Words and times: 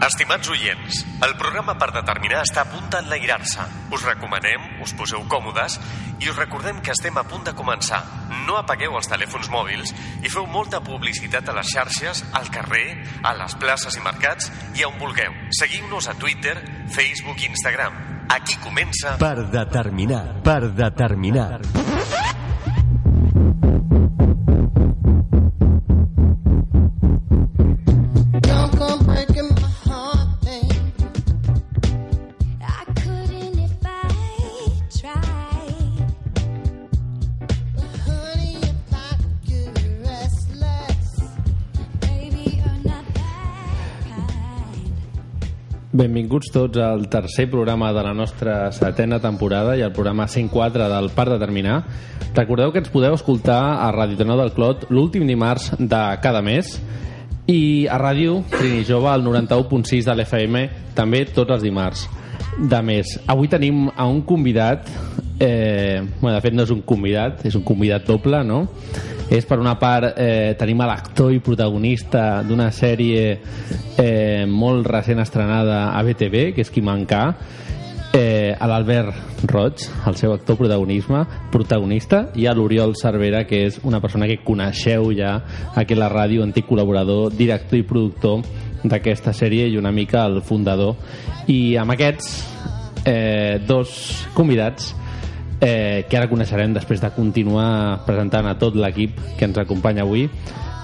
Estimats 0.00 0.48
oients, 0.48 1.02
el 1.20 1.34
programa 1.36 1.74
per 1.76 1.90
determinar 1.92 2.38
està 2.46 2.62
a 2.62 2.68
punt 2.72 2.86
d'enlairar-se. 2.88 3.66
Us 3.92 4.06
recomanem, 4.08 4.62
us 4.80 4.94
poseu 4.96 5.26
còmodes 5.28 5.76
i 6.24 6.30
us 6.32 6.38
recordem 6.38 6.80
que 6.80 6.94
estem 6.94 7.20
a 7.20 7.26
punt 7.28 7.44
de 7.44 7.52
començar. 7.52 8.00
No 8.46 8.56
apagueu 8.56 8.96
els 8.96 9.10
telèfons 9.12 9.50
mòbils 9.52 9.92
i 10.24 10.32
feu 10.32 10.48
molta 10.48 10.80
publicitat 10.80 11.52
a 11.52 11.58
les 11.58 11.68
xarxes, 11.74 12.24
al 12.32 12.48
carrer, 12.48 12.96
a 13.20 13.36
les 13.42 13.58
places 13.60 14.00
i 14.00 14.04
mercats 14.06 14.48
i 14.80 14.88
on 14.88 14.96
vulgueu. 15.02 15.36
Seguiu-nos 15.60 16.08
a 16.08 16.16
Twitter, 16.16 16.56
Facebook 16.88 17.44
i 17.44 17.52
Instagram. 17.52 18.00
Aquí 18.32 18.56
comença... 18.64 19.18
Per 19.20 19.50
determinar, 19.52 20.40
per 20.46 20.62
determinar. 20.72 21.50
Don't 21.60 21.99
Tots 46.50 46.78
al 46.82 47.04
tercer 47.08 47.46
programa 47.50 47.92
de 47.92 48.02
la 48.02 48.12
nostra 48.14 48.72
setena 48.74 49.20
temporada 49.22 49.76
i 49.78 49.82
al 49.86 49.92
programa 49.94 50.26
104 50.26 50.88
del 50.90 51.10
Parc 51.14 51.30
de 51.30 51.38
Terminar. 51.38 51.76
Recordeu 52.34 52.72
que 52.72 52.82
ens 52.82 52.90
podeu 52.90 53.14
escoltar 53.14 53.60
a 53.84 53.90
Ràdio 53.94 54.18
Tenor 54.18 54.40
del 54.40 54.50
Clot 54.56 54.88
l'últim 54.90 55.28
dimarts 55.30 55.70
de 55.78 56.02
cada 56.22 56.42
mes 56.42 56.74
i 57.46 57.86
a 57.86 58.00
Ràdio 58.02 58.40
Trini 58.50 58.82
Jove 58.88 59.12
al 59.12 59.22
91.6 59.22 60.08
de 60.08 60.16
l'FM 60.16 60.64
també 60.98 61.22
tots 61.30 61.54
els 61.54 61.62
dimarts 61.62 62.08
de 62.58 62.82
mes. 62.82 63.14
Avui 63.30 63.48
tenim 63.48 63.86
a 63.94 64.08
un 64.10 64.22
convidat 64.26 64.90
eh, 65.38 66.02
bueno, 66.20 66.34
de 66.34 66.42
fet 66.42 66.54
no 66.54 66.66
és 66.66 66.74
un 66.74 66.82
convidat 66.82 67.46
és 67.46 67.54
un 67.54 67.62
convidat 67.66 68.10
doble, 68.10 68.42
no? 68.44 68.66
És 69.30 69.46
per 69.46 69.60
una 69.62 69.76
part 69.78 70.18
eh, 70.18 70.56
tenim 70.58 70.82
l'actor 70.82 71.30
i 71.32 71.38
protagonista 71.38 72.42
d'una 72.42 72.70
sèrie 72.74 73.24
eh, 73.96 74.44
molt 74.46 74.88
recent 74.90 75.22
estrenada 75.22 75.90
a 75.94 76.02
BTV 76.02 76.50
que 76.56 76.64
és 76.66 76.72
Qui 76.74 76.82
Mancà 76.82 77.24
eh, 78.12 78.56
l'Albert 78.58 79.46
Roig, 79.46 79.86
el 80.06 80.16
seu 80.16 80.32
actor 80.34 80.56
protagonisme, 80.58 81.22
protagonista, 81.52 82.26
i 82.34 82.46
a 82.46 82.54
l'Oriol 82.54 82.94
Cervera, 82.98 83.44
que 83.46 83.64
és 83.68 83.78
una 83.86 84.00
persona 84.02 84.28
que 84.28 84.40
coneixeu 84.44 85.12
ja 85.16 85.36
aquí 85.78 85.94
a 85.94 86.02
la 86.02 86.10
ràdio, 86.12 86.42
antic 86.44 86.68
col·laborador, 86.68 87.30
director 87.36 87.78
i 87.78 87.86
productor 87.86 88.42
d'aquesta 88.82 89.32
sèrie 89.36 89.68
i 89.68 89.78
una 89.78 89.92
mica 89.92 90.24
el 90.26 90.40
fundador. 90.42 90.96
I 91.46 91.76
amb 91.80 91.94
aquests 91.94 92.32
eh, 93.04 93.60
dos 93.66 94.26
convidats 94.34 94.94
eh, 95.60 96.06
que 96.08 96.16
ara 96.16 96.28
coneixerem 96.30 96.74
després 96.74 97.00
de 97.00 97.12
continuar 97.14 98.02
presentant 98.06 98.48
a 98.48 98.56
tot 98.58 98.76
l'equip 98.76 99.20
que 99.38 99.46
ens 99.48 99.60
acompanya 99.60 100.02
avui. 100.02 100.26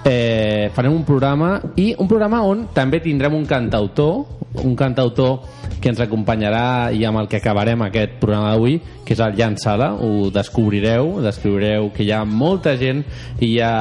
Eh, 0.06 0.70
farem 0.74 0.94
un 0.94 1.02
programa 1.04 1.56
i 1.74 1.92
un 1.98 2.06
programa 2.06 2.44
on 2.46 2.68
també 2.74 3.00
tindrem 3.02 3.34
un 3.34 3.46
cantautor 3.46 4.36
un 4.62 4.76
cantautor 4.78 5.40
que 5.82 5.90
ens 5.90 5.98
acompanyarà 6.00 6.92
i 6.94 7.02
amb 7.04 7.18
el 7.20 7.26
que 7.28 7.40
acabarem 7.40 7.82
aquest 7.82 8.14
programa 8.20 8.52
d'avui 8.52 8.78
que 9.04 9.16
és 9.16 9.20
el 9.20 9.34
Jan 9.36 9.58
Sala, 9.58 9.92
ho 9.98 10.30
descobrireu 10.30 11.16
descobrireu 11.24 11.90
que 11.92 12.06
hi 12.06 12.12
ha 12.14 12.22
molta 12.24 12.76
gent 12.78 13.02
i 13.40 13.56
hi 13.56 13.60
ha 13.60 13.74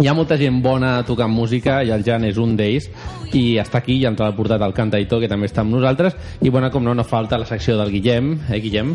hi 0.00 0.08
ha 0.08 0.14
molta 0.16 0.38
gent 0.40 0.62
bona 0.64 1.02
tocant 1.06 1.30
música 1.30 1.82
i 1.84 1.92
el 1.94 2.04
Jan 2.04 2.24
és 2.24 2.38
un 2.40 2.56
d'ells 2.56 2.88
i 3.36 3.58
està 3.60 3.80
aquí 3.80 3.98
i 4.00 4.06
ens 4.08 4.20
l'ha 4.20 4.32
portat 4.36 4.62
el 4.64 4.74
cantautor 4.76 5.20
que 5.22 5.28
també 5.28 5.48
està 5.48 5.62
amb 5.62 5.72
nosaltres. 5.72 6.16
I 6.40 6.50
bueno, 6.50 6.70
com 6.72 6.84
no, 6.84 6.94
no 6.94 7.04
falta 7.04 7.38
la 7.40 7.48
secció 7.48 7.78
del 7.78 7.92
Guillem. 7.92 8.34
Eh 8.50 8.60
Guillem? 8.60 8.92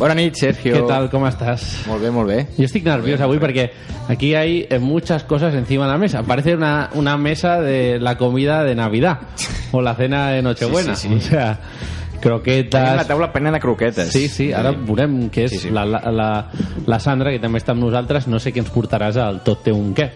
Bona 0.00 0.14
nit, 0.14 0.34
Sergio. 0.34 0.72
¿Qué 0.72 0.82
tal? 0.88 1.10
¿Cómo 1.10 1.28
estás? 1.28 1.84
Molt 1.86 2.00
bé, 2.00 2.10
molt 2.10 2.26
bé. 2.26 2.46
Yo 2.56 2.64
estoy 2.64 2.80
nervioso 2.80 3.26
hoy 3.28 3.38
porque 3.38 3.70
aquí 4.08 4.34
hay 4.34 4.66
eh, 4.70 4.78
muchas 4.78 5.24
cosas 5.24 5.54
encima 5.54 5.84
de 5.84 5.92
la 5.92 5.98
mesa. 5.98 6.22
Parece 6.22 6.54
una, 6.54 6.88
una 6.94 7.18
mesa 7.18 7.60
de 7.60 7.98
la 8.00 8.16
comida 8.16 8.64
de 8.64 8.74
Navidad 8.74 9.18
o 9.72 9.82
la 9.82 9.94
cena 9.94 10.30
de 10.30 10.40
Nochebuena. 10.40 10.96
Sí, 10.96 11.08
sí, 11.08 11.20
sí. 11.20 11.26
O 11.26 11.30
sea, 11.30 11.60
Tenim 12.12 12.20
croquetas... 12.22 12.96
la 12.96 13.04
taula 13.06 13.30
plena 13.30 13.52
de 13.52 13.60
croquetes. 13.60 14.08
Sí, 14.08 14.28
sí, 14.28 14.46
ara 14.54 14.72
veurem 14.72 15.28
què 15.28 15.44
és 15.44 15.52
Sí, 15.52 15.58
sí. 15.66 15.70
La, 15.70 15.84
la, 15.84 16.00
la, 16.10 16.30
la 16.86 16.98
Sandra, 16.98 17.28
que 17.32 17.42
també 17.44 17.60
està 17.60 17.76
amb 17.76 17.84
nosaltres. 17.84 18.24
No 18.24 18.40
sé 18.40 18.54
què 18.56 18.64
ens 18.64 18.72
portaràs 18.72 19.20
al 19.20 19.42
tot 19.44 19.60
té 19.68 19.74
un 19.76 19.92
què. 19.92 20.08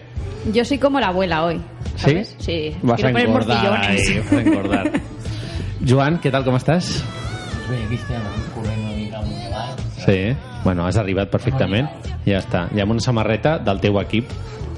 Yo 0.51 0.65
soy 0.65 0.79
como 0.79 0.99
la 0.99 1.13
abuela 1.13 1.43
hoy. 1.45 1.61
¿Sí? 1.95 2.09
¿sabes? 2.09 2.35
Sí. 2.39 2.57
Vas 2.81 3.03
a 3.03 3.11
Quiero 3.11 3.13
poner 3.13 3.27
engordar 3.27 3.83
ahí, 3.83 4.17
vas 4.17 4.33
a 4.33 4.41
engordar. 4.41 4.91
Joan, 5.87 6.17
què 6.25 6.33
tal, 6.33 6.41
com 6.41 6.57
estàs? 6.57 6.89
Bé, 7.69 7.83
aquí 7.85 8.01
estem 8.01 8.33
corrent 8.57 8.84
Sí, 10.05 10.35
bueno, 10.63 10.85
has 10.85 10.97
arribat 10.97 11.31
perfectament. 11.33 11.89
Ja 12.25 12.41
està. 12.41 12.67
Hi 12.73 12.81
ha 12.81 12.85
una 12.85 13.03
samarreta 13.03 13.57
del 13.59 13.81
teu 13.81 13.99
equip 14.01 14.29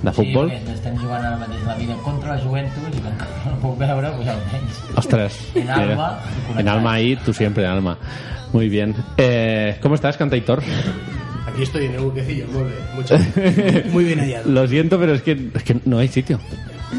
de 0.01 0.13
futbol. 0.13 0.51
Sí, 0.51 0.57
perquè 0.59 0.75
estem 0.77 0.97
jugant 1.01 1.25
ara 1.25 1.37
mateix 1.41 1.65
la 1.67 1.75
vida 1.79 1.97
contra 2.05 2.35
la 2.35 2.41
Juventus 2.43 2.87
i 2.93 3.01
com 3.01 3.17
que 3.17 3.27
no 3.33 3.51
la 3.51 3.59
puc 3.63 3.77
veure, 3.81 4.13
doncs 4.15 4.31
almenys. 4.35 4.81
Ostras. 5.03 5.39
En 5.55 5.69
alma 5.73 6.09
En 6.57 6.67
alma 6.69 6.93
ahí, 6.93 7.15
tú 7.25 7.33
siempre 7.33 7.65
en 7.65 7.71
alma. 7.71 7.97
Muy 8.53 8.69
bien. 8.69 8.95
Eh, 9.17 9.77
¿Cómo 9.81 9.95
estás, 9.95 10.17
cantautor? 10.17 10.61
Aquí 11.47 11.63
estoy 11.63 11.85
en 11.85 11.95
el 11.95 12.01
buquecillo, 12.01 12.45
muy 12.47 12.63
bien. 12.63 12.81
Mucho, 12.95 13.15
muy 13.91 14.03
bien 14.03 14.19
hallado. 14.19 14.49
Lo 14.51 14.67
siento, 14.67 14.99
pero 14.99 15.13
es 15.13 15.21
que, 15.21 15.49
es 15.53 15.63
que 15.63 15.77
no 15.85 15.97
hay 15.99 16.07
sitio. 16.07 16.39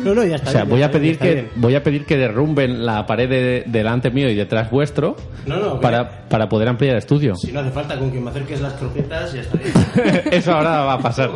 No, 0.04 0.14
no, 0.14 0.24
ya 0.24 0.36
está 0.36 0.50
O 0.50 0.52
sea, 0.52 0.60
bien, 0.64 0.70
voy 0.70 0.82
a 0.82 0.88
bien, 0.88 1.00
pedir 1.00 1.12
está 1.12 1.24
que 1.24 1.34
bien. 1.34 1.50
voy 1.56 1.74
a 1.74 1.82
pedir 1.82 2.04
que 2.04 2.16
derrumben 2.16 2.84
la 2.84 3.06
pared 3.06 3.28
de- 3.28 3.64
delante 3.66 4.10
mío 4.10 4.28
y 4.28 4.34
detrás 4.34 4.70
vuestro 4.70 5.16
No, 5.46 5.56
no, 5.58 5.80
para, 5.80 6.28
para 6.28 6.48
poder 6.48 6.68
ampliar 6.68 6.92
el 6.92 6.98
estudio. 6.98 7.34
Si 7.36 7.52
no 7.52 7.60
hace 7.60 7.70
falta 7.70 7.98
con 7.98 8.10
que 8.12 8.20
me 8.20 8.30
acerques 8.30 8.60
las 8.60 8.74
croquetas, 8.74 9.32
ya 9.32 9.40
está 9.40 9.58
bien. 9.58 10.22
Eso 10.30 10.52
ahora 10.52 10.80
va 10.84 10.92
a 10.94 10.98
passar. 10.98 11.30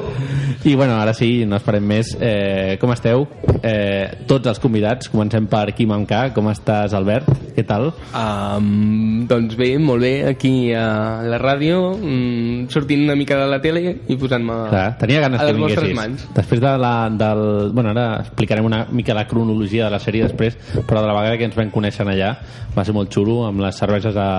I 0.64 0.74
bueno, 0.74 1.00
ara 1.00 1.14
sí, 1.14 1.44
no 1.46 1.56
esperem 1.56 1.82
més. 1.82 2.12
Eh, 2.20 2.76
com 2.78 2.92
esteu? 2.92 3.24
Eh, 3.62 4.22
tots 4.30 4.46
els 4.46 4.60
convidats, 4.62 5.08
comencem 5.10 5.48
per 5.50 5.72
Quim 5.74 5.90
amb 5.96 6.06
K. 6.06 6.28
Com 6.36 6.50
estàs, 6.52 6.92
Albert? 6.94 7.26
Què 7.52 7.64
tal? 7.68 7.90
Um, 8.16 9.26
doncs 9.28 9.56
bé, 9.58 9.74
molt 9.82 10.04
bé, 10.04 10.12
aquí 10.30 10.72
a 10.76 11.20
la 11.28 11.38
ràdio, 11.42 11.80
um, 11.98 12.64
sortint 12.72 13.04
una 13.04 13.16
mica 13.18 13.36
de 13.40 13.48
la 13.50 13.60
tele 13.64 13.82
i 14.08 14.16
posant-me 14.20 14.58
tenia 15.00 15.20
ganes 15.26 15.40
a 15.40 15.46
que 15.46 15.52
les 15.52 15.60
vostres 15.60 15.88
vinguessis. 15.88 15.98
mans. 15.98 16.26
Després 16.36 16.62
de 16.64 16.74
la, 16.80 16.94
del... 17.22 17.44
Bueno, 17.76 17.92
ara 17.92 18.06
explicarem 18.22 18.68
una 18.68 18.84
mica 18.90 19.16
la 19.16 19.26
cronologia 19.28 19.86
de 19.86 19.94
la 19.96 20.00
sèrie 20.02 20.28
després, 20.28 20.56
però 20.88 21.02
de 21.02 21.08
la 21.10 21.16
vegada 21.18 21.38
que 21.40 21.48
ens 21.50 21.58
vam 21.58 21.72
conèixer 21.74 22.06
allà 22.08 22.34
va 22.72 22.84
ser 22.84 22.94
molt 22.96 23.12
xulo, 23.12 23.42
amb 23.48 23.60
les 23.64 23.76
cerveses 23.78 24.16
a... 24.16 24.30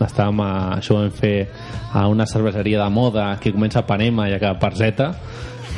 Estàvem 0.00 0.42
a... 0.44 0.50
Això 0.80 0.96
ho 0.96 1.02
vam 1.02 1.14
fer 1.16 1.48
a 1.92 2.06
una 2.08 2.26
cerveseria 2.26 2.82
de 2.82 2.90
moda 2.92 3.32
que 3.40 3.52
comença 3.52 3.80
a 3.80 3.86
Panema 3.86 4.28
i 4.28 4.36
acaba 4.36 4.58
a 4.58 4.62
Parzeta 4.62 5.14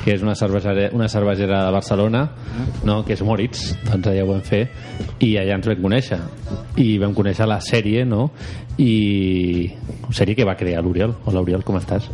que 0.03 0.17
és 0.17 0.23
una 0.25 0.35
cervesera, 0.39 0.89
una 0.97 1.09
cervesera 1.09 1.65
de 1.67 1.73
Barcelona 1.75 2.25
no? 2.85 3.03
que 3.07 3.15
és 3.15 3.23
Moritz 3.27 3.73
doncs 3.87 4.11
allà 4.11 4.25
ho 4.25 4.31
vam 4.33 4.43
fer 4.47 4.65
i 5.23 5.37
allà 5.41 5.59
ens 5.59 5.69
vam 5.71 5.83
conèixer 5.87 6.19
i 6.83 6.89
vam 7.03 7.15
conèixer 7.15 7.49
la 7.49 7.61
sèrie 7.63 8.05
no? 8.09 8.29
i 8.83 9.71
sèrie 10.11 10.37
que 10.39 10.49
va 10.49 10.59
crear 10.59 10.83
l'Oriol 10.83 11.15
Hola 11.27 11.43
Oriol, 11.45 11.65
com 11.67 11.79
estàs? 11.79 12.09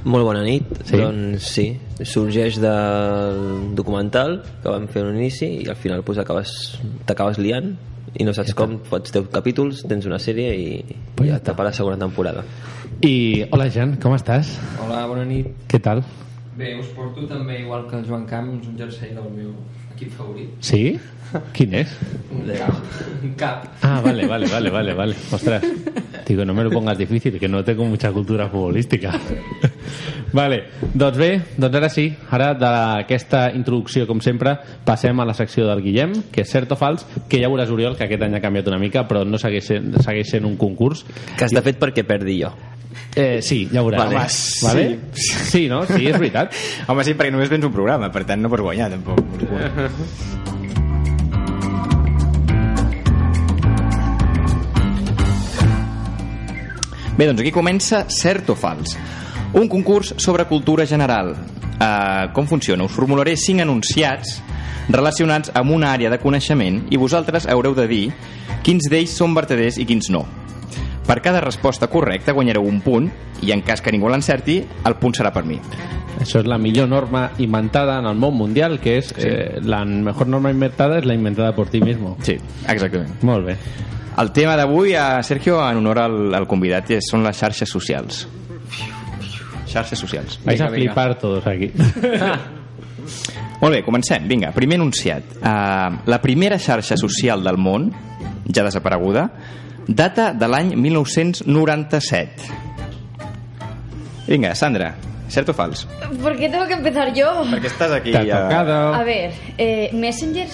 Molt 0.00 0.24
bona 0.24 0.40
nit. 0.40 0.64
Sí? 0.88 0.96
Doncs 0.96 1.48
sí, 1.52 1.66
sorgeix 2.08 2.56
del 2.62 3.74
documental 3.76 4.38
que 4.62 4.72
vam 4.72 4.86
fer 4.88 5.04
un 5.04 5.18
inici 5.18 5.50
i 5.60 5.68
al 5.68 5.76
final 5.76 6.04
pues, 6.06 6.20
acabes 6.22 6.54
t'acabes 7.08 7.40
liant 7.42 7.74
i 8.16 8.24
no 8.26 8.32
saps 8.34 8.56
com, 8.58 8.78
fots 8.88 9.12
10 9.14 9.28
capítols, 9.34 9.84
tens 9.90 10.08
una 10.08 10.18
sèrie 10.18 10.54
i 10.56 10.70
Pues 11.20 11.28
ja 11.28 11.34
ja 11.34 11.42
està 11.42 11.52
per 11.52 11.66
la 11.66 11.72
segona 11.76 11.98
temporada. 12.00 12.42
I, 13.04 13.44
hola 13.52 13.68
Jan, 13.68 13.98
com 14.00 14.16
estàs? 14.16 14.54
Hola, 14.80 15.04
bona 15.10 15.26
nit. 15.28 15.52
Què 15.68 15.80
tal? 15.84 16.00
Bé, 16.60 16.74
us 16.76 16.90
porto 16.92 17.22
també, 17.24 17.62
igual 17.62 17.86
que 17.88 17.96
el 17.96 18.02
Joan 18.04 18.26
Camps, 18.28 18.66
un 18.68 18.76
jersei 18.76 19.14
del 19.16 19.30
meu 19.32 19.54
equip 19.94 20.10
favorit. 20.12 20.50
Sí? 20.60 20.98
Quin 21.56 21.72
és? 21.78 21.94
Un 22.36 22.42
cap. 22.50 22.90
Un 23.24 23.32
cap. 23.40 23.62
Ah, 23.80 24.02
vale, 24.04 24.26
vale, 24.28 24.50
vale, 24.52 24.68
vale, 24.74 24.92
vale. 24.98 25.16
Ostras, 25.32 25.64
digo, 26.26 26.44
no 26.44 26.52
me 26.52 26.64
lo 26.64 26.70
pongas 26.70 26.98
difícil, 26.98 27.38
que 27.40 27.48
no 27.48 27.64
tengo 27.64 27.86
mucha 27.86 28.12
cultura 28.12 28.50
futbolística. 28.50 29.14
Vale, 30.32 30.60
doncs 30.94 31.16
bé, 31.18 31.30
doncs 31.56 31.74
ara 31.80 31.88
sí, 31.90 32.04
ara 32.30 32.52
d'aquesta 32.54 33.48
introducció, 33.56 34.04
com 34.06 34.20
sempre, 34.22 34.52
passem 34.86 35.18
a 35.18 35.26
la 35.26 35.34
secció 35.34 35.64
del 35.66 35.82
Guillem, 35.82 36.12
que 36.30 36.44
és 36.44 36.52
cert 36.52 36.70
o 36.70 36.78
fals, 36.78 37.02
que 37.26 37.40
ja 37.42 37.50
veuràs, 37.50 37.72
Oriol, 37.74 37.96
que 37.98 38.06
aquest 38.06 38.22
any 38.28 38.36
ha 38.38 38.44
canviat 38.44 38.70
una 38.70 38.78
mica, 38.78 39.08
però 39.08 39.24
no 39.26 39.40
segueix 39.42 39.72
sent, 39.72 39.96
segueix 40.04 40.30
sent 40.36 40.46
un 40.46 40.54
concurs. 40.60 41.02
Que 41.34 41.48
està 41.48 41.64
fet 41.66 41.80
perquè 41.82 42.06
perdi 42.06 42.42
jo. 42.44 42.52
Eh, 43.14 43.40
sí, 43.42 43.64
ja 43.72 43.82
veuràs. 43.82 44.02
Vale. 44.62 44.84
Vale? 44.84 44.98
Sí, 45.14 45.66
no? 45.70 45.82
Sí, 45.86 46.06
és 46.06 46.18
veritat. 46.18 46.54
Home, 46.90 47.04
sí, 47.06 47.16
perquè 47.18 47.34
només 47.34 47.50
vens 47.50 47.66
un 47.66 47.74
programa, 47.74 48.10
per 48.14 48.24
tant 48.28 48.42
no 48.42 48.50
pots 48.52 48.64
guanyar, 48.66 48.90
tampoc. 48.94 49.18
Bé, 57.20 57.26
doncs 57.26 57.42
aquí 57.42 57.50
comença 57.52 58.06
Cert 58.08 58.48
o 58.48 58.54
Fals, 58.56 58.94
un 59.52 59.66
concurs 59.68 60.14
sobre 60.16 60.46
cultura 60.48 60.86
general. 60.88 61.34
Uh, 61.80 62.30
com 62.32 62.46
funciona? 62.48 62.84
Us 62.84 62.94
formularé 62.96 63.34
cinc 63.40 63.60
enunciats 63.64 64.38
relacionats 64.90 65.52
amb 65.56 65.72
una 65.74 65.92
àrea 65.94 66.10
de 66.12 66.18
coneixement 66.20 66.80
i 66.92 66.98
vosaltres 67.00 67.46
haureu 67.48 67.76
de 67.76 67.86
dir 67.88 68.02
quins 68.64 68.88
d'ells 68.90 69.12
són 69.16 69.36
vertaders 69.36 69.78
i 69.80 69.86
quins 69.88 70.10
no. 70.12 70.24
Per 71.10 71.18
cada 71.22 71.40
resposta 71.40 71.88
correcta 71.90 72.30
guanyareu 72.30 72.62
un 72.62 72.76
punt 72.84 73.08
i 73.42 73.50
en 73.50 73.64
cas 73.66 73.80
que 73.82 73.90
ningú 73.90 74.06
l'encerti, 74.12 74.60
el 74.86 74.94
punt 75.00 75.16
serà 75.18 75.32
per 75.34 75.42
mi. 75.42 75.56
Això 76.22 76.38
és 76.38 76.46
la 76.46 76.54
millor 76.62 76.86
norma 76.86 77.24
inventada 77.42 77.96
en 77.98 78.06
el 78.06 78.14
món 78.14 78.36
mundial, 78.38 78.76
que 78.78 78.94
és 79.00 79.10
eh, 79.18 79.58
la 79.58 79.80
mejor 79.82 80.30
norma 80.30 80.54
inventada 80.54 81.00
és 81.02 81.10
la 81.10 81.18
inventada 81.18 81.50
por 81.56 81.66
ti 81.66 81.82
mismo. 81.82 82.14
Sí, 82.22 82.38
exactament. 82.62 83.10
Molt 83.26 83.50
bé. 83.50 83.58
El 84.22 84.30
tema 84.36 84.54
d'avui, 84.54 84.94
a 84.94 85.20
Sergio, 85.26 85.58
en 85.66 85.82
honor 85.82 86.04
al, 86.04 86.18
al 86.38 86.46
convidat, 86.46 86.94
són 87.02 87.26
les 87.26 87.42
xarxes 87.42 87.74
socials. 87.74 88.22
Xarxes 89.66 89.98
socials. 89.98 90.38
Vais 90.46 90.62
a 90.62 90.70
flipar 90.70 91.16
todos 91.18 91.42
aquí. 91.50 91.72
Molt 93.60 93.74
bé, 93.74 93.82
comencem. 93.82 94.30
Vinga, 94.30 94.54
primer 94.54 94.78
enunciat. 94.78 95.40
Uh, 95.42 96.04
la 96.06 96.22
primera 96.22 96.62
xarxa 96.62 96.94
social 96.94 97.42
del 97.42 97.58
món, 97.58 97.90
ja 98.46 98.62
desapareguda, 98.62 99.32
data 99.90 100.30
de 100.32 100.46
l'any 100.48 100.74
1997. 100.76 102.50
Vinga, 104.30 104.54
Sandra, 104.54 104.92
cert 105.28 105.48
o 105.50 105.54
fals? 105.54 105.86
¿Por 106.22 106.36
qué 106.38 106.48
tengo 106.48 106.66
que 106.68 106.74
empezar 106.78 107.12
yo? 107.14 107.30
Perquè 107.50 107.66
estàs 107.70 107.90
aquí 107.96 108.12
T'ha 108.14 108.22
ja... 108.26 108.42
tocado. 108.46 108.94
A 108.94 109.02
ver, 109.04 109.32
eh, 109.58 109.90
Messenger, 109.92 110.46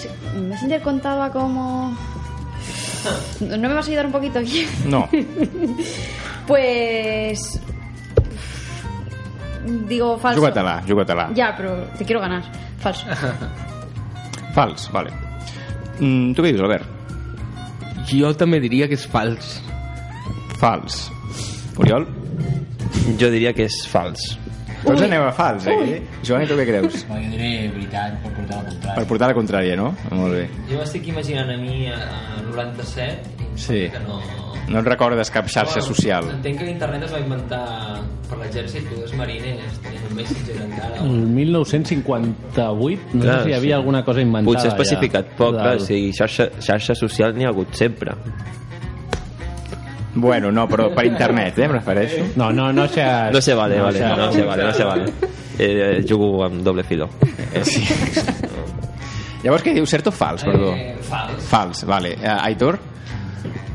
Messenger 0.49 0.81
contaba 0.81 1.29
como... 1.31 1.95
¿No 3.39 3.57
me 3.69 3.73
vas 3.73 3.85
a 3.85 3.89
ayudar 3.89 4.05
un 4.07 4.11
poquito 4.11 4.39
aquí? 4.39 4.65
No, 4.85 5.07
Pues... 6.47 7.61
Digo 9.87 10.17
falso. 10.17 10.39
juga-te-la, 10.39 10.81
juga-te-la. 10.87 11.29
Ya, 11.35 11.53
pero 11.55 11.83
te 11.97 12.05
quiero 12.05 12.21
ganar. 12.21 12.41
Falso. 12.79 13.05
Fals, 14.55 14.89
vale. 14.93 15.11
Mm, 15.99 16.31
tu 16.33 16.41
què 16.41 16.53
dius, 16.53 16.61
Albert? 16.63 16.85
Jo 18.07 18.31
també 18.39 18.59
diria 18.63 18.87
que 18.87 18.95
és 18.97 19.05
fals. 19.11 19.57
Fals. 20.61 21.07
Oriol? 21.77 22.05
Jo 23.19 23.29
diria 23.33 23.51
que 23.55 23.67
és 23.67 23.81
fals. 23.91 24.21
Tots 24.85 25.01
aneu 25.03 25.25
a 25.25 25.31
fals, 25.35 25.65
eh? 25.67 25.97
Joan, 26.23 26.43
i 26.45 26.47
tu 26.47 26.55
què 26.59 26.65
creus? 26.69 27.01
No, 27.09 27.17
jo 27.19 27.31
diré 27.33 27.49
veritat 27.73 28.19
per 28.23 28.31
portar 28.37 28.59
la 28.61 28.67
contrària. 28.69 28.95
Per 28.99 29.05
portar 29.09 29.29
la 29.31 29.35
contrària, 29.37 29.75
no? 29.79 29.89
Molt 30.15 30.37
bé. 30.37 30.43
Jo 30.69 30.79
m'estic 30.79 31.09
imaginant 31.11 31.49
a 31.51 31.57
mi 31.59 31.87
a, 31.91 31.97
a 31.97 32.41
97 32.45 33.33
i 33.43 33.49
Sí. 33.57 33.79
que 33.91 33.99
no... 34.05 34.19
No 34.67 34.79
et 34.81 34.85
recordes 34.89 35.29
cap 35.31 35.47
xarxa 35.47 35.79
Bueno, 35.79 35.87
social? 35.95 36.25
Entenc 36.33 36.57
que 36.59 36.65
l'internet 36.67 37.03
es 37.07 37.11
va 37.13 37.19
inventar 37.23 37.61
per 38.27 38.37
l'exèrcit, 38.41 38.83
tu 38.89 38.97
dos 38.99 39.13
mariners, 39.15 39.77
tenien 39.83 40.03
un 40.09 40.15
messenger 40.17 40.57
encara. 40.65 40.97
El 41.05 41.21
1958, 41.37 42.99
no 43.13 43.23
Clar, 43.23 43.37
sé 43.37 43.43
si 43.45 43.49
hi 43.49 43.53
havia 43.55 43.69
sí. 43.69 43.77
alguna 43.79 44.03
cosa 44.03 44.21
inventada. 44.21 44.51
Potser 44.53 44.73
especificat 44.73 45.29
ja, 45.31 45.37
poc, 45.39 45.55
clar, 45.55 45.69
del- 45.71 45.81
o 45.81 45.85
sigui, 45.87 46.11
xarxa, 46.17 46.49
xarxa 46.59 46.95
social 46.99 47.33
n'hi 47.37 47.45
ha 47.47 47.53
hagut 47.55 47.71
sempre. 47.79 48.11
Bueno, 50.15 50.51
no, 50.51 50.67
però 50.67 50.89
per 50.95 51.05
internet, 51.05 51.59
eh, 51.59 51.69
prefereixo. 51.69 52.23
No, 52.35 52.51
no, 52.51 52.71
no 52.73 52.87
se... 52.87 53.03
No 53.31 53.39
se 53.39 53.53
vale, 53.53 53.77
no 53.77 53.83
vale, 53.83 53.99
se- 53.99 54.05
no 54.15 54.31
se 54.33 54.41
vale, 54.43 54.63
no 54.63 54.73
se 54.73 54.83
vale. 54.83 55.05
Eh, 55.59 56.03
jugo 56.07 56.43
amb 56.43 56.61
doble 56.65 56.83
filo. 56.83 57.07
Eh, 57.53 57.63
sí. 57.63 57.83
Llavors 59.43 59.63
què 59.63 59.73
diu? 59.77 59.85
Cert 59.85 60.07
o 60.09 60.11
fals, 60.11 60.43
perdó? 60.43 60.73
Eh, 60.73 60.95
fals. 61.05 61.43
Fals, 61.47 61.83
vale. 61.85 62.15
Uh, 62.17 62.33
Aitor? 62.49 62.79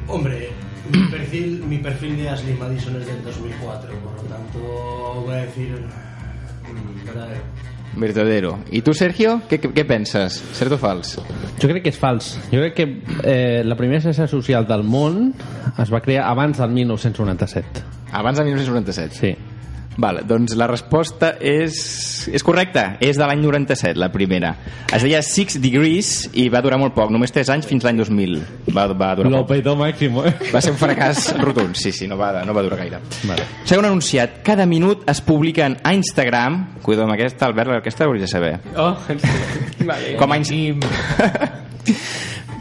Hombre, 0.09 0.49
mi 0.93 1.09
perfil, 1.09 1.65
mi 1.69 1.79
perfil 1.79 2.17
de 2.17 2.29
Ashley 2.29 2.55
Madison 2.55 2.97
es 2.97 3.07
del 3.07 3.23
2004, 3.25 3.93
por 4.01 4.13
lo 4.13 4.23
tanto 4.23 4.59
voy 5.25 5.35
a 5.35 5.43
decir 5.43 5.71
mm, 5.73 7.07
verdadero. 7.07 7.43
Verdadero. 7.95 8.59
I 8.71 8.81
tu, 8.81 8.95
Sergio? 8.95 9.43
Què, 9.49 9.59
què, 9.61 9.85
penses? 9.85 10.39
Cert 10.57 10.73
o 10.73 10.79
fals? 10.81 11.19
Jo 11.61 11.69
crec 11.69 11.83
que 11.85 11.93
és 11.93 11.99
fals. 12.01 12.35
Jo 12.49 12.63
crec 12.63 12.77
que 12.79 12.87
eh, 13.21 13.63
la 13.65 13.77
primera 13.77 14.01
xarxa 14.01 14.29
social 14.31 14.65
del 14.69 14.85
món 14.85 15.35
es 15.77 15.93
va 15.93 16.01
crear 16.01 16.31
abans 16.31 16.63
del 16.63 16.73
1997. 16.73 17.85
Abans 18.13 18.41
de 18.41 18.45
1997? 18.49 19.17
Sí. 19.17 19.35
Vale, 19.97 20.23
doncs 20.25 20.55
la 20.57 20.67
resposta 20.71 21.35
és, 21.41 22.29
és 22.33 22.43
correcta. 22.43 22.97
És 23.05 23.19
de 23.21 23.27
l'any 23.29 23.43
97, 23.45 23.99
la 24.01 24.09
primera. 24.13 24.55
Es 24.93 25.03
deia 25.05 25.21
Six 25.23 25.59
Degrees 25.61 26.31
i 26.41 26.47
va 26.53 26.63
durar 26.65 26.79
molt 26.81 26.95
poc, 26.97 27.11
només 27.13 27.33
3 27.35 27.51
anys 27.53 27.69
fins 27.69 27.85
l'any 27.85 27.99
2000. 28.01 28.39
Va, 28.73 28.87
va 28.89 29.11
durar 29.19 29.31
Lo 29.31 29.43
poc. 29.43 29.49
petó 29.57 29.77
máximo. 29.77 30.25
Eh? 30.25 30.33
Va 30.55 30.63
ser 30.65 30.73
un 30.73 30.79
fracàs 30.81 31.33
rotund, 31.43 31.77
sí, 31.77 31.93
sí, 31.93 32.09
no 32.09 32.17
va, 32.17 32.33
no 32.47 32.55
va 32.57 32.63
durar 32.65 32.79
gaire. 32.81 33.03
Vale. 33.29 33.45
Segon 33.69 33.85
anunciat, 33.91 34.41
cada 34.47 34.65
minut 34.67 35.05
es 35.11 35.21
publiquen 35.21 35.77
a 35.85 35.93
Instagram, 35.95 36.79
cuidado 36.83 37.05
amb 37.07 37.15
aquesta, 37.19 37.47
Albert, 37.47 37.77
aquesta 37.83 38.05
hauries 38.09 38.25
de 38.25 38.29
saber. 38.33 38.55
Oh, 38.77 38.97
vale. 39.85 40.17
Com 40.17 40.33
a 40.33 40.37
Inst... 40.41 40.53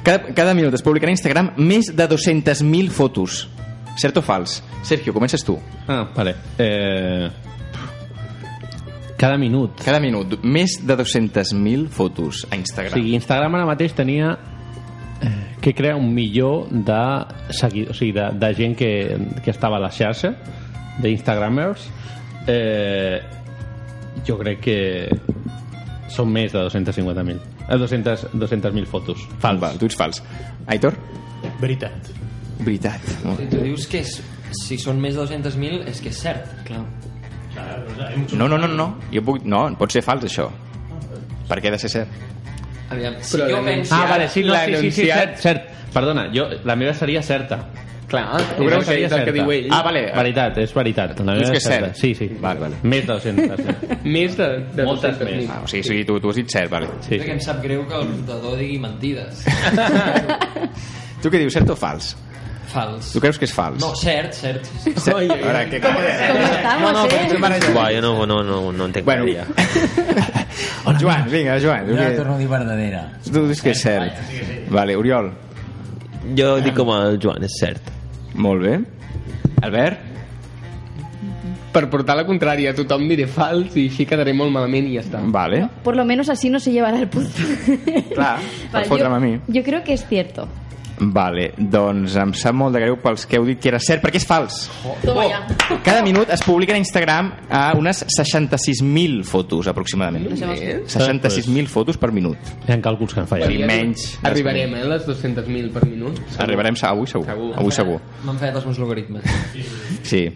cada, 0.04 0.34
cada 0.34 0.54
minut 0.54 0.74
es 0.76 0.82
publiquen 0.84 1.10
a 1.10 1.16
Instagram 1.16 1.54
més 1.58 1.92
de 1.96 2.08
200.000 2.10 2.90
fotos. 2.92 3.48
Cert 4.00 4.18
o 4.18 4.22
fals? 4.24 4.62
Sergio, 4.84 5.14
comences 5.14 5.44
tu. 5.44 5.58
Ah, 5.88 6.06
vale. 6.16 6.36
Eh... 6.58 7.30
Cada 9.18 9.38
minut. 9.38 9.84
Cada 9.86 10.00
minut, 10.02 10.40
més 10.42 10.80
de 10.82 10.96
200.000 10.98 11.90
fotos 11.94 12.46
a 12.50 12.56
O 12.56 12.58
Instagram. 12.58 12.96
sigui, 12.98 13.12
Instagram 13.20 13.60
ara 13.60 13.68
mateix 13.70 13.94
tenia 13.94 14.32
eh, 15.22 15.58
que 15.62 15.76
crea 15.78 15.96
un 15.96 16.08
milió 16.16 16.66
de, 16.72 17.02
segui... 17.54 17.84
o 17.86 17.94
sigui, 17.94 18.16
de, 18.18 18.32
de 18.42 18.50
gent 18.58 18.74
que, 18.80 18.90
que 19.46 19.54
estava 19.54 19.78
a 19.78 19.84
la 19.84 19.92
xarxa 19.94 20.34
d'Instagramers 21.04 21.86
eh, 22.50 23.22
jo 24.26 24.40
crec 24.42 24.66
que 24.66 24.80
són 26.10 26.34
més 26.34 26.52
de 26.58 26.66
250.000 26.66 27.38
eh, 27.70 27.78
200 27.78 28.26
200.000 28.34 28.90
fotos 28.90 29.28
fals. 29.38 29.62
Val, 29.62 29.78
tu 29.78 29.86
ets 29.86 29.96
fals. 30.02 30.24
Aitor? 30.66 30.98
Veritat. 31.62 32.10
Veritat. 32.62 33.02
Si 33.38 33.48
tu 33.52 33.62
dius 33.64 33.88
que 33.90 34.02
és, 34.06 34.16
si 34.64 34.78
són 34.82 35.00
més 35.02 35.16
de 35.18 35.24
200.000 35.26 35.88
és 35.92 36.02
que 36.04 36.12
és 36.14 36.22
cert. 36.22 36.50
Clar. 36.68 36.84
No, 38.34 38.48
no, 38.48 38.58
no, 38.58 38.68
no. 38.68 38.88
Jo 39.12 39.24
puc... 39.28 39.44
No, 39.44 39.66
pot 39.80 39.92
ser 39.92 40.04
fals, 40.06 40.26
això. 40.30 40.48
Per 41.50 41.60
què 41.60 41.68
ha 41.72 41.76
de 41.76 41.82
ser 41.82 41.92
cert? 41.92 42.20
Aviam, 42.92 43.16
si 43.24 43.38
Però 43.38 43.48
jo 43.52 43.62
penso... 43.66 43.96
Ah, 43.96 44.06
vale, 44.10 44.28
sí, 44.32 44.44
no, 44.44 44.56
sí, 44.56 44.76
sí, 44.86 44.92
sí, 44.92 45.08
cert, 45.12 45.38
cert. 45.40 45.70
Perdona, 45.92 46.30
jo, 46.32 46.48
la 46.68 46.76
meva 46.80 46.94
seria 46.96 47.22
certa. 47.24 47.60
Clar, 48.12 48.26
La 48.36 48.56
tu 48.58 48.66
creus 48.68 48.84
que 48.90 48.96
és 49.06 49.14
el 49.16 49.22
que 49.24 49.34
diu 49.36 49.52
ell? 49.56 49.70
Ah, 49.72 49.80
vale. 49.88 50.02
Veritat, 50.16 50.58
és 50.60 50.74
veritat. 50.76 51.14
La 51.24 51.36
meva 51.38 51.52
que 51.54 51.60
és 51.62 51.64
és 51.64 51.68
cert. 51.72 51.94
Sí, 52.00 52.10
sí. 52.16 52.28
Vale, 52.44 52.60
vale. 52.60 52.80
Més 52.84 53.06
de 53.08 53.14
200. 53.14 54.02
Més 54.18 54.36
de, 54.36 54.48
de 54.76 54.88
Moltes 54.88 55.16
200.000. 55.16 55.38
més. 55.38 55.52
Ah, 55.54 55.62
o 55.64 55.70
sigui, 55.72 55.86
sí, 55.88 56.02
tu, 56.08 56.18
tu 56.20 56.32
has 56.34 56.40
dit 56.42 56.52
cert, 56.52 56.68
vale. 56.72 56.90
Sí, 57.08 57.16
sí. 57.22 57.30
em 57.32 57.40
sap 57.44 57.62
greu 57.64 57.86
que 57.88 57.96
el 58.02 58.12
portador 58.12 58.58
digui 58.60 58.80
mentides. 58.84 59.46
Tu 61.22 61.30
què 61.30 61.38
dius, 61.38 61.54
cert 61.54 61.70
o 61.70 61.76
fals? 61.78 62.16
Fals. 62.72 63.12
Tu 63.12 63.20
creus 63.20 63.38
que 63.40 63.46
és 63.50 63.54
fals? 63.54 63.82
No, 63.84 63.90
cert, 64.00 64.34
cert. 64.38 64.68
Cert. 64.96 65.10
A 65.12 65.36
veure, 65.36 65.64
què... 65.72 65.82
¿Cómo 65.84 66.00
estamos, 66.00 67.14
eh? 67.14 67.72
Uà, 67.76 67.88
jo 67.96 68.02
no, 68.06 68.14
no, 68.26 68.38
no, 68.48 68.60
no 68.72 68.86
entenc 68.88 69.06
Bueno. 69.06 69.26
bueno. 69.26 69.44
ja. 70.86 70.96
Joan, 71.02 71.26
vinga, 71.32 71.58
Joan. 71.64 71.88
Jo 71.90 71.98
la 71.98 72.10
què... 72.10 72.16
torno 72.18 72.36
a 72.36 72.38
dir 72.40 72.48
verdadera. 72.52 73.02
tu 73.28 73.44
dius 73.50 73.62
que 73.62 73.74
és 73.76 73.82
cert. 73.84 74.22
Vale, 74.72 74.96
Oriol. 74.96 75.32
Jo 76.38 76.54
dic 76.64 76.76
com 76.78 76.94
el 76.96 77.20
Joan, 77.22 77.44
és 77.44 77.60
cert. 77.60 77.92
Molt 78.36 78.64
bé. 78.64 78.78
Albert? 79.62 80.08
Per 81.72 81.86
portar 81.92 82.18
la 82.20 82.26
contrària 82.28 82.74
a 82.74 82.76
tothom 82.76 83.06
diré 83.08 83.28
fals 83.32 83.78
i 83.80 83.86
així 83.88 84.04
quedaré 84.08 84.34
molt 84.36 84.52
malament 84.52 84.90
i 84.90 84.98
ja 84.98 85.04
està. 85.06 85.22
Vale. 85.32 85.62
Por 85.86 85.96
lo 85.96 86.04
menos 86.04 86.28
así 86.30 86.50
no 86.50 86.60
se 86.60 86.72
llevará 86.74 87.00
el 87.00 87.08
punto. 87.08 87.32
Clar, 88.14 88.38
per 88.40 88.72
Vale, 88.74 88.88
fotre'm 88.90 89.14
a 89.16 89.20
mi. 89.24 89.38
yo 89.48 89.64
creo 89.64 89.84
que 89.84 89.94
es 89.94 90.06
cierto. 90.08 90.48
Vale, 91.02 91.48
doncs 91.58 92.14
em 92.22 92.32
sap 92.38 92.54
molt 92.54 92.76
de 92.76 92.82
greu 92.84 92.96
pels 93.02 93.24
que 93.26 93.40
heu 93.40 93.46
dit 93.48 93.58
que 93.60 93.72
era 93.72 93.80
cert, 93.82 94.04
perquè 94.04 94.20
és 94.22 94.26
fals. 94.30 94.68
Toma 95.02 95.24
ya. 95.26 95.40
Cada 95.88 96.04
minut 96.06 96.30
es 96.30 96.44
publiquen 96.46 96.78
a 96.78 96.82
Instagram 96.84 97.32
a 97.50 97.62
unes 97.78 98.04
66.000 98.06 99.24
fotos, 99.26 99.66
aproximadament. 99.72 100.28
Eh? 100.38 100.84
66.000 100.86 101.66
fotos 101.72 101.98
per 101.98 102.12
minut. 102.14 102.38
Hi 102.68 102.76
ha 102.76 102.80
càlculs 102.86 103.16
que 103.16 103.24
han 103.24 103.28
fallat. 103.32 103.50
Sí, 103.50 103.64
menys. 103.66 104.06
Arribarem, 104.22 104.78
eh, 104.78 104.86
a 104.86 104.92
les 104.94 105.10
200.000 105.10 105.74
per 105.74 105.88
minut. 105.90 106.22
Arribarem 106.38 106.78
sa- 106.78 106.94
avui 106.94 107.10
segur. 107.10 107.26
Segur. 107.26 107.50
Avui 107.58 107.72
segur. 107.72 108.00
M'han 108.24 108.38
fet 108.38 108.54
els 108.56 108.70
meus 108.70 108.78
logaritmes. 108.78 109.26
Sí. 110.04 110.28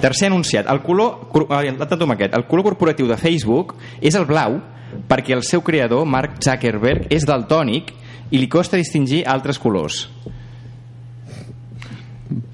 Tercer 0.00 0.26
anunciat. 0.32 0.66
El 0.68 0.80
color, 0.82 1.28
ah, 1.50 1.60
aquest. 1.60 2.34
El 2.34 2.46
color 2.46 2.64
corporatiu 2.64 3.06
de 3.06 3.16
Facebook 3.16 3.76
és 4.00 4.14
el 4.14 4.24
blau 4.24 4.62
perquè 5.08 5.34
el 5.36 5.42
seu 5.44 5.60
creador, 5.60 6.06
Mark 6.06 6.40
Zuckerberg, 6.40 7.06
és 7.12 7.26
daltònic 7.28 7.92
i 7.92 8.07
li 8.36 8.48
costa 8.48 8.76
distingir 8.76 9.22
altres 9.26 9.58
colors. 9.58 10.08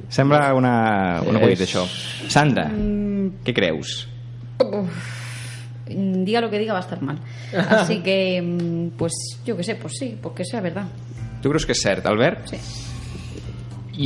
Sembla 0.08 0.52
una, 0.54 1.20
una 1.26 1.38
acudit, 1.40 1.60
És- 1.60 1.68
això. 1.74 1.84
Sandra, 2.30 2.68
què 2.70 3.54
creus? 3.54 4.06
Mm, 4.62 6.22
Diga 6.24 6.40
lo 6.40 6.48
que 6.48 6.58
diga 6.58 6.72
va 6.72 6.78
a 6.78 6.82
estar 6.82 7.02
mal. 7.02 7.18
Así 7.68 8.00
que, 8.02 8.40
mm, 8.40 8.96
pues 8.96 9.12
yo 9.44 9.56
qué 9.56 9.62
sé, 9.64 9.74
pues 9.76 9.94
sí, 9.98 10.16
pues 10.20 10.34
que 10.34 10.44
sea 10.44 10.60
verdad. 10.62 10.86
Tu 11.42 11.50
creus 11.50 11.66
que 11.66 11.72
és 11.72 11.82
cert, 11.82 12.06
Albert? 12.06 12.46
Sí. 12.48 12.56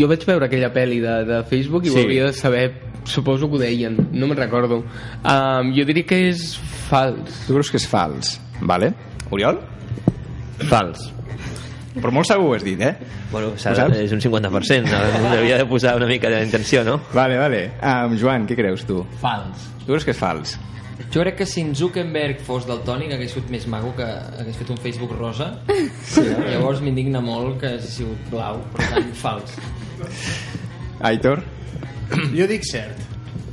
Jo 0.00 0.08
vaig 0.10 0.24
veure 0.26 0.48
aquella 0.48 0.72
pel·li 0.74 0.98
de, 1.00 1.12
de 1.24 1.42
Facebook 1.48 1.86
i 1.86 1.90
Sí. 1.92 2.02
sí. 2.02 2.16
de 2.18 2.32
saber, 2.32 2.72
suposo 3.04 3.48
que 3.48 3.56
ho 3.56 3.58
deien, 3.60 3.94
no 4.12 4.26
me'n 4.26 4.36
recordo. 4.36 4.80
Um, 5.22 5.70
jo 5.76 5.84
diria 5.86 6.04
que 6.04 6.18
és 6.32 6.56
fals. 6.88 7.44
Tu 7.46 7.52
creus 7.54 7.70
que 7.70 7.78
és 7.78 7.86
fals, 7.88 8.34
vale? 8.60 8.90
Oriol? 9.30 9.60
Fals. 10.68 11.12
Però 12.02 12.12
molt 12.14 12.28
segur 12.28 12.48
ho 12.50 12.54
has 12.56 12.64
dit, 12.66 12.80
eh? 12.80 12.94
Bueno, 13.32 13.52
és 13.56 14.12
un 14.14 14.22
50%. 14.22 14.94
Hauria 15.32 15.58
de 15.60 15.66
posar 15.68 15.96
una 15.98 16.06
mica 16.10 16.30
d'intenció, 16.32 16.84
no? 16.86 16.98
Vale, 17.14 17.38
vale. 17.40 17.62
Um, 17.82 18.16
Joan, 18.20 18.46
què 18.48 18.56
creus 18.58 18.86
tu? 18.88 19.02
Fals. 19.22 19.68
Tu 19.82 19.90
creus 19.90 20.06
que 20.06 20.14
és 20.16 20.20
fals? 20.20 20.56
Jo 21.08 21.22
crec 21.22 21.36
que 21.38 21.46
si 21.46 21.62
en 21.62 21.70
Zuckerberg 21.78 22.40
fos 22.44 22.66
daltònic 22.68 23.12
hagués 23.14 23.30
sigut 23.32 23.50
més 23.54 23.64
maco 23.70 23.92
que 23.96 24.06
hagués 24.06 24.56
fet 24.58 24.72
un 24.74 24.80
Facebook 24.82 25.14
rosa. 25.16 25.52
Sí. 26.08 26.24
Llavors 26.24 26.82
m'indigna 26.84 27.22
molt 27.24 27.60
que 27.62 27.76
hagi 27.76 27.92
sigut 28.00 28.26
blau, 28.32 28.58
per 28.74 28.88
tant, 28.90 29.12
fals. 29.16 29.54
Aitor? 31.08 31.44
Jo 32.34 32.48
dic 32.50 32.66
cert. 32.66 33.06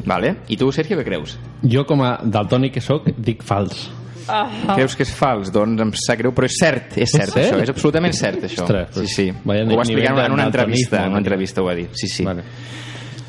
Vale. 0.06 0.36
I 0.50 0.58
tu, 0.58 0.72
Sergio, 0.74 0.98
què 1.00 1.06
creus? 1.08 1.38
Jo, 1.66 1.86
com 1.88 2.02
a 2.06 2.16
daltònic 2.22 2.76
que 2.78 2.84
sóc, 2.84 3.08
dic 3.18 3.44
fals. 3.46 3.88
Creus 4.26 4.96
que 4.98 5.06
és 5.06 5.12
fals? 5.16 5.52
Doncs 5.54 5.84
em 5.86 5.92
sap 6.00 6.20
greu, 6.22 6.34
però 6.36 6.50
és 6.50 6.58
cert, 6.60 6.98
és 6.98 7.12
cert, 7.12 7.34
cert? 7.34 7.42
això, 7.44 7.62
és 7.64 7.72
absolutament 7.74 8.16
cert, 8.16 8.48
això. 8.48 8.64
Ostres, 8.66 8.98
sí, 8.98 9.12
sí. 9.12 9.28
vaya 9.44 9.66
ho 9.66 9.78
va 9.78 9.86
explicar 9.86 10.16
en 10.26 10.36
una, 10.36 10.48
entrevista, 10.50 11.04
en 11.06 11.16
una 11.16 11.22
entrevista 11.24 11.62
ho 11.62 11.68
va 11.70 11.76
dir, 11.78 11.88
sí, 11.94 12.10
sí. 12.12 12.26
Vale. 12.26 12.46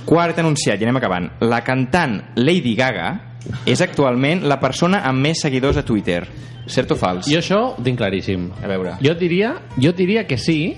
Quart 0.06 0.38
anunciat, 0.38 0.80
i 0.80 0.86
anem 0.86 1.00
acabant. 1.00 1.28
La 1.42 1.62
cantant 1.66 2.20
Lady 2.38 2.76
Gaga 2.78 3.08
és 3.66 3.82
actualment 3.82 4.44
la 4.46 4.60
persona 4.62 5.02
amb 5.06 5.24
més 5.26 5.42
seguidors 5.42 5.80
a 5.80 5.84
Twitter. 5.86 6.22
Cert 6.66 6.94
o 6.94 6.98
fals? 6.98 7.28
Jo 7.30 7.40
això 7.42 7.60
ho 7.72 7.82
tinc 7.82 7.98
claríssim. 7.98 8.48
A 8.62 8.70
veure. 8.70 8.96
Jo 9.02 9.14
diria, 9.18 9.52
jo 9.78 9.92
diria 9.94 10.24
que 10.26 10.38
sí, 10.38 10.74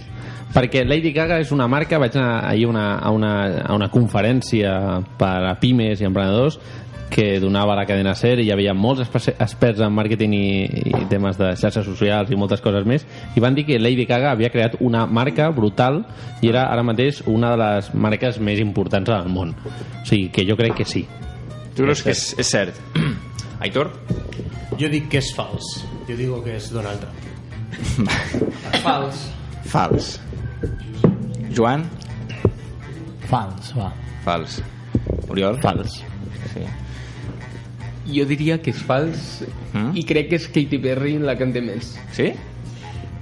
perquè 0.55 0.85
Lady 0.87 1.13
Gaga 1.17 1.39
és 1.43 1.53
una 1.53 1.69
marca, 1.69 2.01
vaig 2.01 2.17
anar 2.17 2.49
ahir 2.49 2.67
a 2.67 2.73
una, 2.73 2.87
a 2.99 3.13
una, 3.13 3.33
a 3.65 3.77
una 3.77 3.89
conferència 3.93 4.75
per 5.21 5.37
a 5.49 5.55
pimes 5.61 6.01
i 6.01 6.09
emprenedors 6.09 6.59
que 7.11 7.41
donava 7.41 7.77
la 7.79 7.87
cadena 7.89 8.15
SER 8.19 8.39
i 8.41 8.49
hi 8.49 8.53
havia 8.53 8.75
molts 8.77 9.05
experts 9.05 9.81
en 9.85 9.95
màrqueting 9.97 10.35
i, 10.37 10.49
i 10.93 11.05
temes 11.11 11.39
de 11.41 11.53
xarxes 11.57 11.87
socials 11.87 12.31
i 12.31 12.39
moltes 12.39 12.61
coses 12.65 12.87
més 12.89 13.07
i 13.37 13.41
van 13.45 13.57
dir 13.57 13.65
que 13.69 13.79
Lady 13.81 14.05
Gaga 14.09 14.33
havia 14.33 14.53
creat 14.55 14.77
una 14.85 15.07
marca 15.07 15.49
brutal 15.55 16.03
i 16.43 16.53
era 16.53 16.67
ara 16.73 16.85
mateix 16.87 17.23
una 17.27 17.55
de 17.55 17.63
les 17.63 17.95
marques 17.95 18.41
més 18.41 18.61
importants 18.61 19.09
del 19.09 19.33
món 19.33 19.55
o 19.55 20.05
sigui 20.05 20.29
que 20.35 20.47
jo 20.49 20.57
crec 20.59 20.77
que 20.83 20.89
sí 20.89 21.07
Tu 21.79 21.85
creus 21.85 22.01
que 22.03 22.11
és, 22.11 22.21
és 22.43 22.49
cert? 22.51 22.79
Aitor? 23.63 23.93
Jo 24.81 24.89
dic 24.91 25.05
que 25.13 25.21
és 25.23 25.29
fals. 25.37 25.69
Jo 26.09 26.17
digo 26.19 26.41
que 26.43 26.57
és 26.59 26.73
Donald 26.75 27.05
Trump. 27.05 28.09
Fals. 28.85 29.21
Fals. 29.71 30.09
Joan? 31.55 31.85
Fals, 33.31 33.71
va. 33.79 33.93
Fals. 34.27 34.59
Oriol? 35.31 35.61
Fals. 35.63 36.01
Sí. 36.51 36.67
Jo 38.09 38.25
diria 38.29 38.59
que 38.63 38.71
és 38.73 38.83
fals 38.89 39.43
Mm? 39.75 39.91
i 40.01 40.03
crec 40.09 40.31
que 40.31 40.37
és 40.41 40.47
Katy 40.49 40.79
Perry 40.81 41.19
la 41.21 41.35
que 41.37 41.45
en 41.45 41.53
té 41.53 41.61
més. 41.61 41.91
Sí? 42.17 42.31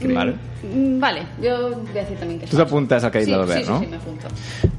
Vale. 0.03 0.35
Mm, 0.62 0.99
Vale, 1.00 1.23
yo 1.41 1.71
voy 1.71 1.99
a 1.99 2.03
decir 2.03 2.17
también 2.19 2.41
que 2.41 2.47
Tu 2.47 2.57
t'apuntes 2.57 3.05
al 3.05 3.11
que 3.11 3.19
ha 3.19 3.21
dit 3.21 3.29
sí, 3.29 3.35
l'Albert, 3.35 3.61
sí, 3.61 3.65
sí, 3.65 3.71
no? 3.71 3.81
Sí, 3.81 3.87
me 3.87 3.97
apunto. 3.97 4.29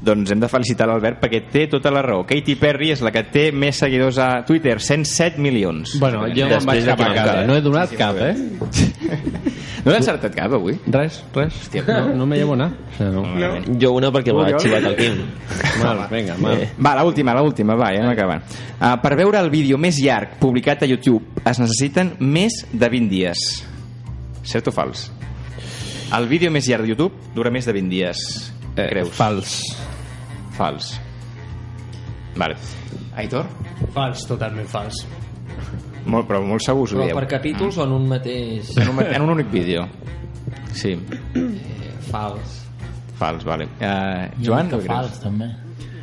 Doncs 0.08 0.30
hem 0.30 0.40
de 0.40 0.48
felicitar 0.48 0.88
l'Albert 0.88 1.20
perquè 1.22 1.42
té 1.52 1.66
tota 1.70 1.90
la 1.94 2.02
raó. 2.04 2.24
Katy 2.28 2.54
Perry 2.60 2.92
és 2.94 3.02
la 3.02 3.12
que 3.14 3.24
té 3.32 3.48
més 3.52 3.80
seguidors 3.80 4.18
a 4.22 4.30
Twitter, 4.46 4.78
107 4.80 5.40
milions. 5.42 5.98
Bueno, 5.98 6.26
jo 6.34 6.50
me'n 6.50 6.66
vaig 6.68 6.84
cap 6.92 7.02
a 7.02 7.12
casa. 7.14 7.38
No 7.48 7.56
he 7.56 7.64
donat 7.64 7.94
cap, 7.98 8.20
eh? 8.20 8.34
No 9.84 9.92
l'he 9.94 10.00
encertat 10.02 10.34
cap, 10.34 10.52
avui? 10.52 10.74
Res, 10.90 11.20
res. 11.32 11.54
Hòstia, 11.62 11.84
no, 11.86 12.14
no 12.18 12.26
me 12.26 12.36
llevo 12.36 12.56
nada. 12.58 12.74
O 12.74 12.96
sea, 12.98 13.06
no. 13.14 13.22
no. 13.22 13.78
Jo 13.80 13.92
una 13.96 14.10
perquè 14.12 14.34
m'ha 14.36 14.50
xivat 14.58 14.88
el 14.90 14.96
Quim. 14.98 15.22
Mal, 15.80 16.02
vinga, 16.10 16.36
mal. 16.42 16.60
Eh, 16.60 16.68
Va, 16.82 16.96
l'última, 16.98 17.32
l'última, 17.38 17.76
va, 17.78 17.92
ja 17.94 18.02
anem 18.02 18.12
acabant. 18.12 18.42
Uh, 18.74 18.96
per 19.00 19.14
veure 19.16 19.40
el 19.40 19.48
vídeo 19.54 19.78
més 19.80 20.02
llarg 20.02 20.36
publicat 20.42 20.82
a 20.84 20.90
YouTube 20.90 21.40
es 21.40 21.62
necessiten 21.62 22.16
més 22.20 22.64
de 22.72 22.90
20 22.98 23.08
dies. 23.14 23.46
Cert 24.48 24.70
o 24.70 24.72
fals? 24.72 25.08
El 26.16 26.24
vídeo 26.30 26.48
més 26.50 26.64
llarg 26.70 26.86
de 26.86 26.94
YouTube 26.94 27.34
dura 27.34 27.50
més 27.52 27.66
de 27.68 27.74
20 27.76 27.92
dies. 27.92 28.20
Eh, 28.78 28.86
creus? 28.88 29.10
Fals. 29.18 29.56
Fals. 30.56 30.94
Vale. 32.38 32.56
Aitor? 33.20 33.48
Fals, 33.92 34.24
totalment 34.30 34.68
fals. 34.70 35.02
Molt, 36.08 36.24
però 36.30 36.40
molt 36.40 36.64
segur 36.64 36.86
us 36.86 36.94
ho 36.94 36.96
Però 36.96 37.08
dieu. 37.10 37.18
per 37.18 37.26
capítols 37.28 37.76
o 37.76 37.84
en 37.84 37.92
un 37.92 38.06
mateix... 38.08 38.70
En 38.80 38.88
un, 38.94 39.02
en 39.04 39.26
un 39.26 39.34
únic 39.34 39.50
vídeo. 39.52 39.84
Sí. 40.72 40.94
Eh, 40.96 41.92
fals. 42.08 42.62
Fals, 43.18 43.44
vale. 43.44 43.66
Uh, 43.82 44.30
Joan, 44.40 44.70
Jo 44.72 44.78
que 44.78 44.88
fals, 44.88 45.20
també. 45.20 45.50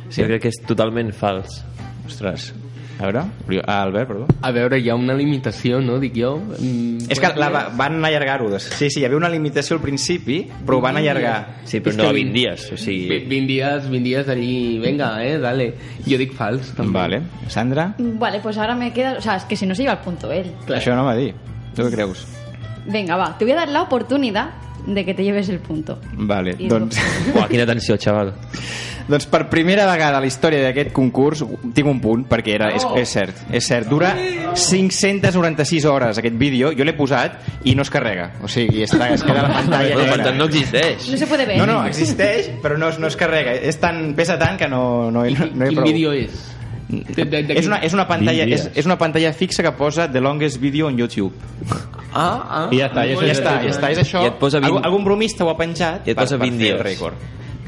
Sí. 0.06 0.20
Jo 0.20 0.28
crec 0.30 0.44
que 0.46 0.54
és 0.54 0.60
totalment 0.68 1.10
fals. 1.16 1.64
Ostres. 2.06 2.52
A 2.98 3.02
veure, 3.10 3.20
ah, 3.66 3.82
Albert, 3.82 4.08
perdó. 4.08 4.26
A 4.40 4.50
veure, 4.52 4.78
hi 4.80 4.88
ha 4.88 4.94
una 4.96 5.12
limitació, 5.14 5.80
no? 5.84 5.98
Dic 6.00 6.14
jo. 6.16 6.38
Mm, 6.58 7.10
És 7.12 7.20
que 7.20 7.28
la, 7.36 7.50
va- 7.52 7.68
van 7.76 8.02
allargar-ho. 8.04 8.48
des- 8.48 8.62
Sí, 8.62 8.88
sí, 8.90 9.00
hi 9.00 9.04
havia 9.04 9.18
una 9.18 9.28
limitació 9.28 9.76
al 9.76 9.82
principi, 9.82 10.38
però 10.64 10.78
ho 10.78 10.80
van 10.80 10.96
allargar. 10.96 11.58
Sí, 11.64 11.80
però 11.80 11.90
És 11.90 11.96
no 11.98 12.04
que 12.04 12.08
a 12.08 12.12
vint- 12.12 12.32
20 12.32 12.38
dies. 12.38 12.72
O 12.72 12.76
sigui... 12.78 13.08
20 13.28 13.46
dies, 13.46 13.90
20 13.90 14.02
dies 14.08 14.26
d'allí, 14.26 14.78
venga, 14.78 15.10
eh, 15.26 15.36
dale. 15.38 15.74
Jo 16.06 16.16
dic 16.16 16.32
fals, 16.32 16.72
també. 16.74 16.92
Vale. 16.98 17.22
Sandra? 17.48 17.94
Vale, 17.98 18.40
pues 18.40 18.56
ahora 18.56 18.74
me 18.74 18.92
queda... 18.92 19.16
O 19.18 19.20
sea, 19.20 19.36
es 19.36 19.44
que 19.44 19.56
si 19.56 19.66
no 19.66 19.74
se 19.74 19.82
lleva 19.82 19.94
el 19.94 20.00
punto 20.00 20.32
él. 20.32 20.52
Això 20.68 20.94
no 20.96 21.04
va 21.04 21.14
dir. 21.16 21.34
Tu 21.74 21.82
què 21.82 21.90
creus? 21.92 22.26
Venga, 22.86 23.16
va, 23.16 23.36
te 23.36 23.44
voy 23.44 23.52
a 23.52 23.56
dar 23.56 23.68
la 23.68 23.82
oportunidad 23.82 24.50
de 24.86 25.04
que 25.04 25.12
te 25.12 25.22
lleves 25.24 25.48
el 25.50 25.58
punto. 25.58 25.98
Vale, 26.14 26.54
I 26.58 26.68
doncs... 26.68 26.96
Uah, 27.34 27.48
quina 27.48 27.66
tensió, 27.66 27.98
xaval. 27.98 28.32
Doncs 29.08 29.26
per 29.30 29.44
primera 29.48 29.84
vegada 29.86 30.18
a 30.18 30.20
la 30.20 30.26
història 30.26 30.62
d'aquest 30.64 30.90
concurs 30.92 31.44
tinc 31.74 31.86
un 31.86 32.00
punt, 32.02 32.24
perquè 32.28 32.54
era, 32.56 32.72
és, 32.74 32.82
és 32.98 33.08
cert, 33.12 33.44
és 33.54 33.64
cert. 33.66 33.86
Dura 33.88 34.14
596 34.56 35.84
hores 35.86 36.18
aquest 36.18 36.36
vídeo, 36.38 36.72
jo 36.76 36.84
l'he 36.84 36.94
posat 36.96 37.38
i 37.64 37.74
no 37.78 37.82
es 37.86 37.90
carrega. 37.92 38.32
O 38.42 38.48
sigui, 38.50 38.82
està, 38.86 39.08
es 39.14 39.22
queda 39.22 39.44
a 39.44 39.48
la 39.48 39.54
pantalla. 39.60 39.94
Negra. 39.94 40.10
per 40.16 40.24
tant, 40.24 40.36
no 40.40 40.48
existeix. 40.50 41.08
No 41.12 41.16
se 41.20 41.26
puede 41.26 41.46
ver. 41.46 41.58
No, 41.60 41.66
no, 41.70 41.78
existeix, 41.86 42.50
però 42.62 42.76
no, 42.78 42.88
es- 42.90 42.98
no 42.98 43.06
es 43.06 43.16
carrega. 43.16 43.54
És 43.54 43.78
tan, 43.82 44.14
pesa 44.18 44.38
tant 44.38 44.58
que 44.58 44.68
no, 44.68 45.10
no, 45.10 45.22
no, 45.24 45.24
no 45.24 45.26
hi 45.30 45.36
ha 45.36 45.48
Quin 45.70 45.76
prou. 45.80 45.86
vídeo 45.86 46.12
és? 46.12 46.52
De, 46.88 47.24
de, 47.24 47.42
de, 47.42 47.54
És 47.58 47.66
una, 47.66 47.80
és, 47.82 47.94
una 47.96 48.04
pantalla, 48.06 48.44
és, 48.46 48.68
és 48.78 48.86
una 48.86 48.94
pantalla 48.96 49.32
fixa 49.34 49.62
que 49.66 49.72
posa 49.74 50.04
The 50.10 50.20
Longest 50.22 50.60
Video 50.62 50.86
on 50.86 50.96
YouTube. 50.98 51.34
Ah, 52.12 52.42
ah. 52.48 52.68
I 52.70 52.78
ja 52.78 52.86
està, 52.92 53.02
ja 53.08 53.16
Ja 53.26 53.32
està, 53.34 53.54
ja 53.64 53.72
està, 53.72 53.90
és 53.90 53.98
això. 54.04 54.22
I 54.22 54.28
et 54.30 54.36
posa 54.38 54.60
20 54.62 54.84
Algun, 54.86 55.02
bromista 55.04 55.44
ho 55.44 55.50
ha 55.50 55.56
penjat 55.58 56.06
I 56.06 56.12
et 56.14 56.16
posa 56.16 56.38
per, 56.38 56.46
per 56.46 56.52
20 56.54 56.62
fer 56.62 56.70
el 56.70 56.78
dies. 56.78 56.86
rècord. 56.86 57.14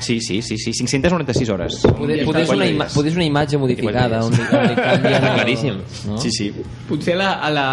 Sí, 0.01 0.21
sí, 0.21 0.41
sí, 0.43 0.57
sí, 0.59 0.71
596 0.73 1.49
hores. 1.51 1.77
Poder, 1.83 2.25
poder, 2.25 2.43
és 2.45 2.51
una, 2.55 2.67
ima 2.71 2.87
poder 2.95 3.11
és 3.11 3.17
una 3.19 3.25
imatge 3.27 3.59
modificada 3.59 4.21
on 4.25 4.33
li, 4.33 4.41
on 4.47 4.69
li 4.71 4.77
canvien... 4.79 5.25
el- 5.25 5.35
Claríssim. 5.35 5.81
No? 6.07 6.19
Sí, 6.23 6.31
sí. 6.31 6.53
Potser 6.89 7.15
a 7.15 7.19
la, 7.19 7.33
a 7.33 7.51
la, 7.51 7.67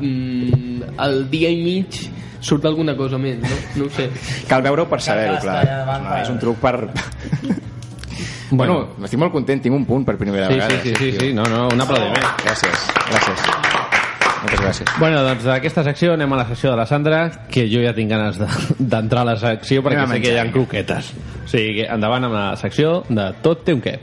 mm, 0.00 0.82
al 1.00 1.22
dia 1.30 1.48
i 1.48 1.56
mig 1.64 1.96
surt 2.40 2.64
alguna 2.68 2.94
cosa 2.96 3.18
més, 3.20 3.38
no? 3.40 3.56
No 3.80 3.88
ho 3.88 3.90
sé. 3.96 4.10
Cal 4.48 4.62
veure-ho 4.64 4.86
per 4.88 5.00
saber-ho, 5.00 5.38
clar. 5.40 5.64
per- 5.88 6.20
és 6.22 6.30
un 6.32 6.38
truc 6.38 6.60
per... 6.60 6.74
Bueno, 8.50 8.96
estic 9.06 9.20
molt 9.22 9.30
content, 9.30 9.60
tinc 9.62 9.76
un 9.76 9.84
punt 9.86 10.02
per 10.04 10.16
primera 10.18 10.48
Sí, 10.48 10.54
vegada. 10.58 10.80
sí, 10.82 10.90
sí, 10.90 11.12
sí, 11.12 11.18
sí, 11.20 11.32
no, 11.32 11.44
no, 11.46 11.68
un 11.70 11.80
aplaudiment. 11.84 12.26
Gràcies, 12.42 12.88
gràcies. 13.12 13.78
Moltes 14.40 14.60
gràcies. 14.60 14.88
Bueno, 14.98 15.20
doncs 15.26 15.44
d'aquesta 15.44 15.82
secció 15.84 16.14
anem 16.14 16.32
a 16.32 16.36
la 16.40 16.46
secció 16.48 16.70
de 16.70 16.76
la 16.80 16.86
Sandra, 16.88 17.18
que 17.50 17.66
jo 17.68 17.82
ja 17.84 17.92
tinc 17.96 18.08
ganes 18.10 18.38
de- 18.40 18.48
d'entrar 18.78 19.22
a 19.22 19.24
la 19.32 19.36
secció 19.36 19.82
perquè 19.84 20.06
sé 20.08 20.20
que 20.22 20.32
hi 20.32 20.38
ha 20.38 20.46
croquetes. 20.52 21.12
O 21.44 21.48
sigui, 21.50 21.82
endavant 21.84 22.24
amb 22.24 22.34
la 22.34 22.56
secció 22.56 23.02
de 23.08 23.32
Tot 23.42 23.64
té 23.64 23.74
un 23.74 23.82
què. 23.84 23.98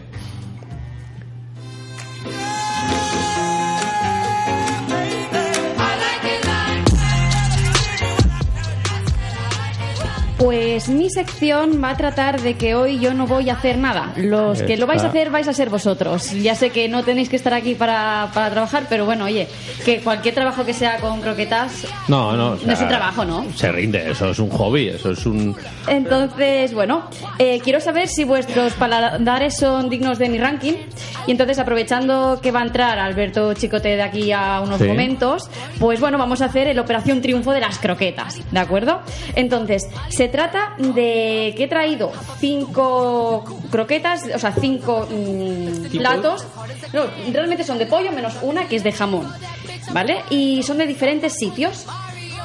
Pues 10.78 10.90
mi 10.90 11.10
sección 11.10 11.82
va 11.84 11.90
a 11.90 11.98
tratar 11.98 12.40
de 12.40 12.54
que 12.54 12.76
hoy 12.76 13.00
yo 13.00 13.16
no 13.16 13.26
voy 13.26 13.50
a 13.50 13.54
hacer 13.54 13.80
nada. 13.80 14.14
Los 14.16 14.62
que 14.62 14.78
lo 14.78 14.86
vais 14.86 15.02
a 15.04 15.08
hacer 15.08 15.32
vais 15.32 15.48
a 15.48 15.54
ser 15.54 15.72
vosotros. 15.72 16.32
Ya 16.34 16.54
sé 16.54 16.70
que 16.70 16.88
no 16.88 17.04
tenéis 17.04 17.30
que 17.30 17.36
estar 17.36 17.52
aquí 17.56 17.74
para, 17.74 18.30
para 18.32 18.52
trabajar, 18.52 18.84
pero 18.88 19.04
bueno, 19.04 19.26
oye, 19.26 19.48
que 19.84 20.02
cualquier 20.02 20.36
trabajo 20.36 20.66
que 20.66 20.76
sea 20.76 20.98
con 21.00 21.20
croquetas 21.22 21.88
No, 22.08 22.34
no. 22.34 22.50
o 22.50 22.56
no 22.58 22.72
es 22.74 22.78
sea, 22.78 22.84
un 22.84 22.88
trabajo, 22.90 23.26
¿no? 23.26 23.44
Se 23.56 23.72
rinde, 23.72 24.12
eso 24.12 24.30
es 24.30 24.38
un 24.38 24.52
hobby, 24.52 24.90
eso 24.90 25.10
es 25.14 25.26
un... 25.26 25.56
Entonces, 25.88 26.76
bueno, 26.76 27.10
eh, 27.40 27.60
quiero 27.64 27.80
saber 27.80 28.08
si 28.08 28.24
vuestros 28.24 28.74
paladares 28.74 29.58
son 29.58 29.90
dignos 29.90 30.20
de 30.20 30.30
mi 30.30 30.38
ranking. 30.38 30.74
Y 31.26 31.32
entonces, 31.32 31.58
aprovechando 31.58 32.40
que 32.40 32.52
va 32.52 32.60
a 32.62 32.66
entrar 32.68 33.00
Alberto 33.00 33.52
Chicote 33.56 33.96
de 33.96 34.04
aquí 34.04 34.32
a 34.32 34.62
unos 34.62 34.78
Sí. 34.78 34.84
momentos, 34.88 35.50
pues 35.80 36.00
bueno, 36.00 36.20
vamos 36.20 36.44
a 36.44 36.46
hacer 36.46 36.68
el 36.68 36.78
Operación 36.78 37.20
Triunfo 37.24 37.52
de 37.52 37.62
las 37.62 37.80
croquetas, 37.80 38.40
¿de 38.52 38.60
acuerdo? 38.60 39.02
Entonces, 39.36 39.88
se 40.10 40.28
trata 40.28 40.67
de 40.78 41.54
que 41.56 41.64
he 41.64 41.68
traído 41.68 42.12
cinco 42.40 43.44
croquetas, 43.72 44.24
o 44.34 44.40
sea, 44.40 44.54
cinco 44.54 45.08
mm, 45.10 45.98
platos. 45.98 46.46
No, 46.94 47.04
realmente 47.32 47.64
son 47.64 47.78
de 47.78 47.86
pollo 47.86 48.12
menos 48.12 48.38
una 48.42 48.68
que 48.68 48.76
es 48.76 48.84
de 48.84 48.92
jamón, 48.92 49.32
¿vale? 49.92 50.24
Y 50.30 50.64
son 50.64 50.78
de 50.78 50.88
diferentes 50.88 51.34
sitios 51.34 51.86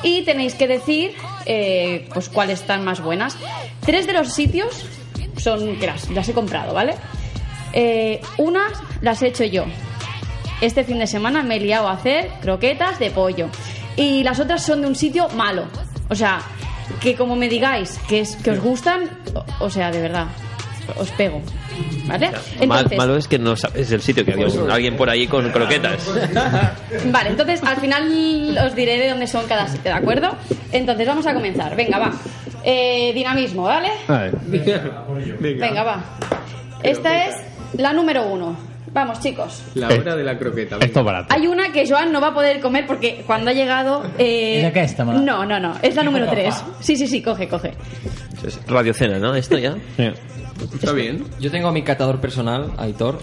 y 0.02 0.22
tenéis 0.22 0.54
que 0.54 0.66
decir 0.66 1.14
eh, 1.46 2.08
pues 2.12 2.28
cuáles 2.28 2.60
están 2.60 2.84
más 2.84 3.00
buenas. 3.00 3.36
Tres 3.84 4.06
de 4.06 4.12
los 4.12 4.32
sitios 4.32 4.86
son 5.36 5.76
que 5.76 5.86
las, 5.86 6.08
las 6.10 6.28
he 6.28 6.32
comprado, 6.32 6.74
¿vale? 6.74 6.94
Eh, 7.72 8.20
unas 8.38 8.72
las 9.00 9.22
he 9.22 9.28
hecho 9.28 9.44
yo. 9.44 9.64
Este 10.60 10.84
fin 10.84 10.98
de 10.98 11.06
semana 11.06 11.42
me 11.42 11.56
he 11.56 11.60
liado 11.60 11.88
a 11.88 11.92
hacer 11.92 12.30
croquetas 12.40 12.98
de 12.98 13.10
pollo. 13.10 13.48
Y 13.96 14.22
las 14.22 14.40
otras 14.40 14.64
son 14.64 14.82
de 14.82 14.86
un 14.88 14.94
sitio 14.94 15.28
malo. 15.30 15.64
O 16.08 16.14
sea, 16.14 16.42
que 17.00 17.14
como 17.16 17.36
me 17.36 17.48
digáis 17.48 17.98
que, 18.08 18.20
es, 18.20 18.36
que 18.36 18.50
os 18.52 18.60
gustan, 18.60 19.08
o, 19.34 19.64
o 19.64 19.70
sea, 19.70 19.90
de 19.90 20.00
verdad, 20.00 20.26
os 20.96 21.10
pego. 21.12 21.40
¿Vale? 22.06 22.30
Mal- 22.30 22.40
Entonces, 22.60 22.98
malo 22.98 23.16
es 23.16 23.28
que 23.28 23.38
no 23.38 23.56
sabes 23.56 23.90
el 23.92 24.02
sitio, 24.02 24.24
que 24.24 24.32
había 24.32 24.46
alguien 24.70 24.96
por 24.96 25.08
ahí 25.08 25.26
con 25.26 25.50
croquetas. 25.50 26.06
Vale, 27.06 27.30
entonces 27.30 27.62
al 27.62 27.76
final 27.78 28.58
os 28.66 28.74
diré 28.74 28.98
de 28.98 29.08
dónde 29.10 29.26
son 29.26 29.46
cada 29.46 29.66
sitio, 29.68 29.90
¿de 29.92 29.98
acuerdo? 29.98 30.36
Entonces 30.72 31.06
vamos 31.06 31.26
a 31.26 31.32
comenzar. 31.34 31.74
Venga, 31.76 31.98
va. 31.98 32.12
Eh, 32.64 33.12
dinamismo, 33.14 33.62
¿vale? 33.64 33.88
Venga, 35.60 35.82
va. 35.82 36.04
Esta 36.82 37.26
es 37.26 37.36
la 37.78 37.92
número 37.92 38.26
uno. 38.26 38.56
Vamos, 38.92 39.20
chicos. 39.20 39.62
La 39.74 39.88
hora 39.88 40.16
de 40.16 40.22
la 40.22 40.38
croqueta. 40.38 40.76
Esto 40.80 41.00
es 41.00 41.04
barato. 41.06 41.34
Hay 41.34 41.46
una 41.46 41.72
que 41.72 41.88
Joan 41.88 42.12
no 42.12 42.20
va 42.20 42.28
a 42.28 42.34
poder 42.34 42.60
comer 42.60 42.86
porque 42.86 43.22
cuando 43.26 43.50
ha 43.50 43.54
llegado... 43.54 44.02
Eh... 44.18 44.60
¿Es 44.60 44.66
aquesta, 44.66 45.04
Mara? 45.04 45.18
No, 45.20 45.46
no, 45.46 45.58
no. 45.58 45.74
Es 45.80 45.94
la 45.94 46.02
número 46.02 46.28
tres. 46.28 46.62
Sí, 46.80 46.96
sí, 46.96 47.06
sí, 47.06 47.22
coge, 47.22 47.48
coge. 47.48 47.72
Es 48.46 48.60
radiocena, 48.66 49.18
¿no? 49.18 49.34
Esto 49.34 49.56
ya. 49.58 49.76
Está 50.74 50.92
bien. 50.92 51.24
Yo 51.40 51.50
tengo 51.50 51.68
a 51.68 51.72
mi 51.72 51.82
catador 51.82 52.20
personal, 52.20 52.72
Aitor. 52.78 53.18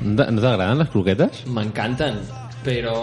¿No 0.00 0.40
te 0.40 0.46
agradan 0.46 0.78
las 0.78 0.88
croquetes? 0.90 1.44
M'encanten, 1.46 2.18
però... 2.64 2.94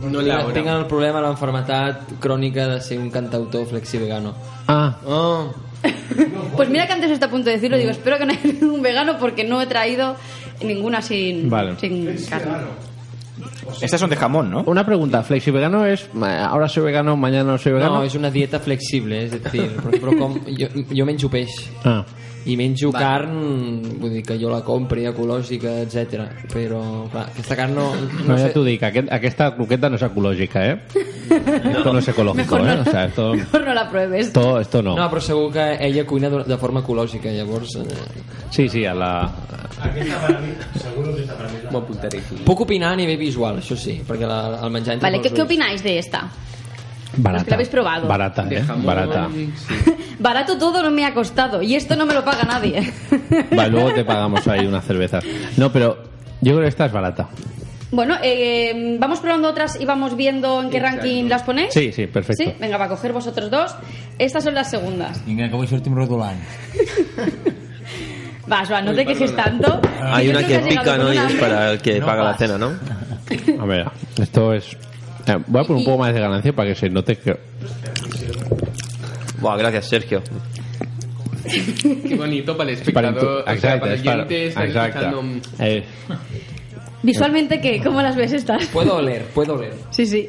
No 0.00 0.20
tinc, 0.20 0.26
l'hora. 0.26 0.52
tinc 0.52 0.68
el 0.68 0.84
problema, 0.90 1.22
l'enfermetat 1.24 2.16
crònica 2.20 2.66
de 2.68 2.80
ser 2.84 2.98
un 3.00 3.08
cantautor 3.12 3.66
flexi-vegano. 3.70 4.34
Ah. 4.68 4.96
Oh. 5.06 5.69
Pues 6.56 6.68
mira 6.68 6.86
que 6.86 6.92
antes 6.92 7.10
está 7.10 7.26
a 7.26 7.30
punto 7.30 7.46
de 7.48 7.56
decirlo, 7.56 7.78
digo, 7.78 7.90
espero 7.90 8.18
que 8.18 8.26
no 8.26 8.32
haya 8.32 8.42
ningún 8.44 8.82
vegano 8.82 9.16
porque 9.18 9.44
no 9.44 9.62
he 9.62 9.66
traído 9.66 10.16
ninguna 10.62 11.00
sin, 11.00 11.48
Vale. 11.48 11.76
sin 11.78 12.04
carne. 12.28 12.52
Estas 13.80 14.00
son 14.00 14.10
de 14.10 14.16
jamón, 14.16 14.50
¿no? 14.50 14.62
Una 14.66 14.84
pregunta, 14.84 15.22
¿flexi 15.22 15.50
vegano 15.50 15.86
es 15.86 16.08
ahora 16.20 16.68
soy 16.68 16.82
vegano, 16.84 17.16
mañana 17.16 17.52
no 17.52 17.58
soy 17.58 17.72
vegano? 17.72 17.94
No, 18.00 18.04
és 18.04 18.14
una 18.14 18.30
dieta 18.30 18.58
flexible, 18.60 19.22
és 19.24 19.32
a 19.32 19.38
dir, 19.48 19.70
però, 19.80 19.94
però 20.02 20.16
com, 20.18 20.34
jo, 20.44 20.68
jo 20.90 21.06
menjo 21.08 21.30
peix 21.32 21.54
Ah. 21.84 22.02
i 22.44 22.56
menjo 22.56 22.90
carn, 22.92 23.80
vull 24.00 24.12
dir 24.18 24.22
que 24.26 24.36
jo 24.40 24.50
la 24.52 24.60
compri 24.66 25.06
ecològica, 25.08 25.78
etc. 25.86 26.26
Però, 26.52 26.82
clar, 27.12 27.28
aquesta 27.32 27.56
carn 27.56 27.74
no... 27.78 27.86
No, 27.94 28.24
no 28.26 28.36
ya 28.36 28.48
sé, 28.48 28.52
tú 28.52 28.64
digas, 28.64 28.90
aquest, 28.90 29.12
aquesta 29.12 29.54
croqueta 29.56 29.88
no 29.88 29.96
es 29.96 30.02
ecológica, 30.02 30.66
¿eh? 30.66 30.78
Esto 31.76 31.92
no 31.92 31.98
es 31.98 32.08
ecológico, 32.08 32.56
Mejor 32.56 32.68
¿eh? 32.70 32.76
no. 32.76 32.82
O 32.82 32.84
sea, 32.84 33.04
esto, 33.06 33.34
Mejor 33.34 33.64
no 33.66 33.74
la 33.74 33.88
pruebes. 33.90 34.26
esto, 34.26 34.60
esto 34.60 34.82
no. 34.82 34.96
no, 34.96 35.08
però 35.10 35.20
segur 35.20 35.52
que 35.52 35.76
ella 35.80 36.04
cuina 36.06 36.28
de, 36.30 36.56
forma 36.58 36.80
ecològica, 36.80 37.30
llavors... 37.30 37.76
Eh, 37.76 37.84
Sí, 38.50 38.68
sí, 38.68 38.84
a 38.84 38.94
la... 38.94 39.30
Aquesta 39.80 40.18
para 40.20 40.40
mí, 40.40 40.52
seguro 40.76 41.14
que 41.14 41.22
esta 41.22 41.34
para 41.36 41.48
mí 41.48 41.54
es 41.58 41.64
la 41.64 41.70
M'ho 41.70 41.78
apuntaré 41.78 42.18
aquí. 42.18 42.36
puc 42.44 42.60
opinar 42.66 42.92
a 42.92 42.96
nivell 42.96 43.16
visual, 43.18 43.58
això 43.62 43.76
sí, 43.78 44.00
perquè 44.06 44.26
la, 44.26 44.58
el 44.64 44.70
menjar 44.74 44.98
Vale, 45.00 45.20
¿qué, 45.22 45.28
¿qué 45.30 45.40
ulls. 45.40 45.44
opináis 45.46 45.82
de 45.82 45.98
esta? 45.98 46.28
Barata. 47.16 47.44
que 47.44 47.50
la 47.50 47.54
habéis 47.56 47.68
probado. 47.70 48.06
Barata, 48.08 48.46
¿eh? 48.50 48.64
Barata. 48.84 49.28
sí. 49.32 49.52
Barato 50.20 50.58
todo 50.58 50.82
no 50.82 50.90
me 50.90 51.04
ha 51.06 51.14
costado 51.14 51.62
y 51.62 51.74
esto 51.74 51.96
no 51.96 52.04
me 52.06 52.12
lo 52.14 52.24
paga 52.24 52.42
nadie. 52.44 52.92
Vale, 53.56 53.70
luego 53.70 53.92
te 53.94 54.04
pagamos 54.04 54.46
ahí 54.48 54.66
unas 54.66 54.84
cervezas. 54.84 55.24
No, 55.56 55.72
pero 55.72 55.96
yo 56.42 56.52
creo 56.52 56.60
que 56.62 56.68
esta 56.68 56.86
es 56.86 56.92
barata. 56.92 57.28
Bueno, 57.92 58.16
eh, 58.22 58.96
vamos 58.98 59.20
probando 59.20 59.48
otras 59.48 59.80
y 59.80 59.84
vamos 59.84 60.16
viendo 60.16 60.60
en 60.62 60.70
qué 60.70 60.78
ranking 60.80 61.24
las 61.28 61.42
ponéis. 61.42 61.72
Sí, 61.72 61.92
sí, 61.92 62.06
perfecto. 62.06 62.44
Sí, 62.44 62.52
venga, 62.60 62.76
va 62.76 62.84
a 62.86 62.88
coger 62.88 63.12
vosotros 63.12 63.50
dos. 63.50 63.74
Estas 64.18 64.44
son 64.44 64.54
las 64.54 64.70
segundas. 64.70 65.24
Vinga, 65.26 65.48
que 65.48 65.54
avui 65.54 65.66
sortim 65.66 65.94
rodolant. 65.94 66.38
Va, 68.50 68.64
Joan, 68.66 68.84
no 68.84 68.94
te 68.94 69.04
quejes 69.06 69.34
tanto. 69.36 69.80
Hay 70.02 70.28
una 70.28 70.44
que 70.46 70.58
pica, 70.60 70.96
¿no? 70.98 71.12
Y 71.12 71.16
es 71.18 71.34
para 71.34 71.72
el 71.72 71.78
que 71.80 72.00
No 72.00 72.06
paga 72.06 72.22
la 72.24 72.30
vas. 72.30 72.38
cena, 72.38 72.58
¿no? 72.58 72.72
A 73.60 73.66
ver, 73.66 73.86
esto 74.20 74.52
es... 74.54 74.76
eh, 75.26 75.38
voy 75.46 75.60
a 75.60 75.64
poner 75.64 75.78
un 75.80 75.84
poco 75.84 75.98
más 75.98 76.12
de 76.12 76.20
ganancia 76.20 76.52
para 76.52 76.68
que 76.70 76.74
se 76.74 76.88
note 76.90 77.16
que... 77.16 77.36
Buah, 79.40 79.56
gracias, 79.56 79.88
Sergio. 79.88 80.22
Qué 81.44 82.14
bonito 82.16 82.56
para 82.56 82.70
el 82.70 82.78
Para 82.92 83.08
espectador, 83.10 83.22
intu- 83.22 83.40
o 83.42 83.44
sea, 83.44 83.54
exacto, 83.54 83.80
para 83.80 83.94
el 83.94 84.02
para- 84.02 84.16
oyente 84.24 84.46
exacto. 84.46 84.80
escuchando... 84.98 85.22
Eh, 85.60 85.84
Visualmente, 87.02 87.60
¿qué? 87.60 87.80
¿Cómo 87.82 88.02
las 88.02 88.16
ves 88.16 88.32
estas? 88.32 88.66
Puedo 88.66 88.96
oler, 88.96 89.24
puedo 89.34 89.54
oler. 89.54 89.72
Sí, 89.90 90.06
sí. 90.06 90.28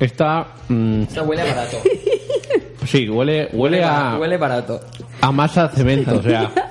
esta... 0.00 0.46
mm, 0.68 1.02
Esta 1.02 1.22
huele 1.22 1.42
a 1.42 1.44
barato. 1.46 1.76
sí, 2.86 3.08
huele, 3.08 3.48
huele 3.52 3.84
a, 3.84 4.16
Huele 4.18 4.36
barato. 4.36 4.80
a 5.20 5.32
masa 5.32 5.68
cemento, 5.68 6.16
o 6.18 6.22
sea... 6.22 6.50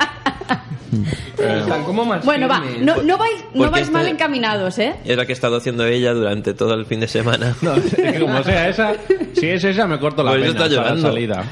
Están 1.37 1.83
como 1.83 2.05
más 2.05 2.23
Bueno, 2.23 2.47
va, 2.47 2.61
firmes. 2.61 2.81
no, 2.81 3.01
no 3.03 3.17
vais, 3.17 3.35
no 3.53 3.57
Porque 3.57 3.69
vais 3.71 3.81
este- 3.83 3.93
mal 3.93 4.07
encaminados, 4.07 4.79
¿eh? 4.79 4.95
Es 5.03 5.17
la 5.17 5.25
que 5.25 5.33
ha 5.33 5.35
estado 5.35 5.57
haciendo 5.57 5.85
ella 5.85 6.13
durante 6.13 6.53
todo 6.53 6.73
el 6.73 6.85
fin 6.85 7.01
de 7.01 7.07
semana. 7.09 7.53
Es 7.85 7.95
que 7.95 8.19
como 8.21 8.41
sea 8.43 8.69
esa, 8.69 8.93
si 9.33 9.47
es 9.49 9.63
esa 9.65 9.87
me 9.87 9.99
corto 9.99 10.23
la 10.23 10.31
Pues 10.31 10.43
pena 10.43 10.51
está 10.53 10.63
para 10.63 10.69
la 10.69 10.95
llorando. 10.95 11.07
salida. 11.09 11.43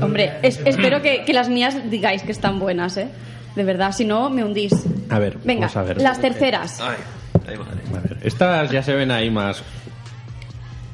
Hombre, 0.00 0.32
es- 0.42 0.60
espero 0.64 1.02
que, 1.02 1.24
que 1.24 1.32
las 1.32 1.48
mías 1.48 1.90
digáis 1.90 2.22
que 2.22 2.30
están 2.32 2.60
buenas, 2.60 2.96
¿eh? 2.98 3.08
De 3.56 3.64
verdad, 3.64 3.90
si 3.92 4.04
no, 4.04 4.30
me 4.30 4.44
hundís. 4.44 4.72
A 5.10 5.18
ver, 5.18 5.38
Venga, 5.44 5.62
vamos 5.68 5.76
a 5.76 5.82
ver. 5.82 6.00
las 6.02 6.20
terceras. 6.20 6.78
Ay, 6.80 6.96
ay, 7.48 7.56
madre. 7.56 7.80
A 7.88 8.00
ver, 8.00 8.18
Estas 8.22 8.70
ya 8.70 8.82
se 8.82 8.94
ven 8.94 9.10
ahí 9.10 9.30
más... 9.30 9.62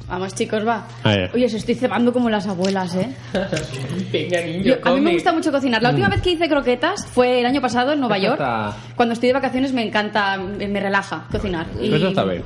Vamos, 0.07 0.35
chicos, 0.35 0.65
va. 0.67 0.85
A 1.03 1.09
ver. 1.09 1.31
Oye, 1.33 1.45
os 1.45 1.53
estoy 1.53 1.75
cebando 1.75 2.13
como 2.13 2.29
las 2.29 2.45
abuelas, 2.45 2.93
¿eh? 2.95 3.09
Venga, 4.11 4.41
niño, 4.41 4.63
Yo- 4.63 4.73
a 4.83 4.89
mí 4.91 4.95
me 4.95 5.05
come. 5.05 5.13
gusta 5.13 5.33
mucho 5.33 5.51
cocinar. 5.51 5.81
La 5.81 5.89
última 5.89 6.07
vez 6.09 6.21
que 6.21 6.31
hice 6.31 6.47
croquetas 6.47 7.07
fue 7.07 7.39
el 7.39 7.45
año 7.45 7.61
pasado 7.61 7.93
en 7.93 7.99
Nueva 7.99 8.17
Eso 8.17 8.25
York. 8.27 8.39
está- 8.39 8.77
Cuando 8.95 9.13
estoy 9.13 9.27
de 9.27 9.33
vacaciones 9.33 9.73
me 9.73 9.81
encanta, 9.85 10.37
me 10.37 10.67
me 10.67 10.79
relaja 10.79 11.25
cocinar. 11.31 11.65
Y- 11.81 11.93
Eso 11.93 12.09
está 12.09 12.23
bien. 12.25 12.43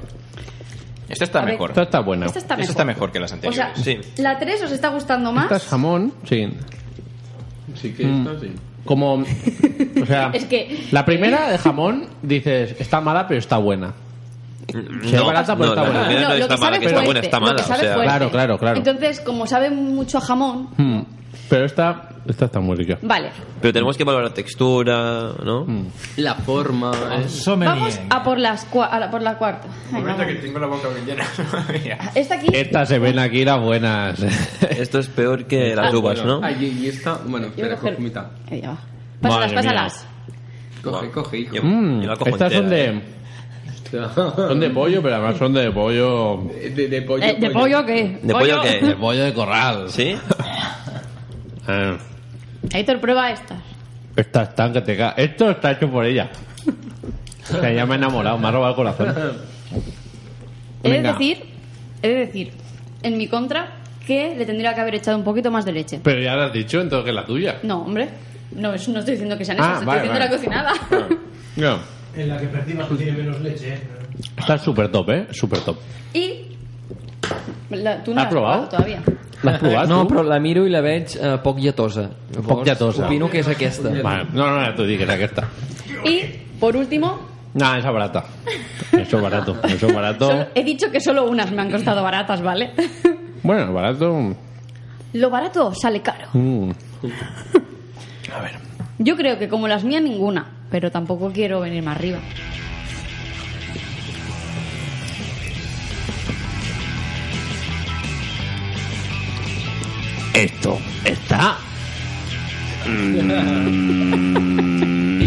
Esta 1.10 1.24
está 1.26 1.40
A 1.40 1.46
ver. 1.46 1.54
mejor. 1.56 1.70
Esta 1.72 1.82
está 1.84 2.00
buena. 2.00 2.26
Esta 2.28 2.40
está 2.40 2.54
Esta 2.54 2.58
mejor. 2.58 2.72
está 2.72 2.86
mejor 2.86 3.12
que 3.12 3.20
las 3.20 3.32
O 3.32 3.36
anteriores. 3.36 3.74
sea, 3.76 3.84
Sí. 3.84 4.22
la 4.22 4.40
3 4.40 4.62
os 4.64 4.72
está 4.72 4.90
gustando 4.90 5.32
más. 5.34 5.46
Esta 5.46 5.56
es 5.58 5.66
jamón, 5.66 6.14
sí. 6.28 6.48
Sí 7.76 7.92
que 7.94 8.04
esto 8.04 8.40
sí. 8.40 8.52
Como... 8.88 9.14
O 10.02 10.06
sea... 10.08 10.32
Es 10.34 10.46
que- 10.46 10.88
La 10.92 11.06
primera 11.06 11.50
de 11.52 11.58
jamón, 11.60 12.08
dices, 12.24 12.76
está 12.80 13.00
mala 13.02 13.28
pero 13.28 13.40
está 13.40 13.58
buena. 13.58 13.94
Sí, 14.70 15.16
es 15.16 15.24
barata, 15.24 15.56
pero 15.56 15.70
está 15.70 15.84
la 15.84 15.90
buena. 15.90 16.06
primera 16.08 16.28
no, 16.30 16.36
lo 16.36 16.42
está 16.42 16.56
que 16.56 16.62
mala, 16.62 16.66
sabe 16.76 16.80
que 16.80 16.86
está 16.88 16.98
buena, 16.98 17.06
fuerte, 17.12 17.26
está 17.28 17.40
lo 17.40 17.46
mala. 17.46 17.62
o 17.62 17.64
sea, 17.66 17.76
fuerte. 17.78 18.04
Claro, 18.04 18.32
claro, 18.32 18.58
claro. 18.58 18.78
Entonces, 18.78 19.20
como 19.22 19.48
sabe 19.48 19.70
mucho 19.70 20.18
a 20.18 20.22
jamón, 20.22 20.70
Mm. 20.78 21.02
Pero 21.50 21.66
esta, 21.66 22.10
esta 22.28 22.46
está 22.46 22.60
muy 22.60 22.76
rica. 22.76 22.98
vale. 23.02 23.30
Pero 23.62 23.72
tenemos 23.74 23.96
que 23.98 24.04
valorar 24.04 24.32
textura, 24.34 25.32
¿no? 25.44 25.66
La 26.18 26.36
forma... 26.36 26.92
es- 27.24 27.32
Sommelier. 27.32 27.76
Vamos 27.78 28.00
a 28.10 28.24
por, 28.24 28.38
las 28.38 28.70
cua- 28.70 28.90
a 28.92 29.00
la, 29.00 29.10
por 29.10 29.22
la 29.22 29.38
cuarta. 29.38 29.68
Venga, 29.92 30.14
vamos. 30.16 30.42
tengo 30.42 30.60
la 30.60 30.68
boca 30.68 30.88
bien 30.90 31.06
llena. 31.06 31.26
Mira. 31.84 32.12
Esta 32.16 32.36
aquí, 32.36 32.48
Estas 32.52 32.90
se 32.90 33.00
ven 33.00 33.18
aquí 33.20 33.46
las 33.46 33.62
buenas. 33.62 34.20
Esto 34.70 35.00
es 35.00 35.08
peor 35.08 35.46
que 35.46 35.76
las 35.76 35.94
uvas, 35.94 36.24
¿no? 36.26 36.42
Ay, 36.44 36.78
y 36.84 36.88
esta... 36.88 37.20
Bueno, 37.26 37.48
yo 37.48 37.54
voy 37.56 37.64
a 37.64 37.74
espera, 37.74 37.78
coger- 37.78 37.92
coge 37.96 38.02
mitad. 38.04 38.26
Ahí 38.52 38.62
va. 38.62 38.78
Pásalas, 39.22 39.54
Madre 39.54 39.62
mía. 39.70 39.74
pásalas. 39.74 40.08
Coge, 40.84 41.12
coge, 41.12 41.38
hijo. 41.40 41.56
Yo- 41.56 41.64
Mm, 41.64 42.02
yo 42.02 42.08
la 42.10 42.16
cojo 42.18 42.30
estas 42.30 42.54
son 42.54 42.64
entera, 42.66 42.92
de... 42.92 42.98
¿eh? 42.98 43.02
Son 44.36 44.60
de 44.60 44.70
pollo, 44.70 45.02
pero 45.02 45.16
además 45.16 45.38
son 45.38 45.54
de 45.54 45.72
pollo... 45.72 46.44
De, 46.76 46.88
de 46.90 47.02
pollo, 47.04 47.24
Eh, 47.24 47.38
¿De 47.40 47.50
pollo 47.52 47.86
qué? 47.86 48.20
¿De 48.22 48.34
pollo 48.34 48.62
De 48.62 48.80
qué? 48.80 48.96
pollo 49.00 49.24
de 49.24 49.34
corral. 49.34 49.90
¿Sí? 49.90 50.16
Ah, 51.68 51.98
Héctor, 52.74 53.00
prueba 53.00 53.32
estas. 53.32 53.60
estas 54.16 54.50
están 54.50 54.74
que 54.74 54.82
te 54.82 54.98
ca- 54.98 55.14
Esto 55.18 55.52
está 55.52 55.72
hecho 55.72 55.90
por 55.90 56.06
ella. 56.06 56.30
O 57.54 57.60
sea, 57.60 57.72
ya 57.72 57.86
me 57.86 57.94
ha 57.94 57.98
enamorado, 57.98 58.38
me 58.38 58.48
ha 58.48 58.52
robado 58.52 58.72
el 58.72 58.76
corazón. 58.76 59.16
He 60.84 60.90
de 60.92 61.02
decir, 61.02 61.44
he 62.02 62.08
de 62.10 62.16
decir, 62.16 62.52
en 63.04 63.18
mi 63.18 63.28
contra, 63.28 63.70
que 64.06 64.36
le 64.36 64.46
tendría 64.46 64.74
que 64.74 64.82
haber 64.82 64.96
echado 64.96 65.18
un 65.18 65.24
poquito 65.24 65.50
más 65.52 65.66
de 65.66 65.72
leche. 65.72 66.00
Pero 66.04 66.22
ya 66.22 66.36
lo 66.36 66.44
has 66.44 66.54
dicho, 66.54 66.80
entonces 66.82 67.04
que 67.06 67.10
es 67.12 67.16
la 67.16 67.26
tuya. 67.26 67.60
No, 67.64 67.80
hombre. 67.84 68.10
No, 68.52 68.74
eso 68.74 68.92
no 68.92 69.00
estoy 69.00 69.14
diciendo 69.16 69.38
que 69.38 69.46
sean 69.46 69.58
Ah, 69.60 69.74
esas, 69.76 69.86
vale, 69.86 70.02
estoy 70.08 70.18
diciendo 70.18 70.50
vale. 70.50 70.74
la 71.00 71.08
cocinada. 71.08 71.18
No. 71.58 71.80
En 72.16 72.30
la 72.30 72.38
que 72.38 72.48
percibas 72.48 72.88
que 72.88 72.96
tiene 72.96 73.12
menos 73.14 73.40
leche. 73.42 73.74
¿eh? 73.74 73.80
Está 74.38 74.58
súper 74.58 74.90
top, 74.92 75.10
¿eh? 75.10 75.28
Súper 75.32 75.60
top. 75.62 75.78
y... 76.14 76.44
La, 77.70 78.02
tú 78.04 78.14
no 78.14 78.22
¿Has 78.22 78.24
la 78.24 78.28
has 78.28 78.30
probado? 78.30 78.70
todavía. 78.70 79.02
L'has 79.44 79.60
provat, 79.60 79.88
No, 79.88 80.02
tu? 80.02 80.08
però 80.16 80.24
la 80.24 80.40
miro 80.40 80.66
i 80.66 80.70
la 80.70 80.82
veig 80.82 81.16
eh, 81.16 81.38
poc 81.44 81.60
lletosa. 81.60 82.10
Llavors, 82.32 82.48
Poc 82.48 82.66
lletosa. 82.66 83.06
Opino 83.06 83.30
que 83.30 83.40
és 83.40 83.48
aquesta. 83.48 83.90
Vale. 84.04 84.26
No, 84.34 84.50
no, 84.50 84.74
tú 84.76 84.84
di 84.84 84.98
que 84.98 85.04
era 85.04 85.18
que 85.18 85.26
está. 85.26 85.48
Y, 86.06 86.22
por 86.60 86.76
último, 86.76 87.20
No, 87.54 87.76
esa 87.76 87.90
barata. 87.92 88.24
Eso 88.92 89.18
es 89.18 89.24
barato. 89.24 89.56
Eso 89.64 89.88
es 89.88 89.94
barato. 89.96 90.28
solo- 90.28 90.48
he 90.54 90.64
dicho 90.64 90.92
que 90.92 91.00
solo 91.00 91.28
unas 91.30 91.52
me 91.52 91.62
han 91.62 91.72
costado 91.72 92.04
baratas, 92.04 92.42
¿vale? 92.42 92.72
Bueno, 93.44 93.74
barato. 93.74 94.36
Lo 95.14 95.30
barato 95.30 95.74
sale 95.74 96.02
caro. 96.02 96.28
mm. 96.34 96.70
Yo 99.00 99.16
creo 99.16 99.38
que 99.38 99.48
como 99.48 99.68
las 99.68 99.84
mías 99.84 100.02
ninguna, 100.02 100.46
pero 100.72 100.92
tampoco 100.92 101.32
quiero 101.32 101.60
venir 101.62 101.84
más 101.84 101.96
arriba. 101.98 102.20
Esto 110.38 110.78
está. 111.04 111.58
Mm, 112.86 113.28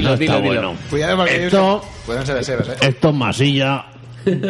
no 0.03 0.15
está 0.15 0.39
bueno. 0.39 0.75
Cuidado 0.89 1.17
porque 1.17 1.47
Esto, 1.47 1.85
pueden 2.07 2.25
ser 2.25 2.37
de 2.37 2.45
sebas, 2.45 2.69
¿eh? 2.69 2.77
esto 2.81 3.09
es 3.09 3.15
masilla 3.17 3.87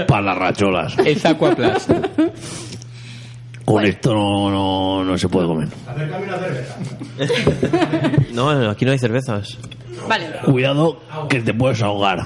para 0.06 0.20
las 0.20 0.36
racholas. 0.36 0.98
Es 1.06 1.24
Aquaplast. 1.24 1.90
Con 3.64 3.86
esto 3.86 4.12
no, 4.12 4.50
no, 4.50 5.02
no 5.02 5.16
se 5.16 5.30
puede 5.30 5.46
comer. 5.46 5.68
Acércame 5.88 6.26
una 6.26 6.38
cerveza. 6.38 6.76
No, 8.34 8.54
no, 8.60 8.68
aquí 8.68 8.84
no 8.84 8.92
hay 8.92 8.98
cervezas. 8.98 9.56
Vale. 10.06 10.26
Cuidado 10.44 11.00
que 11.30 11.40
te 11.40 11.54
puedes 11.54 11.80
ahogar. 11.80 12.18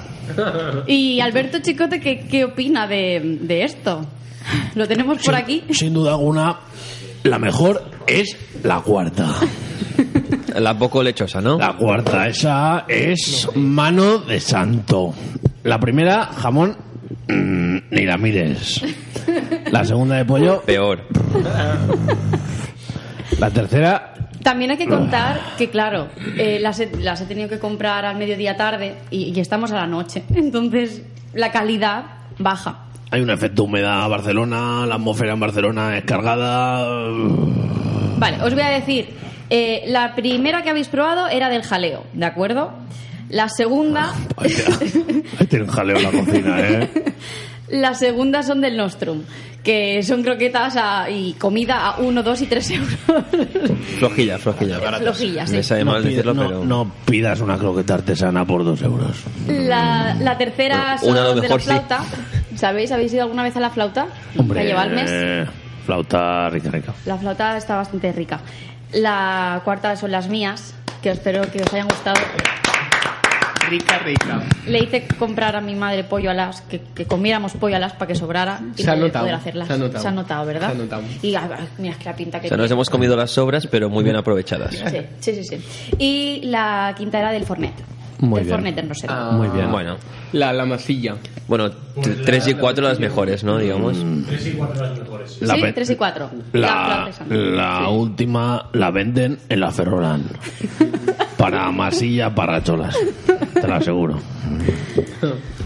Y 0.87 1.21
Alberto 1.21 1.59
Chicote, 1.59 2.01
¿qué, 2.01 2.27
qué 2.27 2.43
opina 2.43 2.85
de, 2.85 3.37
de 3.41 3.63
esto? 3.63 4.05
Lo 4.75 4.87
tenemos 4.87 5.23
por 5.23 5.35
aquí. 5.35 5.63
Sin 5.71 5.93
duda 5.93 6.11
alguna, 6.11 6.59
la 7.25 7.39
mejor 7.39 7.83
es 8.07 8.37
la 8.63 8.79
cuarta. 8.81 9.27
La 10.59 10.77
poco 10.77 11.03
lechosa, 11.03 11.41
¿no? 11.41 11.57
La 11.57 11.73
cuarta, 11.73 12.27
esa 12.27 12.85
es 12.87 13.49
mano 13.55 14.19
de 14.19 14.39
santo. 14.39 15.13
La 15.63 15.79
primera, 15.79 16.27
jamón, 16.27 16.77
mm, 17.27 17.77
ni 17.91 18.05
la 18.05 18.17
mires. 18.17 18.81
La 19.71 19.83
segunda 19.83 20.15
de 20.15 20.25
pollo, 20.25 20.61
Peor. 20.61 21.03
la 23.39 23.49
tercera, 23.49 24.13
También 24.43 24.71
hay 24.71 24.77
que 24.77 24.87
contar 24.87 25.39
que, 25.57 25.69
claro, 25.69 26.07
eh, 26.37 26.59
las, 26.61 26.79
he, 26.79 26.89
las 27.01 27.19
he 27.19 27.25
tenido 27.25 27.49
que 27.49 27.59
comprar 27.59 28.05
al 28.05 28.15
mediodía 28.17 28.55
tarde 28.55 28.95
y, 29.09 29.33
y 29.35 29.39
estamos 29.39 29.71
a 29.71 29.75
la 29.75 29.87
noche. 29.87 30.23
Entonces, 30.35 31.01
la 31.33 31.51
calidad 31.51 32.05
baja. 32.37 32.84
Hay 33.11 33.21
un 33.21 33.29
efecto 33.29 33.63
humedad 33.63 34.03
a 34.03 34.07
Barcelona, 34.07 34.85
la 34.85 34.95
atmósfera 34.95 35.33
en 35.33 35.39
Barcelona 35.39 35.97
es 35.97 36.03
cargada. 36.05 36.85
Vale, 38.17 38.37
os 38.43 38.53
voy 38.53 38.63
a 38.63 38.69
decir. 38.69 39.09
eh, 39.49 39.83
la 39.87 40.15
primera 40.15 40.63
que 40.63 40.69
habéis 40.69 40.87
probado 40.87 41.27
era 41.27 41.49
del 41.49 41.63
jaleo, 41.63 42.03
¿de 42.13 42.25
acuerdo? 42.25 42.71
La 43.29 43.49
segunda. 43.49 44.13
Ahí 44.37 45.47
tiene 45.47 45.65
un 45.65 45.71
jaleo 45.71 45.97
en 45.97 46.03
la 46.03 46.11
cocina, 46.11 46.59
¿eh? 46.61 46.89
La 47.67 47.95
segunda 47.95 48.43
son 48.43 48.61
del 48.61 48.77
Nostrum, 48.77 49.23
que 49.63 50.03
son 50.03 50.21
croquetas 50.21 50.75
a- 50.77 51.09
y 51.09 51.33
comida 51.33 51.87
a 51.87 51.97
1, 51.97 52.21
2 52.21 52.41
y 52.43 52.45
3 52.45 52.71
euros. 52.71 52.95
Flojilla, 53.97 54.37
flojilla. 54.37 54.77
Flojilla, 54.99 55.47
sí. 55.47 55.53
Me 55.53 55.63
sabe 55.63 55.83
mal 55.83 56.03
pide- 56.03 56.09
decirlo, 56.11 56.35
no- 56.35 56.45
pero... 56.47 56.63
no 56.63 56.91
pidas 57.05 57.41
una 57.41 57.57
croqueta 57.57 57.95
artesana 57.95 58.45
por 58.45 58.63
dos 58.63 58.79
euros. 58.83 59.17
La, 59.47 60.15
la 60.21 60.37
tercera 60.37 60.99
son 60.99 61.15
de 61.15 61.21
la 61.23 61.41
mejor 61.41 61.59
sí. 61.59 61.69
¿Sabéis? 62.55 62.91
¿Habéis 62.91 63.13
ido 63.13 63.23
alguna 63.23 63.43
vez 63.43 63.55
a 63.57 63.59
la 63.59 63.69
flauta? 63.69 64.07
Hombre, 64.37 64.73
eh, 65.07 65.45
flauta 65.85 66.49
rica, 66.49 66.69
rica. 66.71 66.93
La 67.05 67.17
flauta 67.17 67.57
está 67.57 67.75
bastante 67.75 68.11
rica. 68.11 68.39
La 68.93 69.61
cuarta 69.63 69.95
son 69.95 70.11
las 70.11 70.29
mías, 70.29 70.73
que 71.01 71.11
espero 71.11 71.41
que 71.51 71.61
os 71.61 71.73
hayan 71.73 71.87
gustado. 71.87 72.19
Rica, 73.69 73.97
rica. 73.97 74.43
Le 74.67 74.79
hice 74.79 75.07
comprar 75.17 75.55
a 75.55 75.61
mi 75.61 75.73
madre 75.73 76.03
pollo 76.03 76.29
alas, 76.29 76.61
que, 76.61 76.81
que 76.93 77.05
comiéramos 77.05 77.53
pollo 77.53 77.75
alas 77.75 77.93
para 77.93 78.07
que 78.07 78.15
sobrara 78.15 78.59
y 78.77 78.83
Se 78.83 78.89
ha 78.89 78.93
poder, 78.93 79.07
notado, 79.07 79.25
poder 79.25 79.35
hacerlas. 79.35 79.67
se 79.67 79.73
ha 80.07 80.11
notado. 80.11 80.45
¿verdad? 80.45 80.67
Se 80.67 80.75
ha 80.75 80.77
notado. 80.77 81.03
Y 81.23 81.33
ah, 81.33 81.49
mira, 81.79 81.93
es 81.93 81.97
que 81.97 82.05
la 82.05 82.15
pinta 82.15 82.39
que 82.39 82.45
O 82.45 82.49
sea, 82.49 82.57
nos 82.57 82.69
hemos 82.69 82.89
comido 82.91 83.15
las 83.17 83.31
sobras, 83.31 83.65
pero 83.65 83.89
muy 83.89 84.03
bien 84.03 84.15
aprovechadas. 84.15 84.75
Sí, 84.75 84.97
sí, 85.19 85.43
sí, 85.43 85.57
sí. 85.57 85.95
Y 85.97 86.41
la 86.43 86.93
quinta 86.95 87.19
era 87.19 87.31
del 87.31 87.43
Fornet. 87.43 87.73
Muy 88.19 88.39
del 88.39 88.45
bien. 88.45 88.55
Fornet 88.57 88.77
en 88.77 88.89
Rosero. 88.89 89.13
Ah. 89.13 89.29
Muy 89.33 89.47
bien. 89.49 89.71
Bueno, 89.71 89.97
La, 90.31 90.53
la 90.53 90.65
masilla. 90.65 91.15
bueno, 91.47 91.69
t- 91.71 92.11
tres 92.25 92.47
y 92.47 92.53
cuatro 92.53 92.83
las 92.87 92.99
mejores, 92.99 93.43
¿no? 93.43 93.57
Digamos. 93.57 93.97
Tres 94.27 94.47
y 94.47 94.51
cuatro 94.51 94.83
las 94.85 94.99
mejores. 94.99 95.41
La 95.41 95.55
sí, 95.55 95.61
pe- 95.61 95.73
3 95.73 95.89
y 95.89 95.95
4. 95.95 96.29
La, 96.53 97.09
la 97.29 97.89
última 97.89 98.69
la 98.73 98.91
venden 98.91 99.39
en 99.49 99.59
la 99.59 99.71
Ferrolan. 99.71 100.23
Para 101.37 101.69
masilla, 101.71 102.33
para 102.33 102.63
cholas. 102.63 102.95
Te 103.53 103.67
lo 103.67 103.75
aseguro. 103.75 104.19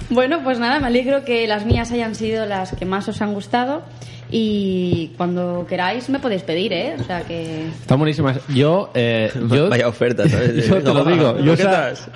Bueno, 0.09 0.39
pues 0.43 0.59
nada, 0.59 0.79
me 0.79 0.87
alegro 0.87 1.23
que 1.23 1.47
las 1.47 1.65
mías 1.65 1.91
hayan 1.91 2.15
sido 2.15 2.45
las 2.45 2.71
que 2.75 2.85
más 2.85 3.07
os 3.07 3.21
han 3.21 3.33
gustado. 3.33 3.83
Y 4.31 5.07
cuando 5.17 5.65
queráis 5.67 6.07
me 6.09 6.19
podéis 6.19 6.43
pedir, 6.43 6.71
¿eh? 6.73 6.95
O 6.99 7.03
sea 7.03 7.21
que. 7.21 7.67
Están 7.67 7.97
buenísimas. 7.97 8.37
Yo, 8.49 8.91
eh, 8.93 9.31
yo 9.51 9.69
Vaya 9.69 9.87
oferta, 9.87 10.27
¿sabes? 10.29 10.67
yo 10.69 10.75
te 10.77 10.93
lo 10.93 11.03
digo. 11.05 11.39
Yo 11.39 11.53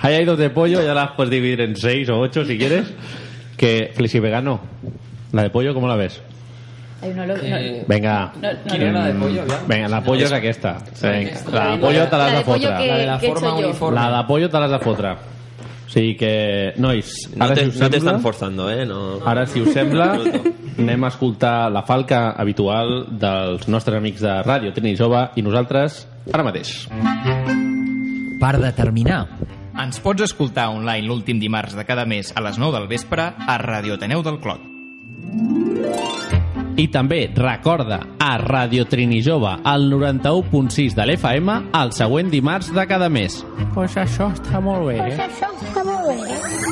ahí 0.00 0.14
hay 0.14 0.24
dos 0.24 0.38
de 0.38 0.50
pollo, 0.50 0.80
ya 0.84 0.94
las 0.94 1.10
puedes 1.12 1.30
dividir 1.30 1.60
en 1.60 1.76
seis 1.76 2.08
o 2.08 2.18
ocho 2.18 2.44
si 2.44 2.56
quieres. 2.56 2.86
Que 3.56 3.92
flexi 3.94 4.20
vegano. 4.20 4.60
La 5.32 5.42
de 5.42 5.50
pollo, 5.50 5.74
¿cómo 5.74 5.88
la 5.88 5.96
ves? 5.96 6.20
Hay 7.02 7.10
uno 7.10 7.26
lo- 7.26 7.36
no- 7.36 7.56
Venga. 7.86 8.32
No, 8.40 8.52
no, 8.52 8.58
Quina 8.64 8.92
no. 8.92 8.98
la 9.00 9.06
de 9.06 9.14
pollo, 9.14 9.42
aviam. 9.42 9.58
Venga, 9.68 9.88
la 9.88 10.00
pollo. 10.02 10.18
Venga, 10.20 10.30
la 10.30 10.36
de 10.40 10.42
La 11.52 11.76
pollo 11.80 12.06
te 12.08 12.16
l'has 12.16 12.30
de 12.32 12.38
de 12.38 12.44
pollo 12.44 12.68
fotre. 12.68 12.78
que- 12.84 12.88
La 12.90 12.96
de 12.98 13.06
la 13.06 13.18
que 13.18 13.26
he 13.26 13.28
forma 13.30 13.54
uniforme. 13.66 14.00
La 14.00 14.16
de 14.18 14.24
pollo 14.24 14.48
de 14.70 14.78
fotre. 14.78 15.08
O 15.10 15.16
sigui 15.94 16.16
que, 16.18 16.32
nois, 16.82 17.12
No 17.36 17.46
ara 17.46 17.54
te, 17.54 17.64
si 17.64 17.70
us 17.70 17.78
no 17.78 17.86
sembla, 17.86 17.98
están 17.98 18.20
forzando, 18.24 18.68
¿eh? 18.70 18.84
No. 18.86 19.20
ara 19.24 19.46
si 19.46 19.62
us 19.62 19.72
sembla, 19.72 20.18
anem 20.78 21.06
a 21.06 21.12
escoltar 21.14 21.70
la 21.72 21.84
falca 21.86 22.32
habitual 22.32 23.06
dels 23.20 23.68
nostres 23.70 24.02
amics 24.02 24.24
de 24.26 24.34
Ràdio 24.42 24.74
Trini 24.74 24.96
Jove 24.98 25.28
i 25.38 25.46
nosaltres 25.46 26.02
ara 26.32 26.44
mateix. 26.46 26.74
Per 28.40 28.54
determinar. 28.60 29.24
Ens 29.80 29.98
pots 30.02 30.22
escoltar 30.26 30.68
online 30.70 31.06
l'últim 31.08 31.40
dimarts 31.42 31.74
de 31.74 31.86
cada 31.86 32.04
mes 32.06 32.30
a 32.36 32.44
les 32.44 32.60
9 32.62 32.78
del 32.78 32.88
vespre 32.90 33.32
a 33.34 33.58
Radio 33.58 33.98
Ateneu 33.98 34.22
del 34.22 34.38
Clot. 34.42 36.33
I 36.76 36.88
també 36.90 37.28
recorda 37.36 38.00
a 38.18 38.32
Radio 38.42 38.86
Trini 38.90 39.20
Jove 39.22 39.52
al 39.62 39.86
91.6 39.92 40.96
de 40.98 41.06
l'FM 41.06 41.58
el 41.80 41.94
següent 41.94 42.32
dimarts 42.32 42.72
de 42.74 42.86
cada 42.90 43.08
mes. 43.08 43.44
Pues 43.74 43.94
això 44.00 44.32
està 44.34 44.62
molt 44.64 44.88
bé, 44.90 44.98
eh? 44.98 45.18
això 45.28 45.52
està 45.54 45.86
molt 45.86 46.10
bé. 46.10 46.63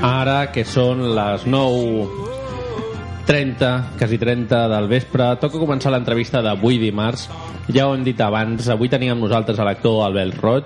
Ara 0.00 0.48
que 0.48 0.62
són 0.64 1.02
les 1.12 1.42
9.30, 1.44 4.00
quasi 4.00 4.16
30 4.16 4.64
del 4.72 4.88
vespre, 4.88 5.36
toca 5.42 5.60
començar 5.60 5.92
l'entrevista 5.92 6.40
d'avui 6.44 6.78
dimarts. 6.80 7.28
Ja 7.68 7.86
ho 7.86 7.94
hem 7.94 8.04
dit 8.06 8.20
abans, 8.24 8.68
avui 8.72 8.88
amb 9.12 9.22
nosaltres 9.26 9.58
a 9.60 9.64
l'actor 9.68 10.00
Albert 10.06 10.40
Roig, 10.40 10.64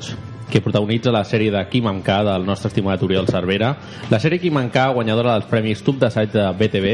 que 0.50 0.62
protagonitza 0.62 1.10
la 1.10 1.24
sèrie 1.26 1.50
de 1.50 1.68
Kim 1.68 1.86
en 1.90 2.00
del 2.24 2.46
nostre 2.46 2.68
estimat 2.70 3.02
Oriol 3.02 3.26
Cervera. 3.26 3.76
La 4.10 4.20
sèrie 4.22 4.38
Kim 4.38 4.56
en 4.60 4.70
guanyadora 4.94 5.32
dels 5.34 5.50
premis 5.50 5.82
Tub 5.82 5.98
d'assaig 5.98 6.30
de 6.30 6.52
BTV, 6.54 6.86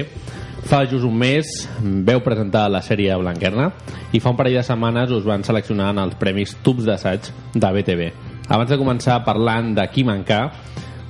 fa 0.68 0.82
just 0.86 1.04
un 1.04 1.16
mes 1.16 1.46
veu 1.80 2.20
presentar 2.24 2.66
la 2.70 2.82
sèrie 2.84 3.14
Blanquerna 3.16 3.70
i 4.12 4.20
fa 4.20 4.30
un 4.32 4.36
parell 4.38 4.58
de 4.58 4.64
setmanes 4.66 5.10
us 5.14 5.24
van 5.24 5.44
seleccionar 5.46 5.90
en 5.94 6.02
els 6.04 6.14
premis 6.20 6.56
Tubs 6.62 6.84
d'assaig 6.84 7.30
de 7.54 7.72
BTV. 7.76 8.10
Abans 8.50 8.70
de 8.70 8.78
començar 8.78 9.20
parlant 9.24 9.74
de 9.74 9.88
en 10.10 10.24
K, 10.24 10.40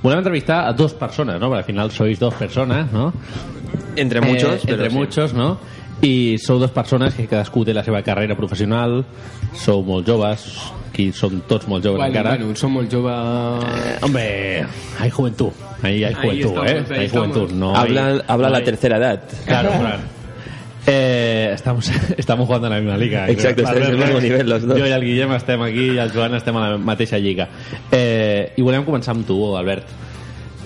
volem 0.03 0.19
entrevistar 0.19 0.67
a 0.67 0.73
dos 0.73 0.93
persones, 0.93 1.39
¿no? 1.39 1.47
Porque 1.47 1.59
al 1.59 1.65
final 1.65 1.91
sois 1.91 2.19
dos 2.19 2.33
personas, 2.33 2.91
¿no? 2.91 3.13
Entre 3.95 4.21
muchos, 4.21 4.63
Eh, 4.65 4.71
entre 4.71 4.89
sí. 4.89 4.95
muchos, 4.95 5.33
¿no? 5.33 5.57
I 6.01 6.37
sou 6.39 6.57
dos 6.57 6.71
persones 6.71 7.13
que 7.13 7.27
cadascú 7.27 7.63
té 7.63 7.73
la 7.73 7.83
seva 7.83 8.01
carrera 8.01 8.35
professional, 8.35 9.03
sou 9.53 9.83
molt 9.83 10.07
joves, 10.07 10.71
aquí 10.91 11.11
som 11.15 11.39
tots 11.47 11.67
molt 11.71 11.83
joves 11.83 11.97
Bueno, 11.97 12.11
encara. 12.11 12.35
bueno, 12.37 12.55
som 12.55 12.71
molt 12.75 12.91
jove... 12.91 13.11
Eh, 13.11 13.97
hombre, 14.01 14.65
hay 14.99 15.09
juventud. 15.09 15.51
Ahí 15.81 16.03
hay 16.03 16.13
Ahí 16.13 16.15
juventud, 16.15 16.49
estamos, 16.49 16.69
¿eh? 16.71 16.83
ahí 16.93 16.99
hay 16.99 17.05
estamos. 17.05 17.27
juventud. 17.29 17.55
No 17.55 17.75
habla 17.75 18.07
hay- 18.07 18.21
habla 18.27 18.47
no 18.47 18.51
la 18.51 18.57
hay- 18.59 18.65
tercera 18.65 18.97
edad. 18.97 19.23
Claro, 19.45 19.69
claro. 19.79 19.99
Eh, 20.87 21.51
estamos, 21.53 21.89
estamos 22.17 22.45
jugando 22.47 22.67
a 22.67 22.69
la 22.71 22.79
misma 22.79 22.97
liga. 22.97 23.29
Exacto, 23.29 23.61
estáis 23.63 23.85
al 23.87 23.97
mismo 23.97 24.19
nivel 24.19 24.49
los 24.49 24.63
dos. 24.65 24.79
Jo 24.79 24.87
i 24.87 24.91
el 24.91 25.03
Guillem 25.05 25.31
estem 25.37 25.61
aquí 25.61 25.91
i 25.93 25.97
el 26.01 26.11
Joan 26.11 26.33
estem 26.35 26.57
a 26.57 26.69
la 26.71 26.77
mateixa 26.77 27.19
lliga. 27.21 27.47
Eh, 27.91 28.53
I 28.57 28.61
volem 28.65 28.83
començar 28.85 29.13
amb 29.13 29.25
tu, 29.27 29.37
Albert. 29.57 29.85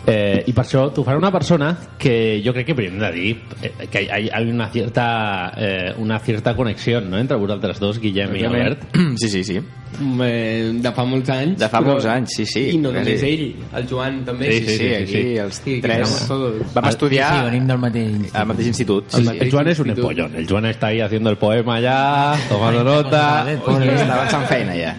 Eh, 0.08 0.44
I 0.46 0.54
per 0.54 0.62
això 0.66 0.84
t'ho 0.94 1.02
farà 1.04 1.18
una 1.18 1.32
persona 1.34 1.72
que 1.98 2.40
jo 2.46 2.52
crec 2.54 2.68
que 2.68 2.76
primer 2.78 2.92
hem 2.94 3.00
de 3.02 3.12
dir 3.12 3.30
eh, 3.64 3.88
que 3.90 4.04
hi 4.04 4.10
ha, 4.12 4.20
hi 4.22 4.28
ha 4.30 4.42
una 4.46 4.68
cierta, 4.70 5.06
eh, 5.58 5.94
una 5.98 6.20
cierta 6.20 6.54
connexió 6.56 7.02
no? 7.02 7.18
entre 7.18 7.36
vosaltres 7.38 7.80
dos, 7.80 7.98
Guillem 8.00 8.36
i 8.36 8.44
Albert. 8.46 8.84
Sí, 9.18 9.30
sí, 9.30 9.44
sí. 9.44 9.58
Eh, 10.22 10.74
de 10.84 10.92
fa 10.92 11.06
molts 11.08 11.30
anys. 11.32 11.58
De 11.58 11.70
fa 11.72 11.80
però- 11.80 11.94
molts 11.96 12.06
anys, 12.12 12.34
sí, 12.36 12.46
sí. 12.46 12.66
I 12.76 12.78
no 12.78 12.92
només 12.92 13.20
Sí. 13.20 13.30
ell, 13.32 13.56
el 13.80 13.88
Joan 13.90 14.24
també. 14.26 14.52
Sí, 14.52 14.66
sí, 14.68 14.78
sí, 14.78 14.94
aquí 14.94 15.38
els 15.40 15.56
Sí, 15.64 15.76
que 15.80 15.82
tres 15.88 15.96
éramos 15.98 16.28
todos. 16.28 16.74
vam 16.76 16.86
estudiar 16.90 17.32
Sí, 17.40 17.46
venim 17.50 17.68
del 17.68 17.78
mateix 17.80 18.10
institut. 18.12 18.36
al 18.36 18.46
mateix 18.48 18.68
institut. 18.68 19.14
El, 19.16 19.30
el 19.42 19.52
Joan 19.52 19.68
és 19.70 19.80
un 19.80 19.90
empollón. 19.90 20.36
El 20.36 20.48
Joan 20.48 20.66
està 20.66 20.88
ahí 20.88 21.00
haciendo 21.02 21.30
el 21.32 21.38
poema 21.38 21.80
ya, 21.80 22.36
tomando 22.50 22.84
nota. 22.84 23.46
Està 23.56 24.14
avançant 24.14 24.46
feina 24.52 24.76
ja. 24.76 24.96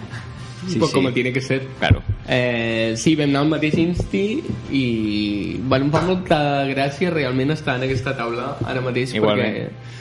Sí, 0.66 0.78
pues 0.78 0.90
como 0.92 1.12
tiene 1.12 1.32
que 1.32 1.40
ser. 1.40 1.62
Claro. 1.78 2.02
Eh, 2.28 2.94
sí, 2.96 3.14
vam 3.14 3.30
anar 3.30 3.44
al 3.44 3.50
mateix 3.52 3.76
insti 3.78 4.24
i 4.74 5.60
bueno, 5.62 5.86
em 5.86 5.92
fa 5.94 6.02
molta 6.06 6.38
gràcia 6.66 7.12
realment 7.12 7.54
estar 7.54 7.76
en 7.78 7.86
aquesta 7.86 8.16
taula 8.18 8.56
ara 8.66 8.82
mateix 8.82 9.14
Igualment. 9.14 9.54
perquè 9.54 9.94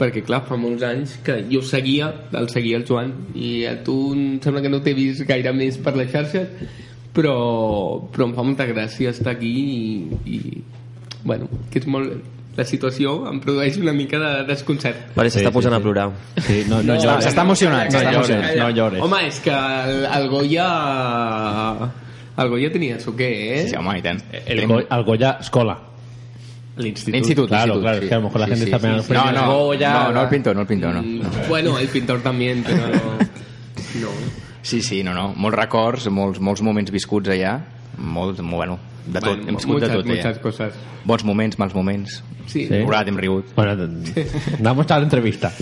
perquè 0.00 0.24
clar, 0.24 0.42
fa 0.48 0.56
molts 0.56 0.82
anys 0.86 1.18
que 1.24 1.42
jo 1.50 1.60
seguia, 1.60 2.08
el 2.32 2.48
seguia 2.48 2.78
el 2.80 2.86
Joan 2.88 3.12
i 3.36 3.66
a 3.68 3.74
tu 3.84 4.14
em 4.14 4.38
sembla 4.40 4.62
que 4.64 4.72
no 4.72 4.80
t'he 4.80 4.94
vist 4.96 5.26
gaire 5.28 5.52
més 5.52 5.76
per 5.76 5.92
les 5.96 6.08
xarxes 6.12 6.48
però, 7.12 7.34
però 8.12 8.28
em 8.28 8.34
fa 8.36 8.44
molta 8.46 8.66
gràcia 8.68 9.12
estar 9.12 9.34
aquí 9.34 9.52
i, 9.60 10.36
i 10.36 10.62
bueno, 11.24 11.50
que 11.70 11.82
és 11.82 11.88
molt 11.90 12.39
la 12.60 12.66
situació 12.68 13.16
em 13.32 13.40
produeix 13.42 13.78
una 13.80 13.92
mica 13.96 14.20
de 14.20 14.30
desconcert 14.52 15.16
Vale, 15.16 15.32
s'està 15.32 15.50
posant 15.54 15.74
a 15.74 15.80
plorar. 15.82 16.08
Sí, 16.44 16.62
no, 16.68 16.82
no, 16.84 16.94
Està- 17.00 17.18
s'està 17.24 17.42
emocionant, 17.48 17.90
No 17.92 18.04
llores, 18.12 18.56
no 18.60 18.70
llores. 18.76 19.02
Home, 19.08 19.24
és 19.32 19.40
que 19.44 19.56
el, 19.56 20.04
el 20.06 20.28
Goya... 20.30 20.68
El 22.40 22.48
Goya 22.48 22.70
tenia 22.72 22.98
su 23.00 23.12
què, 23.18 23.28
eh? 23.58 23.62
Sí, 23.68 23.76
home, 23.76 23.98
i 23.98 24.02
tant. 24.04 24.20
El, 24.46 24.62
Go- 24.70 24.80
el 24.86 25.02
Goya 25.04 25.34
Escola. 25.42 25.74
L'institut. 26.80 27.12
L'institut, 27.14 27.48
Claro, 27.50 27.80
claro, 27.80 27.98
sí. 27.98 28.04
es 28.04 28.08
que 28.08 28.14
a 28.14 28.18
lo 28.18 28.24
mejor 28.28 28.40
la 28.40 28.46
Sí, 28.46 28.52
gente 28.52 28.64
sí, 28.66 28.72
está 28.72 28.78
sí, 29.02 29.06
sí. 29.08 29.12
No, 29.12 29.32
no, 29.32 29.58
Goya. 29.66 29.92
no, 30.04 30.12
no 30.12 30.22
el 30.22 30.28
pintor, 30.30 30.54
no 30.56 30.62
el 30.62 30.66
pintor, 30.66 30.94
no. 30.94 31.02
Bueno, 31.48 31.78
el 31.78 31.88
pintor 31.88 32.22
també, 32.24 32.54
però... 32.64 32.86
No. 34.00 34.08
Sí, 34.62 34.80
sí, 34.80 35.02
no, 35.02 35.12
no. 35.12 35.34
Molts 35.36 35.58
records, 35.58 36.06
molts, 36.08 36.40
molts 36.40 36.62
moments 36.62 36.92
viscuts 36.94 37.28
allà. 37.34 37.58
Molts, 37.98 38.40
molt, 38.40 38.56
bueno, 38.62 38.78
de 39.06 39.20
tot. 39.20 39.28
Bueno, 39.30 39.48
hem 39.48 39.56
viscut 39.56 39.80
de 39.80 39.86
muchas, 39.86 39.96
tot 39.96 40.04
allà. 40.04 40.14
muchas 40.14 40.38
cosas. 40.38 40.74
Bons 41.04 41.24
moments, 41.24 41.58
mals 41.58 41.74
moments. 41.74 42.20
Sí. 42.50 42.66
Hem 42.70 42.86
plorat, 42.86 43.08
hem 43.08 43.18
rigut. 43.20 43.52
Bueno, 43.56 43.76
doncs, 43.76 44.12
damos 44.60 44.90
a 44.90 44.98
l'entrevista. 44.98 45.52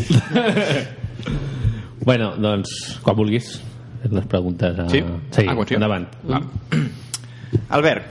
bueno, 2.09 2.33
doncs, 2.37 2.99
quan 3.03 3.17
vulguis, 3.17 3.61
les 4.09 4.27
preguntes... 4.27 4.79
A... 4.79 4.89
Sí? 4.89 5.03
sí 5.31 5.47
Ah, 5.49 5.57
sí. 5.67 5.75
endavant. 5.75 6.09
Va. 6.29 6.41
Albert, 7.77 8.05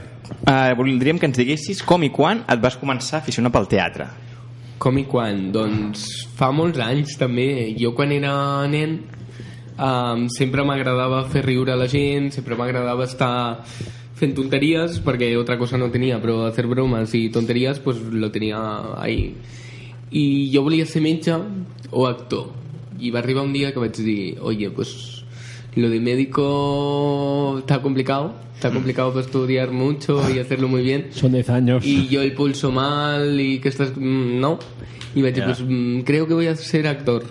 eh, 0.46 0.74
voldríem 0.78 1.18
que 1.18 1.26
ens 1.30 1.38
diguessis 1.38 1.82
com 1.86 2.04
i 2.06 2.10
quan 2.14 2.44
et 2.48 2.62
vas 2.62 2.78
començar 2.78 3.18
a 3.18 3.22
aficionar 3.24 3.52
pel 3.54 3.68
teatre. 3.70 4.08
Com 4.78 4.98
i 5.00 5.06
quan? 5.10 5.48
Doncs 5.54 6.04
fa 6.38 6.52
molts 6.54 6.78
anys 6.78 7.16
també. 7.18 7.74
Jo 7.78 7.94
quan 7.98 8.12
era 8.14 8.32
nen 8.70 9.00
um, 9.78 10.26
sempre 10.30 10.62
m'agradava 10.66 11.24
fer 11.32 11.42
riure 11.46 11.72
a 11.74 11.78
la 11.78 11.88
gent, 11.90 12.30
sempre 12.34 12.58
m'agradava 12.58 13.06
estar 13.08 13.32
fent 14.18 14.34
tonteries 14.36 14.98
perquè 15.04 15.30
otra 15.38 15.56
cosa 15.58 15.78
no 15.78 15.90
tenia, 15.94 16.18
però 16.20 16.44
hacer 16.48 16.66
bromas 16.66 17.14
i 17.14 17.28
tonteries 17.30 17.78
pues 17.80 18.00
lo 18.12 18.30
tenia 18.34 18.58
ahí. 19.00 19.34
I 20.10 20.50
jo 20.52 20.62
volia 20.64 20.86
ser 20.86 21.02
metge 21.04 21.34
o 21.90 22.06
actor. 22.08 22.50
I 22.98 23.10
va 23.14 23.20
arribar 23.20 23.44
un 23.44 23.52
dia 23.52 23.70
que 23.72 23.78
vaig 23.78 23.94
dir, 23.96 24.38
oye, 24.40 24.70
pues 24.70 25.22
lo 25.76 25.88
de 25.88 26.00
médico 26.00 27.58
está 27.60 27.80
complicado, 27.80 28.34
está 28.54 28.70
complicado 28.72 29.12
para 29.12 29.24
estudiar 29.24 29.70
mucho 29.70 30.18
y 30.34 30.38
hacerlo 30.40 30.66
muy 30.68 30.82
bien. 30.82 31.06
Son 31.10 31.30
10 31.32 31.50
años. 31.50 31.84
Y 31.86 32.08
yo 32.08 32.22
el 32.22 32.32
pulso 32.32 32.72
mal 32.72 33.38
y 33.40 33.60
que 33.60 33.68
estás... 33.68 33.92
mm, 33.96 34.40
No. 34.40 34.58
Vaig 35.14 35.34
dir, 35.34 35.42
Ja. 35.42 35.46
pues, 35.46 35.60
mm, 35.66 36.00
creo 36.00 36.26
que 36.28 36.34
voy 36.34 36.46
a 36.46 36.54
ser 36.56 36.86
actor. 36.86 37.24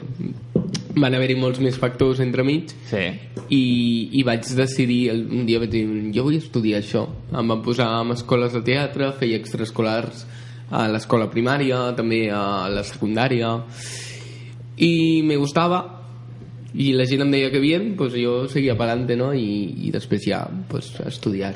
Van 0.97 1.13
haver-hi 1.13 1.35
molts 1.39 1.59
més 1.63 1.77
factors 1.77 2.19
entremig 2.23 2.71
Sí. 2.89 3.03
i, 3.53 3.61
i 4.19 4.23
vaig 4.25 4.47
decidir, 4.57 5.11
un 5.13 5.45
dia 5.45 5.59
vaig 5.61 5.69
dir, 5.71 5.85
jo 6.15 6.23
vull 6.25 6.37
estudiar 6.39 6.81
això. 6.81 7.05
Em 7.31 7.47
van 7.53 7.61
posar 7.65 7.89
en 8.01 8.15
escoles 8.15 8.53
de 8.55 8.63
teatre, 8.65 9.11
feia 9.19 9.37
extraescolars 9.37 10.25
a 10.71 10.87
l'escola 10.91 11.29
primària, 11.31 11.93
també 11.95 12.25
a 12.33 12.67
la 12.71 12.83
secundària, 12.83 13.53
i 14.77 15.21
me 15.23 15.37
gustava, 15.39 15.79
i 16.77 16.91
la 16.93 17.05
gent 17.09 17.23
em 17.25 17.31
deia 17.33 17.49
que 17.53 17.61
bien, 17.63 17.95
pues 17.97 18.13
jo 18.13 18.43
seguia 18.51 18.75
per 18.77 18.89
adelante, 18.89 19.15
no? 19.17 19.31
I, 19.33 19.87
i 19.87 19.91
després 19.93 20.25
ja, 20.27 20.43
pues, 20.69 20.91
a 21.01 21.07
estudiar. 21.09 21.55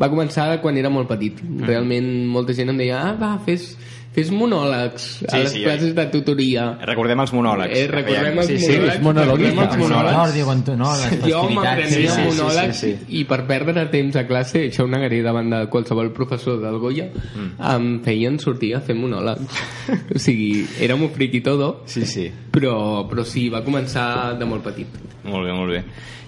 Va 0.00 0.08
començar 0.10 0.48
quan 0.62 0.76
era 0.80 0.90
molt 0.90 1.08
petit. 1.08 1.38
Realment 1.62 2.08
molta 2.28 2.56
gent 2.56 2.72
em 2.72 2.80
deia, 2.80 2.98
ah, 3.04 3.12
va, 3.20 3.34
fes, 3.44 3.76
fes 4.12 4.30
monòlegs 4.34 5.04
a 5.28 5.30
Sí, 5.30 5.38
les 5.38 5.52
sí, 5.52 5.60
classes 5.62 5.94
de 5.94 6.04
tutoria. 6.10 6.64
Recordem 6.82 7.20
els 7.22 7.32
monòlegs. 7.32 7.76
Eh, 7.78 7.86
recordem 7.86 8.38
els 8.40 8.46
Sí, 8.48 8.56
sí, 8.58 8.72
monòlegs. 8.72 9.02
monologuista. 9.02 9.60
recordem 9.60 9.80
els 9.80 9.90
monòlegs. 9.90 10.64
Tu, 10.64 10.76
no, 10.76 10.90
les 10.96 11.24
Jo 11.30 11.42
m'aprenia 11.50 11.88
Sí, 11.88 12.08
sí, 12.08 12.14
sí, 12.16 12.24
monòlegs 12.26 12.76
sí, 12.80 12.90
i 13.20 13.24
per 13.24 13.46
perdre 13.46 13.86
temps 13.92 14.16
a 14.16 14.26
classe, 14.26 14.64
això 14.70 14.82
ho 14.84 14.88
negaré 14.90 15.22
davant 15.22 15.48
de 15.50 15.62
qualsevol 15.70 16.10
professor 16.12 16.60
del 16.60 16.78
Goya, 16.78 17.06
Mm. 17.10 17.50
em 17.74 18.00
feien 18.02 18.38
sortir 18.40 18.74
a 18.74 18.80
fer 18.80 18.96
monòlegs. 18.96 19.46
o 20.14 20.18
sigui, 20.18 20.66
era 20.80 20.96
molt 20.96 21.14
friqui 21.14 21.40
todo, 21.40 21.82
Sí, 21.86 22.04
sí. 22.04 22.30
però, 22.50 23.06
però 23.08 23.24
sí, 23.24 23.48
va 23.48 23.62
començar 23.64 24.36
de 24.38 24.44
molt 24.44 24.64
petit. 24.64 24.86
Molt 25.24 25.46
bé, 25.46 25.52
molt 25.52 25.70
bé. 25.70 25.84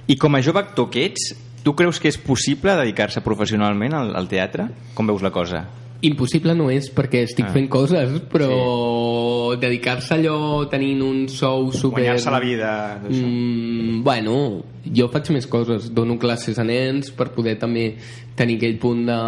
I 0.07 0.17
com 0.17 0.35
a 0.37 0.41
jove 0.43 0.59
actor 0.61 0.89
que 0.91 1.05
ets, 1.07 1.35
tu 1.65 1.75
creus 1.75 1.99
que 1.99 2.09
és 2.09 2.19
possible 2.19 2.75
dedicar-se 2.77 3.21
professionalment 3.23 3.93
al, 3.95 4.15
al 4.17 4.29
teatre? 4.29 4.69
Com 4.95 5.07
veus 5.07 5.23
la 5.23 5.31
cosa? 5.31 5.67
Impossible 6.03 6.55
no 6.59 6.69
és 6.71 6.89
perquè 6.91 7.23
estic 7.29 7.47
Ah. 7.47 7.53
fent 7.55 7.69
coses, 7.71 8.17
però 8.31 9.55
dedicar-se 9.59 10.15
a 10.15 10.17
allò 10.19 10.67
tenint 10.69 11.03
un 11.03 11.29
sou 11.29 11.71
super... 11.71 12.03
Guanyar-se 12.03 12.31
la 12.31 12.41
vida. 12.41 12.73
Mm, 13.09 14.03
bueno, 14.03 14.65
jo 14.85 15.09
faig 15.13 15.31
més 15.31 15.47
coses. 15.47 15.93
Dono 15.95 16.19
classes 16.19 16.59
a 16.59 16.65
nens 16.67 17.13
per 17.15 17.31
poder 17.37 17.55
també 17.61 17.93
tenir 18.35 18.59
aquell 18.59 18.79
punt 18.83 19.07
de... 19.07 19.19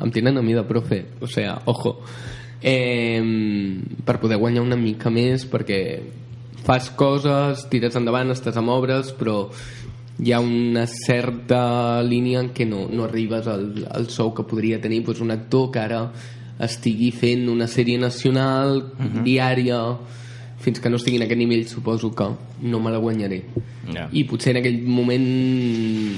Em 0.00 0.10
tenen 0.14 0.38
a 0.38 0.42
mi 0.42 0.56
de 0.56 0.64
profe, 0.64 1.02
o 1.20 1.28
sea, 1.28 1.58
ojo. 1.66 1.98
Eh, 2.62 3.20
per 4.04 4.16
poder 4.18 4.38
guanyar 4.40 4.64
una 4.64 4.76
mica 4.80 5.10
més 5.12 5.44
perquè 5.46 6.00
fas 6.66 6.88
coses, 6.96 7.68
tires 7.70 7.94
endavant, 7.94 8.32
estàs 8.32 8.56
amb 8.58 8.72
obres, 8.74 9.12
però 9.14 9.44
hi 10.18 10.32
ha 10.32 10.40
una 10.40 10.86
certa 10.86 12.02
línia 12.02 12.40
en 12.40 12.52
què 12.56 12.64
no, 12.66 12.86
no 12.88 13.04
arribes 13.04 13.46
al, 13.52 13.86
al 13.92 14.08
sou 14.08 14.32
que 14.34 14.42
podria 14.48 14.80
tenir 14.80 15.02
doncs, 15.04 15.20
un 15.20 15.30
actor 15.34 15.70
que 15.70 15.78
ara 15.82 16.00
estigui 16.58 17.10
fent 17.12 17.48
una 17.52 17.66
sèrie 17.68 17.98
nacional 18.00 18.78
Mhm. 18.98 19.24
diària 19.26 19.80
fins 20.58 20.80
que 20.80 20.88
no 20.88 20.96
estigui 20.96 21.18
en 21.18 21.24
aquest 21.26 21.38
nivell 21.38 21.66
suposo 21.68 22.14
que 22.16 22.24
no 22.62 22.80
me 22.80 22.90
la 22.90 22.98
guanyaré 22.98 23.42
Ja. 23.92 24.08
i 24.10 24.24
potser 24.24 24.50
en 24.56 24.62
aquell 24.62 24.80
moment 24.82 26.16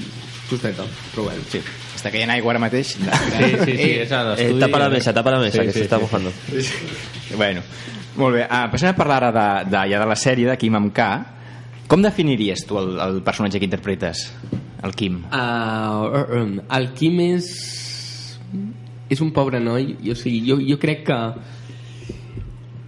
justeta, 0.49 0.83
però 1.13 1.25
bueno 1.27 1.43
sí. 1.51 1.59
està 1.95 2.09
caient 2.09 2.31
aigua 2.31 2.51
ara 2.55 2.59
mateix 2.63 2.95
Sí, 2.95 3.49
sí, 3.65 3.75
sí, 3.77 3.89
és 4.05 4.11
a 4.11 4.33
Eh, 4.39 4.55
tapa 4.59 4.79
la 4.79 4.89
mesa, 4.89 5.13
tapa 5.13 5.31
la 5.31 5.39
mesa, 5.39 5.61
que 5.63 5.71
se 5.73 5.81
está 5.83 5.99
mojando. 5.99 6.31
bueno, 7.37 7.61
molt 8.15 8.35
bé. 8.35 8.47
Ah, 8.49 8.69
passem 8.71 8.89
a 8.89 8.95
parlar 8.95 9.23
ara 9.25 9.31
de, 9.65 9.69
de, 9.69 9.83
ja 9.91 9.99
de 9.99 10.05
la 10.07 10.15
sèrie 10.15 10.47
de 10.49 10.57
Kim 10.57 10.73
amb 10.75 10.91
K. 10.93 11.09
Com 11.89 12.03
definiries 12.05 12.67
tu 12.69 12.77
el, 12.77 12.99
el 13.01 13.23
personatge 13.25 13.57
que 13.57 13.65
interpretes? 13.65 14.27
El 14.85 14.93
Kim. 14.95 15.23
Uh, 15.33 16.61
el 16.77 16.91
Quim 16.93 17.17
és 17.25 17.49
és 19.09 19.21
un 19.25 19.31
pobre 19.33 19.57
noi 19.57 19.95
i, 19.95 20.11
o 20.13 20.15
sigui, 20.17 20.43
jo, 20.45 20.59
jo 20.61 20.77
crec 20.81 21.01
que 21.07 21.17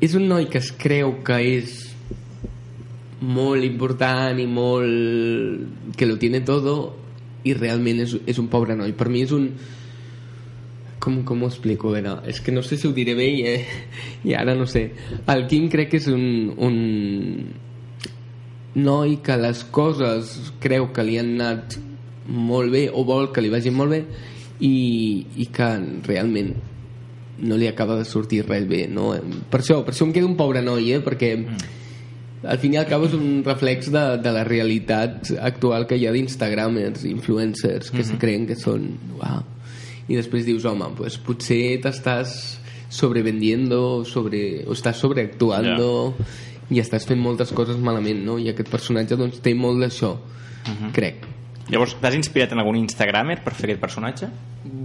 és 0.05 0.13
un 0.17 0.27
noi 0.29 0.45
que 0.53 0.61
es 0.61 0.69
creu 0.77 1.15
que 1.25 1.39
és 1.57 1.79
molt 3.21 3.65
important 3.65 4.37
i 4.41 4.45
molt 4.49 5.97
que 5.97 6.05
lo 6.05 6.17
tiene 6.21 6.43
todo 6.45 6.75
i 7.45 7.55
realment 7.57 8.03
és, 8.05 8.15
és 8.29 8.37
un 8.41 8.49
pobre 8.53 8.77
noi 8.77 8.93
per 8.97 9.09
mi 9.09 9.25
és 9.25 9.33
un 9.33 9.49
com, 11.01 11.23
com 11.25 11.41
ho 11.41 11.49
explico? 11.49 11.89
A 11.89 11.97
veure, 11.97 12.15
és 12.29 12.37
que 12.45 12.53
no 12.53 12.61
sé 12.61 12.77
si 12.77 12.85
ho 12.85 12.93
diré 12.93 13.17
bé 13.17 13.27
i, 13.33 13.41
eh, 13.49 13.65
i 14.29 14.37
ara 14.37 14.53
no 14.57 14.69
sé 14.69 14.91
el 15.25 15.47
Quim 15.49 15.69
crec 15.73 15.95
que 15.95 16.01
és 16.01 16.09
un, 16.13 16.53
un 16.61 16.77
noi 18.75 19.17
que 19.23 19.35
les 19.37 19.63
coses 19.73 20.53
creu 20.63 20.91
que 20.95 21.03
li 21.03 21.17
han 21.19 21.33
anat 21.39 21.77
molt 22.31 22.71
bé 22.71 22.85
o 22.93 23.03
vol 23.03 23.31
que 23.33 23.43
li 23.43 23.51
vagin 23.51 23.75
molt 23.75 23.91
bé 23.91 24.03
i, 24.63 25.25
i 25.41 25.47
que 25.51 25.69
realment 26.07 26.53
no 27.41 27.57
li 27.57 27.67
acaba 27.67 27.97
de 27.97 28.05
sortir 28.05 28.43
res 28.45 28.67
bé 28.69 28.85
no? 28.87 29.11
per, 29.49 29.59
això, 29.59 29.81
per 29.83 29.95
això 29.95 30.05
em 30.07 30.13
queda 30.15 30.29
un 30.29 30.37
pobre 30.39 30.61
noi 30.63 30.91
eh? 30.93 31.01
perquè 31.03 31.33
al 32.41 32.57
fin 32.61 32.73
i 32.73 32.79
al 32.79 32.87
cabo 32.89 33.09
és 33.09 33.15
un 33.17 33.43
reflex 33.45 33.91
de, 33.93 34.05
de 34.21 34.33
la 34.33 34.45
realitat 34.47 35.33
actual 35.41 35.85
que 35.89 35.97
hi 35.99 36.07
ha 36.07 36.13
d'instagramers, 36.15 37.03
influencers 37.09 37.91
que 37.93 38.05
se 38.05 38.17
creen 38.21 38.47
que 38.49 38.57
són 38.57 38.87
uau. 39.19 39.43
i 40.09 40.17
després 40.17 40.47
dius, 40.47 40.65
home, 40.65 40.89
pues 40.97 41.19
potser 41.21 41.77
t'estàs 41.83 42.33
sobrevendiendo 42.91 44.03
sobre, 44.03 44.65
o 44.67 44.73
estàs 44.75 44.99
sobreactuando 44.99 46.15
i 46.71 46.79
estàs 46.79 47.05
fent 47.07 47.21
moltes 47.21 47.51
coses 47.55 47.77
malament 47.77 48.23
no? 48.25 48.39
i 48.39 48.49
aquest 48.51 48.71
personatge 48.71 49.19
doncs 49.19 49.43
té 49.43 49.53
molt 49.57 49.83
d'això 49.83 50.15
crec 50.95 51.27
Llavors, 51.71 51.93
t'has 52.01 52.17
inspirat 52.17 52.51
en 52.51 52.59
algun 52.59 52.75
instagramer 52.75 53.37
per 53.45 53.53
fer 53.55 53.69
aquest 53.69 53.79
personatge? 53.79 54.27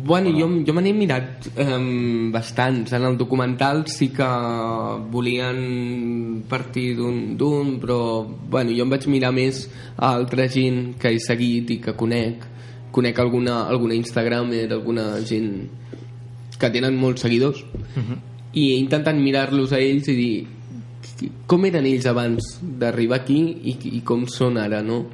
Bueno, 0.07 0.31
jo, 0.31 0.47
jo 0.63 0.75
me 0.77 0.85
n'he 0.85 0.93
mirat 0.95 1.49
um, 1.59 2.31
bastants. 2.31 2.93
En 2.95 3.03
el 3.09 3.17
documental 3.19 3.83
sí 3.91 4.13
que 4.15 4.29
volien 5.11 6.45
partir 6.49 6.93
d'un, 6.95 7.73
però 7.83 7.99
bueno, 8.23 8.71
jo 8.77 8.87
em 8.87 8.93
vaig 8.93 9.09
mirar 9.11 9.33
més 9.35 9.65
a 9.97 10.13
altra 10.13 10.47
gent 10.53 10.95
que 11.01 11.11
he 11.11 11.19
seguit 11.23 11.75
i 11.75 11.81
que 11.83 11.97
conec. 11.99 12.47
Conec 12.95 13.19
alguna, 13.19 13.65
alguna 13.67 13.99
Instagramer, 13.99 14.69
alguna 14.73 15.09
gent 15.27 15.51
que 16.57 16.71
tenen 16.73 16.97
molts 16.97 17.27
seguidors 17.27 17.59
i 18.57 18.71
he 18.71 18.77
intentat 18.79 19.19
mirar-los 19.21 19.75
a 19.77 19.81
ells 19.83 20.07
i 20.09 20.15
dir 20.17 20.37
com 21.49 21.65
eren 21.69 21.87
ells 21.89 22.07
abans 22.11 22.57
d'arribar 22.61 23.21
aquí 23.23 23.39
i, 23.73 23.77
i 23.99 24.03
com 24.07 24.27
són 24.31 24.59
ara, 24.61 24.83
no? 24.85 25.05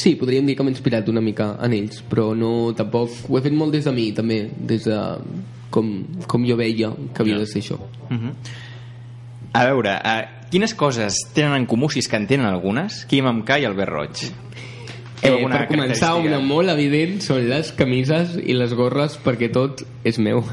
Sí, 0.00 0.14
podríem 0.16 0.46
dir 0.46 0.54
que 0.56 0.64
m'he 0.64 0.72
inspirat 0.72 1.08
una 1.12 1.20
mica 1.20 1.52
en 1.60 1.74
ells, 1.76 2.00
però 2.08 2.30
no, 2.38 2.72
tampoc... 2.76 3.12
Ho 3.28 3.38
he 3.38 3.44
fet 3.44 3.56
molt 3.56 3.74
des 3.74 3.84
de 3.84 3.92
mi, 3.92 4.10
també, 4.16 4.44
des 4.56 4.86
de 4.86 4.98
com, 5.74 5.90
com 6.30 6.46
jo 6.46 6.56
veia 6.56 6.92
que 7.14 7.24
havia 7.24 7.38
de 7.40 7.46
ser 7.46 7.60
això. 7.60 7.78
Uh 8.08 8.16
-huh. 8.16 8.34
A 9.52 9.64
veure, 9.66 9.96
uh, 9.98 10.48
quines 10.50 10.74
coses 10.74 11.16
tenen 11.34 11.54
en 11.54 11.66
comú, 11.66 11.90
si 11.90 11.98
és 11.98 12.08
que 12.08 12.16
en 12.16 12.26
tenen 12.26 12.46
algunes, 12.46 13.04
Quim 13.04 13.26
amb 13.26 13.44
K 13.44 13.58
i 13.58 13.64
Albert 13.64 13.92
Roig? 13.92 14.32
Eh, 15.22 15.46
per 15.48 15.66
començar, 15.68 16.14
una 16.16 16.38
molt 16.40 16.70
evident 16.70 17.20
són 17.20 17.48
les 17.48 17.72
camises 17.76 18.38
i 18.40 18.54
les 18.56 18.72
gorres 18.72 19.18
perquè 19.20 19.50
tot 19.52 19.82
és 20.02 20.18
meu. 20.18 20.44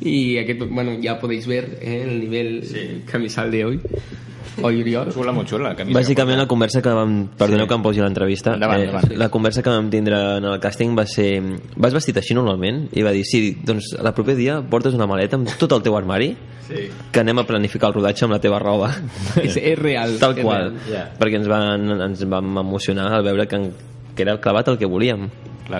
Y 0.00 0.38
aquest, 0.38 0.60
bueno, 0.70 0.98
ya 1.00 1.18
podéis 1.20 1.46
ver 1.46 1.78
eh, 1.82 2.02
el 2.04 2.20
nivel 2.20 3.04
camisal 3.10 3.50
de 3.50 3.64
hoy. 3.64 3.80
Hoy 4.62 4.80
Oriol. 4.82 5.12
Xula, 5.12 5.32
la 5.70 5.76
camisa. 5.76 5.96
Bàsicament 5.96 6.38
la 6.40 6.46
conversa 6.48 6.82
que 6.82 6.92
vam... 6.92 7.28
Perdoneu 7.38 7.68
que 7.68 7.76
em 7.76 7.84
posi 7.84 8.02
l'entrevista. 8.02 8.54
Endavant, 8.58 8.82
endavant. 8.82 9.12
La 9.16 9.28
conversa 9.32 9.62
que 9.64 9.70
vam 9.72 9.88
tindre 9.92 10.18
en 10.40 10.48
el 10.50 10.58
càsting 10.60 10.96
va 10.98 11.06
ser... 11.08 11.40
Vas 11.80 11.94
vestit 11.96 12.18
així 12.20 12.34
normalment? 12.36 12.86
I 12.92 13.04
va 13.06 13.12
dir, 13.16 13.22
sí, 13.28 13.54
doncs 13.64 13.92
la 14.02 14.12
proper 14.16 14.36
dia 14.36 14.58
portes 14.60 14.96
una 14.96 15.06
maleta 15.08 15.38
amb 15.38 15.52
tot 15.60 15.76
el 15.76 15.84
teu 15.86 15.96
armari 15.96 16.34
Sí. 16.70 16.84
que 17.10 17.18
anem 17.18 17.40
a 17.40 17.42
planificar 17.42 17.88
el 17.90 17.96
rodatge 17.96 18.22
amb 18.28 18.36
la 18.36 18.38
teva 18.38 18.60
roba. 18.62 18.92
És, 19.42 19.56
és 19.58 19.78
real. 19.78 20.18
Tal 20.22 20.36
és 20.38 20.44
qual. 20.44 20.68
real. 20.68 20.84
Ja. 20.86 21.00
Perquè 21.18 21.40
ens, 21.40 21.48
van, 21.50 21.88
ens 22.06 22.22
vam 22.30 22.60
emocionar 22.62 23.08
al 23.16 23.24
veure 23.26 23.48
que, 23.50 23.58
que 24.14 24.22
era 24.22 24.36
el 24.36 24.40
clavat 24.44 24.70
el 24.70 24.78
que 24.78 24.86
volíem. 24.86 25.26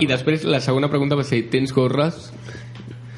I 0.01 0.07
després 0.11 0.43
la 0.47 0.59
segona 0.63 0.91
pregunta 0.91 1.15
va 1.19 1.23
ser, 1.27 1.45
tens 1.51 1.71
gorres? 1.75 2.33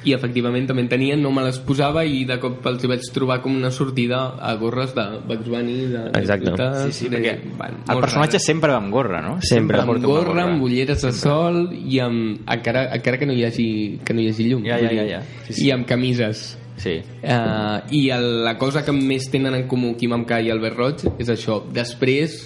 I 0.04 0.14
efectivament 0.16 0.66
també 0.66 0.82
en 0.82 0.88
tenien, 0.90 1.20
no 1.22 1.30
me 1.30 1.44
les 1.46 1.58
posava 1.62 2.04
i 2.04 2.24
de 2.26 2.38
cop 2.42 2.64
els 2.66 2.82
hi 2.82 2.90
vaig 2.90 3.04
trobar 3.14 3.40
com 3.44 3.54
una 3.54 3.70
sortida 3.70 4.22
a 4.42 4.54
gorres 4.58 4.94
de 4.96 5.04
Bugs 5.28 5.48
Bunny, 5.48 5.76
de... 5.92 6.06
Exacte. 6.18 6.54
de, 6.58 6.70
Sí, 6.88 7.04
sí, 7.04 7.08
de, 7.08 7.18
perquè 7.20 7.56
bueno, 7.58 7.82
el 7.86 8.00
personatge 8.00 8.38
rares. 8.38 8.46
sempre 8.46 8.72
va 8.72 8.80
amb 8.82 8.90
gorra, 8.92 9.20
no? 9.22 9.36
Sempre. 9.42 9.78
amb 9.78 9.92
porta 9.92 10.08
una 10.08 10.14
gorra, 10.16 10.48
amb 10.48 10.62
ulleres 10.66 11.02
de 11.06 11.12
sol 11.14 11.60
i 11.72 12.00
amb, 12.02 12.42
encara, 12.50 12.88
encara 12.96 13.20
que 13.20 13.28
no 13.30 13.36
hi 13.36 13.44
hagi, 13.46 13.68
que 14.04 14.14
no 14.16 14.24
hi 14.24 14.32
hagi 14.32 14.48
llum. 14.50 14.66
Ja, 14.66 14.80
ja, 14.82 14.90
ja, 14.90 15.06
ja. 15.06 15.22
Sí, 15.46 15.52
sí. 15.52 15.68
I 15.68 15.70
amb 15.76 15.86
camises. 15.86 16.58
Sí. 16.82 16.96
Uh, 17.22 17.78
I 17.94 18.08
el, 18.10 18.26
la 18.42 18.56
cosa 18.58 18.82
que 18.82 18.90
més 18.96 19.28
tenen 19.30 19.54
en 19.54 19.68
comú 19.70 19.92
Quim 20.00 20.16
Amca 20.16 20.40
i 20.42 20.50
Albert 20.50 20.78
Roig 20.80 21.04
és 21.20 21.30
això. 21.30 21.60
Després, 21.70 22.40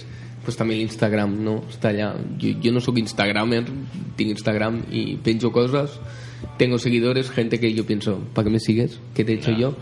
pues, 0.45 0.59
també 0.59 0.77
l'Instagram, 0.77 1.33
no? 1.41 1.63
Està 1.71 1.89
allà. 1.89 2.11
Jo, 2.37 2.53
jo 2.61 2.75
no 2.75 2.83
sóc 2.83 2.99
instagramer, 3.01 3.63
tinc 4.19 4.35
Instagram 4.35 4.83
i 4.93 5.07
penjo 5.25 5.49
coses, 5.55 5.97
tengo 6.57 6.79
seguidores, 6.79 7.29
gente 7.29 7.59
que 7.59 7.73
yo 7.73 7.85
pienso, 7.85 8.19
¿para 8.33 8.45
qué 8.45 8.51
me 8.51 8.59
sigues? 8.59 8.99
¿Qué 9.13 9.23
te 9.23 9.33
he 9.33 9.35
hecho 9.35 9.51
yo? 9.51 9.75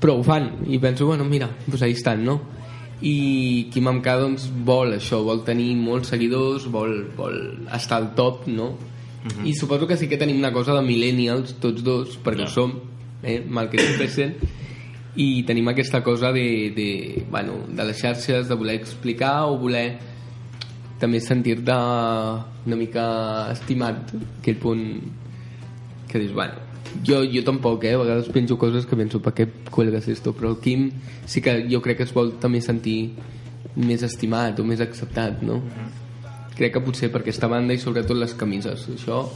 Però 0.00 0.12
ho 0.18 0.22
fan, 0.22 0.66
i 0.68 0.78
penso, 0.78 1.06
bueno, 1.06 1.24
mira, 1.24 1.48
pues 1.70 1.80
ahí 1.82 1.92
estan, 1.92 2.24
no? 2.24 2.40
I 3.00 3.68
Quim 3.72 3.88
Amca, 3.88 4.16
doncs, 4.20 4.44
vol 4.64 4.92
això, 4.96 5.22
vol 5.24 5.40
tenir 5.44 5.70
molts 5.80 6.12
seguidors, 6.12 6.66
vol, 6.72 6.98
vol 7.16 7.38
estar 7.72 8.02
al 8.02 8.10
top, 8.14 8.44
no? 8.46 8.74
I 9.42 9.54
suposo 9.54 9.88
que 9.88 9.96
sí 9.96 10.06
que 10.06 10.18
tenim 10.20 10.38
una 10.38 10.52
cosa 10.52 10.76
de 10.76 10.84
millennials, 10.86 11.56
tots 11.60 11.82
dos, 11.82 12.18
perquè 12.22 12.44
ho 12.44 12.52
som, 12.52 12.76
eh, 13.22 13.40
mal 13.42 13.70
que 13.72 13.80
sempre 13.80 14.08
sent, 14.12 14.36
i 15.16 15.42
tenim 15.48 15.72
aquesta 15.72 16.02
cosa 16.04 16.30
de, 16.32 16.70
de, 16.76 17.24
bueno, 17.30 17.62
de 17.68 17.88
les 17.88 17.98
xarxes, 17.98 18.48
de 18.48 18.54
voler 18.54 18.76
explicar 18.82 19.46
o 19.48 19.56
voler 19.58 19.96
també 21.00 21.20
sentir-te 21.20 21.76
una 22.66 22.76
mica 22.76 23.06
estimat, 23.52 24.12
aquell 24.40 24.60
punt 24.60 24.84
que 26.08 26.20
dius, 26.22 26.32
bueno, 26.34 26.54
jo, 27.04 27.22
jo 27.32 27.42
tampoc, 27.44 27.84
eh? 27.84 27.94
A 27.94 28.02
vegades 28.02 28.28
penjo 28.32 28.58
coses 28.58 28.86
que 28.86 28.96
penso, 28.96 29.20
per 29.22 29.34
què 29.36 29.48
cuelgues 29.70 30.08
esto? 30.12 30.32
Però 30.36 30.52
el 30.54 30.60
Quim 30.62 30.90
sí 31.26 31.42
que 31.42 31.58
jo 31.70 31.82
crec 31.84 32.00
que 32.00 32.06
es 32.08 32.14
vol 32.16 32.36
també 32.42 32.62
sentir 32.64 33.12
més 33.76 34.02
estimat 34.06 34.60
o 34.60 34.64
més 34.64 34.80
acceptat, 34.80 35.42
no? 35.44 35.60
Crec 36.56 36.72
que 36.76 36.84
potser 36.84 37.10
per 37.12 37.20
aquesta 37.20 37.50
banda 37.52 37.76
i 37.76 37.82
sobretot 37.82 38.16
les 38.16 38.34
camises. 38.34 38.88
Això... 38.94 39.26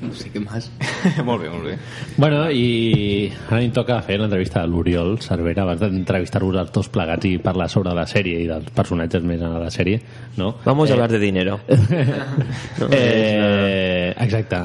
No 0.06 0.14
sé 0.16 0.30
què 0.32 0.40
més. 0.40 0.70
molt 1.28 1.42
bé, 1.42 1.50
molt 1.52 1.66
bé. 1.68 1.74
Bueno, 2.16 2.42
i 2.50 3.28
ara 3.50 3.60
em 3.62 3.72
toca 3.76 3.98
fer 4.06 4.16
l'entrevista 4.20 4.62
a 4.62 4.68
l'Oriol 4.68 5.18
Cervera 5.20 5.66
abans 5.66 5.82
d'entrevistar-vos 5.82 6.56
els 6.62 6.72
dos 6.74 6.88
plegats 6.92 7.28
i 7.28 7.36
parlar 7.42 7.68
sobre 7.72 7.92
la 7.96 8.06
sèrie 8.08 8.40
i 8.40 8.48
dels 8.48 8.72
personatges 8.76 9.26
més 9.28 9.44
en 9.44 9.58
la 9.60 9.70
sèrie, 9.72 10.00
no? 10.40 10.54
Vamos 10.64 10.90
a 10.90 10.96
hablar 10.96 11.10
de 11.12 11.20
dinero. 11.22 11.60
No, 11.68 12.88
eh, 12.96 14.14
exacte. 14.16 14.64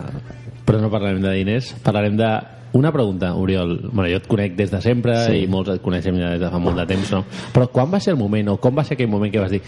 Però 0.65 0.80
no 0.82 0.89
parlarem 0.89 1.21
de 1.21 1.36
diners, 1.36 1.76
parlarem 1.84 2.15
de 2.17 2.32
una 2.75 2.91
pregunta, 2.91 3.33
Oriol. 3.35 3.89
Bueno, 3.91 4.09
jo 4.11 4.17
et 4.17 4.27
conec 4.27 4.55
des 4.55 4.71
de 4.71 4.81
sempre 4.81 5.15
Sí. 5.25 5.43
i 5.43 5.47
molts 5.47 5.69
et 5.75 5.81
coneixem 5.81 6.17
ja 6.19 6.29
des 6.31 6.39
de 6.41 6.49
fa 6.51 6.59
molt 6.59 6.77
de 6.77 6.85
temps, 6.85 7.11
no? 7.11 7.23
Però 7.53 7.69
quan 7.71 7.91
va 7.93 7.99
ser 7.99 8.13
el 8.13 8.19
moment, 8.19 8.49
o 8.49 8.57
com 8.57 8.75
va 8.77 8.83
ser 8.83 8.95
aquell 8.95 9.07
moment 9.09 9.31
que 9.31 9.39
vas 9.39 9.51
dir 9.51 9.61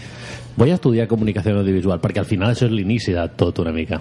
a 0.58 0.64
estudiar 0.74 1.06
comunicació 1.08 1.56
audiovisual? 1.58 2.00
Perquè 2.00 2.18
al 2.18 2.26
final 2.26 2.50
això 2.52 2.66
és 2.66 2.72
l'inici 2.72 3.12
de 3.12 3.28
tot 3.36 3.58
una 3.60 3.72
mica. 3.72 4.00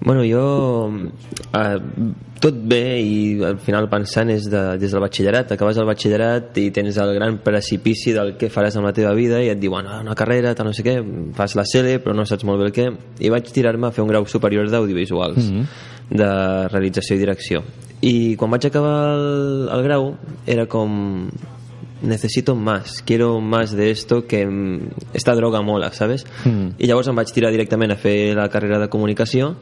Bueno, 0.00 0.22
jo... 0.24 0.90
Eh, 1.54 1.78
tot 2.40 2.54
bé 2.54 3.00
i 3.02 3.42
al 3.42 3.56
final 3.58 3.88
pensant 3.90 4.30
és 4.30 4.44
de, 4.48 4.78
des 4.78 4.92
del 4.92 5.00
batxillerat. 5.02 5.50
Acabes 5.56 5.76
el 5.76 5.86
batxillerat 5.88 6.56
i 6.62 6.68
tens 6.70 6.96
el 7.02 7.12
gran 7.16 7.38
precipici 7.42 8.12
del 8.14 8.36
que 8.38 8.46
faràs 8.48 8.76
amb 8.78 8.86
la 8.86 8.92
teva 8.94 9.12
vida 9.12 9.40
i 9.42 9.48
et 9.50 9.58
diuen 9.58 9.86
ah, 9.90 10.00
una 10.04 10.14
carrera, 10.14 10.54
tal 10.54 10.66
no 10.70 10.72
sé 10.72 10.84
què, 10.86 10.94
fas 11.34 11.56
la 11.58 11.64
CELE 11.66 11.98
però 11.98 12.14
no 12.14 12.24
saps 12.24 12.44
molt 12.46 12.60
bé 12.62 12.66
el 12.70 12.72
què. 12.76 12.86
I 13.26 13.28
vaig 13.34 13.50
tirar-me 13.50 13.88
a 13.88 13.90
fer 13.90 14.04
un 14.04 14.08
grau 14.12 14.24
superior 14.26 14.70
d'audiovisuals, 14.70 15.50
Mhm. 15.50 15.66
de 16.10 16.68
realització 16.68 17.16
i 17.16 17.18
direcció. 17.18 17.62
I 18.00 18.36
quan 18.36 18.50
vaig 18.50 18.66
acabar 18.68 19.14
el, 19.16 19.68
el 19.74 19.82
grau 19.82 20.12
era 20.46 20.66
com 20.66 21.28
necesito 22.00 22.54
más, 22.54 23.02
quiero 23.02 23.40
más 23.40 23.72
de 23.72 23.90
esto 23.90 24.26
que 24.26 24.46
mm, 24.46 24.80
esta 25.14 25.34
droga 25.34 25.62
mola, 25.62 25.90
¿sabes? 25.92 26.26
Mm. 26.44 26.78
I 26.78 26.86
llavors 26.86 27.08
em 27.10 27.16
vaig 27.18 27.32
tirar 27.34 27.50
directament 27.50 27.90
a 27.90 27.96
fer 27.98 28.36
la 28.38 28.48
carrera 28.48 28.78
de 28.78 28.88
comunicació 28.88 29.56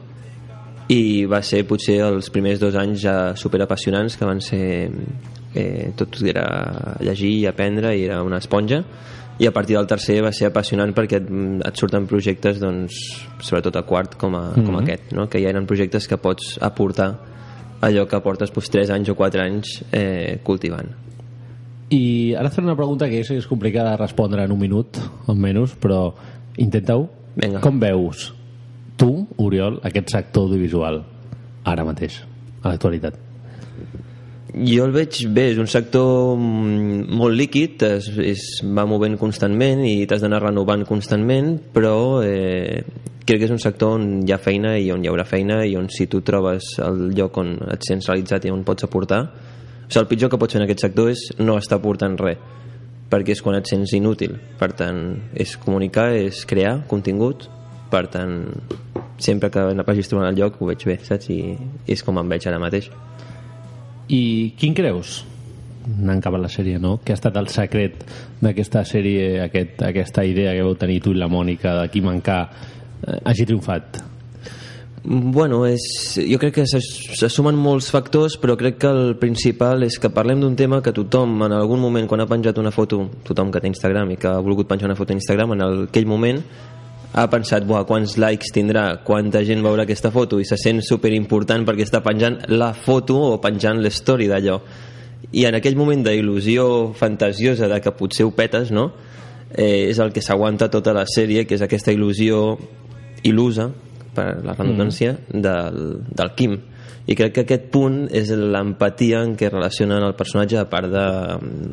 i 0.87 1.25
va 1.25 1.41
ser 1.43 1.65
potser 1.67 1.97
els 2.05 2.29
primers 2.31 2.61
dos 2.61 2.75
anys 2.79 3.01
ja 3.01 3.15
superapassionants 3.35 4.15
que 4.15 4.25
van 4.29 4.39
ser 4.39 4.91
eh, 5.55 5.91
tot 5.97 6.21
era 6.23 6.95
llegir 7.01 7.33
i 7.41 7.45
aprendre 7.49 7.95
i 7.97 8.05
era 8.05 8.21
una 8.23 8.37
esponja 8.37 8.83
i 9.37 9.45
a 9.45 9.51
partir 9.51 9.75
del 9.75 9.85
tercer 9.89 10.21
va 10.23 10.31
ser 10.31 10.47
apassionant 10.47 10.93
perquè 10.95 11.19
et, 11.19 11.27
et 11.67 11.75
surten 11.81 12.07
projectes 12.07 12.61
doncs, 12.61 12.95
sobretot 13.41 13.75
a 13.75 13.83
quart 13.83 14.15
com, 14.17 14.37
a, 14.37 14.53
com 14.53 14.77
Mhm. 14.77 14.79
aquest 14.83 15.11
no? 15.13 15.27
que 15.27 15.41
ja 15.41 15.49
eren 15.49 15.67
projectes 15.67 16.07
que 16.07 16.17
pots 16.17 16.55
aportar 16.61 17.17
allò 17.81 18.07
que 18.09 18.21
portes 18.23 18.53
doncs, 18.53 18.71
3 18.73 18.95
anys 18.95 19.11
o 19.13 19.15
4 19.15 19.43
anys 19.43 19.75
eh, 19.91 20.39
cultivant 20.43 20.89
I 21.93 22.33
ara 22.35 22.49
faré 22.51 22.67
una 22.67 22.75
pregunta 22.75 23.07
que 23.07 23.21
és, 23.21 23.29
és 23.31 23.47
complicada 23.47 23.93
de 23.93 24.01
respondre 24.01 24.43
en 24.43 24.51
un 24.51 24.59
minut, 24.59 24.97
o 25.27 25.35
menys, 25.35 25.77
però 25.79 26.09
intenta-ho. 26.59 27.05
Vinga. 27.37 27.61
Com 27.63 27.79
veus 27.79 28.33
tu, 28.97 29.11
Oriol, 29.37 29.77
aquest 29.87 30.11
sector 30.11 30.49
audiovisual 30.49 31.03
ara 31.67 31.85
mateix, 31.87 32.17
a 32.63 32.73
l'actualitat? 32.73 33.15
Jo 34.57 34.87
el 34.87 34.93
veig 34.95 35.19
bé, 35.35 35.51
és 35.51 35.59
un 35.61 35.67
sector 35.69 36.37
mm, 36.37 37.11
molt 37.19 37.35
líquid, 37.37 37.83
es, 37.85 38.07
es 38.17 38.45
va 38.63 38.87
movent 38.89 39.17
constantment 39.21 39.83
i 39.85 40.07
t'has 40.09 40.23
d'anar 40.23 40.39
renovant 40.47 40.85
constantment, 40.87 41.51
però 41.75 42.23
eh, 42.25 42.81
crec 43.27 43.41
que 43.41 43.47
és 43.49 43.51
un 43.51 43.59
sector 43.59 43.97
on 43.97 44.05
hi 44.23 44.31
ha 44.31 44.39
feina 44.39 44.77
i 44.79 44.87
on 44.93 45.03
hi 45.03 45.09
haurà 45.11 45.25
feina 45.27 45.59
i 45.67 45.75
on 45.75 45.89
si 45.91 46.07
tu 46.07 46.21
trobes 46.25 46.77
el 46.83 47.09
lloc 47.17 47.37
on 47.41 47.57
et 47.73 47.83
sents 47.83 48.07
realitzat 48.07 48.47
i 48.47 48.53
on 48.53 48.63
pots 48.67 48.87
aportar 48.87 49.19
o 49.27 49.89
sigui, 49.89 49.99
el 50.01 50.07
pitjor 50.07 50.31
que 50.31 50.39
pots 50.39 50.55
fer 50.55 50.61
en 50.61 50.65
aquest 50.67 50.85
sector 50.85 51.11
és 51.11 51.25
no 51.43 51.57
estar 51.59 51.81
aportant 51.81 52.15
res 52.21 52.39
perquè 53.11 53.35
és 53.35 53.43
quan 53.43 53.59
et 53.59 53.67
sents 53.67 53.93
inútil 53.95 54.37
per 54.59 54.71
tant, 54.79 55.01
és 55.35 55.57
comunicar, 55.59 56.09
és 56.15 56.45
crear 56.47 56.77
contingut 56.87 57.49
per 57.91 58.05
tant, 58.11 58.39
sempre 59.19 59.51
que 59.51 59.63
vagis 59.87 60.09
trobant 60.11 60.31
el 60.31 60.39
lloc 60.39 60.61
ho 60.61 60.71
veig 60.71 60.87
bé, 60.87 60.97
saps? 61.03 61.29
I, 61.31 61.55
és 61.87 62.03
com 62.03 62.19
em 62.19 62.31
veig 62.31 62.47
ara 62.47 62.59
mateix 62.63 62.89
I 64.09 64.53
quin 64.59 64.73
creus, 64.77 65.23
anant 65.87 66.21
cap 66.23 66.35
a 66.35 66.39
la 66.39 66.49
sèrie, 66.51 66.79
no? 66.79 66.97
que 67.03 67.13
ha 67.13 67.17
estat 67.19 67.35
el 67.39 67.47
secret 67.51 68.03
d'aquesta 68.41 68.83
sèrie, 68.87 69.41
aquest, 69.43 69.81
aquesta 69.87 70.23
idea 70.27 70.53
que 70.55 70.63
vau 70.63 70.75
tenir 70.79 71.01
tu 71.03 71.11
i 71.15 71.19
la 71.19 71.27
Mònica 71.31 71.73
de 71.81 71.87
qui 71.91 72.01
mancar 72.03 72.41
eh, 72.47 73.17
hagi 73.25 73.45
triomfat? 73.45 74.03
Bueno, 75.07 75.61
és, 75.69 75.83
jo 76.19 76.35
crec 76.41 76.55
que 76.57 76.65
se, 76.67 76.81
se 76.81 77.29
sumen 77.31 77.55
molts 77.55 77.87
factors, 77.93 78.35
però 78.41 78.57
crec 78.59 78.79
que 78.81 78.89
el 78.91 79.13
principal 79.21 79.85
és 79.87 79.95
que 80.03 80.09
parlem 80.11 80.41
d'un 80.43 80.55
tema 80.59 80.81
que 80.83 80.91
tothom 80.91 81.37
en 81.45 81.53
algun 81.55 81.79
moment, 81.79 82.07
quan 82.11 82.19
ha 82.19 82.27
penjat 82.27 82.57
una 82.59 82.73
foto, 82.75 83.05
tothom 83.23 83.51
que 83.53 83.61
té 83.63 83.69
Instagram 83.71 84.11
i 84.11 84.17
que 84.19 84.27
ha 84.27 84.41
volgut 84.43 84.67
penjar 84.67 84.89
una 84.89 84.97
foto 84.99 85.13
a 85.15 85.19
Instagram, 85.19 85.53
en 85.55 85.61
el- 85.63 85.83
aquell 85.87 86.09
moment 86.09 86.41
ha 87.17 87.25
pensat, 87.31 87.65
buah, 87.65 87.81
quants 87.89 88.13
likes 88.21 88.51
tindrà, 88.53 88.99
quanta 89.05 89.41
gent 89.45 89.63
veurà 89.65 89.87
aquesta 89.87 90.11
foto 90.13 90.37
i 90.37 90.45
se 90.45 90.57
sent 90.61 90.83
superimportant 90.85 91.65
perquè 91.65 91.87
està 91.87 92.03
penjant 92.05 92.37
la 92.53 92.73
foto 92.77 93.17
o 93.31 93.39
penjant 93.41 93.81
l'story 93.81 94.29
d'allò. 94.29 94.59
I 95.33 95.47
en 95.49 95.57
aquell 95.57 95.77
moment 95.79 96.05
d'il·lusió 96.05 96.93
fantasiosa 96.97 97.69
de 97.71 97.81
que 97.81 97.95
potser 97.97 98.27
ho 98.27 98.35
petes, 98.37 98.69
no? 98.71 98.91
Eh, 99.49 99.89
és 99.89 99.97
el 100.03 100.13
que 100.13 100.21
s'aguanta 100.21 100.69
tota 100.69 100.93
la 100.93 101.07
sèrie, 101.09 101.47
que 101.49 101.57
és 101.57 101.65
aquesta 101.65 101.91
il·lusió 101.95 102.53
il·lusa, 103.25 103.71
per 104.13 104.29
la 104.45 104.53
redundància, 104.53 105.17
mm. 105.17 105.41
del, 105.41 105.83
del 106.21 106.33
Kim. 106.37 106.57
I 107.07 107.15
crec 107.17 107.33
que 107.33 107.45
aquest 107.47 107.69
punt 107.73 108.01
és 108.13 108.29
l'empatia 108.29 109.23
en 109.25 109.33
què 109.39 109.49
relacionen 109.49 110.05
el 110.05 110.17
personatge, 110.19 110.59
a 110.61 110.69
part 110.69 110.91
de 110.91 111.05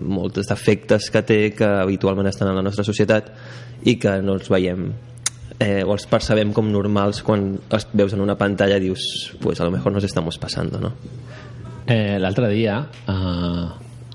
molts 0.08 0.48
defectes 0.48 1.10
que 1.12 1.24
té 1.26 1.40
que 1.58 1.68
habitualment 1.84 2.30
estan 2.30 2.52
en 2.52 2.62
la 2.62 2.64
nostra 2.64 2.86
societat 2.86 3.34
i 3.84 3.98
que 4.00 4.22
no 4.22 4.38
els 4.38 4.48
veiem 4.48 4.88
eh, 5.60 5.82
o 5.84 5.92
els 5.94 6.06
percebem 6.10 6.52
com 6.52 6.66
normals 6.72 7.22
quan 7.22 7.58
els 7.70 7.86
veus 7.92 8.12
en 8.14 8.20
una 8.20 8.36
pantalla 8.36 8.78
dius, 8.80 9.34
pues 9.40 9.60
a 9.60 9.64
lo 9.64 9.70
mejor 9.70 9.92
nos 9.92 10.04
estamos 10.04 10.38
pasando, 10.38 10.80
no? 10.80 10.92
Eh, 11.86 12.18
L'altre 12.18 12.48
dia, 12.48 12.88
eh, 13.06 13.66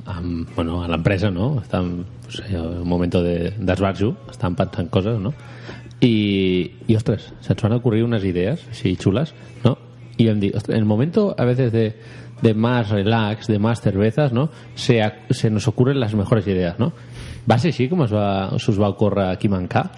amb, 0.10 0.50
bueno, 0.56 0.82
a 0.84 0.88
l'empresa, 0.90 1.30
no? 1.32 1.62
Estàvem, 1.62 2.04
en 2.50 2.58
un 2.82 2.88
moment 2.88 3.14
de- 3.14 3.54
d'esbarjo, 3.60 4.16
estàvem 4.32 4.56
pensant 4.56 4.90
coses, 4.90 5.20
no? 5.20 5.34
Y, 6.02 6.72
y 6.88 6.96
ostras, 6.96 7.34
se 7.42 7.54
nos 7.54 7.62
van 7.64 7.74
a 7.74 7.76
ocurrir 7.78 8.04
unas 8.04 8.24
ideas 8.24 8.62
así 8.72 8.96
chulas, 8.96 9.34
¿no? 9.64 9.78
Y 10.18 10.28
vam 10.28 10.40
dir, 10.40 10.56
"Ostres, 10.56 10.76
en 10.76 10.80
el 10.82 10.86
momento 10.86 11.36
a 11.38 11.46
veces 11.46 11.72
de, 11.72 11.96
de 12.42 12.54
más 12.54 12.90
relax, 12.90 13.48
de 13.48 13.60
más 13.60 13.82
cervezas, 13.82 14.32
¿no? 14.32 14.50
Se, 14.76 15.02
se 15.30 15.50
nos 15.50 15.68
ocurren 15.68 16.00
las 16.00 16.16
mejores 16.16 16.48
ideas, 16.48 16.80
¿no? 16.80 16.94
¿Va 17.50 17.56
a 17.56 17.60
ser 17.60 17.72
així 17.74 17.88
com 17.90 18.04
es 18.04 18.12
va, 18.14 18.50
us 18.54 18.80
va 18.80 18.90
ocórrer 18.90 19.28
aquí 19.30 19.50
mancar? 19.50 19.92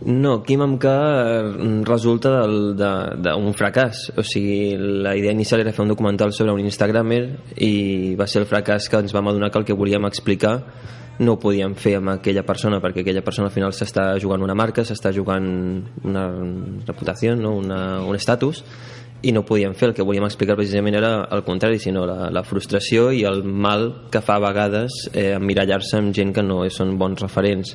No, 0.00 0.44
Kim 0.44 0.78
K 0.78 0.88
eh, 0.88 1.82
resulta 1.82 2.44
d'un 2.46 3.54
fracàs. 3.58 4.04
O 4.16 4.22
sigui, 4.22 4.76
la 4.78 5.16
idea 5.18 5.34
inicial 5.34 5.64
era 5.64 5.72
fer 5.74 5.82
un 5.82 5.90
documental 5.90 6.32
sobre 6.32 6.54
un 6.54 6.62
Instagramer 6.62 7.22
i 7.66 8.14
va 8.18 8.28
ser 8.30 8.44
el 8.44 8.46
fracàs 8.50 8.86
que 8.88 9.00
ens 9.02 9.14
vam 9.14 9.28
adonar 9.28 9.50
que 9.50 9.58
el 9.58 9.66
que 9.66 9.74
volíem 9.74 10.06
explicar 10.06 10.60
no 11.18 11.34
ho 11.34 11.40
podíem 11.42 11.74
fer 11.74 11.96
amb 11.98 12.12
aquella 12.12 12.44
persona 12.46 12.78
perquè 12.78 13.02
aquella 13.02 13.24
persona 13.26 13.48
al 13.48 13.54
final 13.54 13.74
s'està 13.74 14.12
jugant 14.22 14.44
una 14.46 14.54
marca, 14.54 14.84
s'està 14.86 15.10
jugant 15.10 15.48
una 16.06 16.28
reputació, 16.86 17.34
no? 17.34 17.56
una, 17.58 17.98
un 18.06 18.14
estatus 18.14 18.62
i 19.26 19.32
no 19.34 19.42
podíem 19.42 19.74
fer, 19.74 19.88
el 19.88 19.96
que 19.96 20.06
volíem 20.06 20.28
explicar 20.28 20.54
precisament 20.54 20.94
era 20.94 21.26
el 21.34 21.42
contrari, 21.42 21.80
sinó 21.82 22.04
la, 22.06 22.28
la 22.30 22.44
frustració 22.46 23.10
i 23.10 23.24
el 23.26 23.42
mal 23.42 23.88
que 24.12 24.22
fa 24.22 24.36
a 24.38 24.44
vegades 24.46 25.08
eh, 25.10 25.32
emmirallar-se 25.34 25.98
amb 25.98 26.14
gent 26.14 26.30
que 26.36 26.44
no 26.46 26.62
són 26.70 26.94
bons 27.00 27.26
referents 27.26 27.74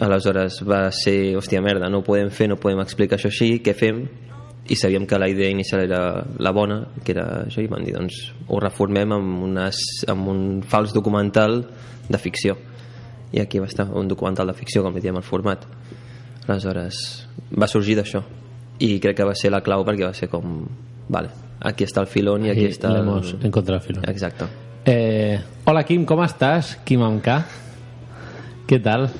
aleshores 0.00 0.60
va 0.66 0.88
ser, 0.92 1.36
hòstia 1.38 1.62
merda, 1.62 1.88
no 1.90 2.00
ho 2.00 2.06
podem 2.06 2.30
fer, 2.34 2.48
no 2.50 2.58
podem 2.60 2.80
explicar 2.82 3.18
això 3.18 3.30
així, 3.30 3.58
què 3.64 3.74
fem? 3.78 4.04
I 4.64 4.76
sabíem 4.80 5.04
que 5.06 5.18
la 5.20 5.28
idea 5.28 5.50
inicial 5.52 5.82
era 5.84 6.00
la 6.40 6.52
bona, 6.56 6.80
que 7.04 7.12
era 7.12 7.26
això, 7.44 7.60
i 7.60 7.68
vam 7.68 7.84
dir, 7.84 7.92
doncs 7.94 8.32
ho 8.48 8.60
reformem 8.62 9.12
amb, 9.12 9.42
unes, 9.50 9.80
amb 10.08 10.30
un 10.32 10.40
fals 10.66 10.94
documental 10.96 11.60
de 12.08 12.18
ficció. 12.18 12.56
I 13.34 13.42
aquí 13.42 13.60
va 13.60 13.68
estar 13.68 13.90
un 13.92 14.08
documental 14.08 14.48
de 14.48 14.56
ficció, 14.56 14.82
com 14.82 14.94
li 14.94 15.02
diem 15.04 15.18
el 15.20 15.26
format. 15.26 15.66
Aleshores, 16.46 17.00
va 17.52 17.68
sorgir 17.68 17.98
d'això. 18.00 18.22
I 18.80 18.96
crec 19.00 19.18
que 19.20 19.28
va 19.28 19.34
ser 19.38 19.52
la 19.52 19.62
clau 19.64 19.84
perquè 19.86 20.06
va 20.08 20.14
ser 20.16 20.30
com, 20.32 20.64
vale, 21.12 21.30
aquí 21.60 21.84
està 21.86 22.02
el 22.02 22.08
filón 22.10 22.46
i 22.46 22.50
aquí 22.50 22.64
Aquí 22.64 22.78
està... 22.78 22.90
l'hemos 22.92 23.36
encontrado 23.42 23.80
el 23.82 23.86
filón. 23.86 24.08
Exacte. 24.08 24.48
Eh, 24.86 25.38
hola 25.64 25.84
Kim, 25.84 26.04
¿cómo 26.04 26.24
estás? 26.24 26.76
Kim 26.84 27.02
Amka. 27.02 27.46
¿Qué 28.66 28.78
tal? 28.80 29.10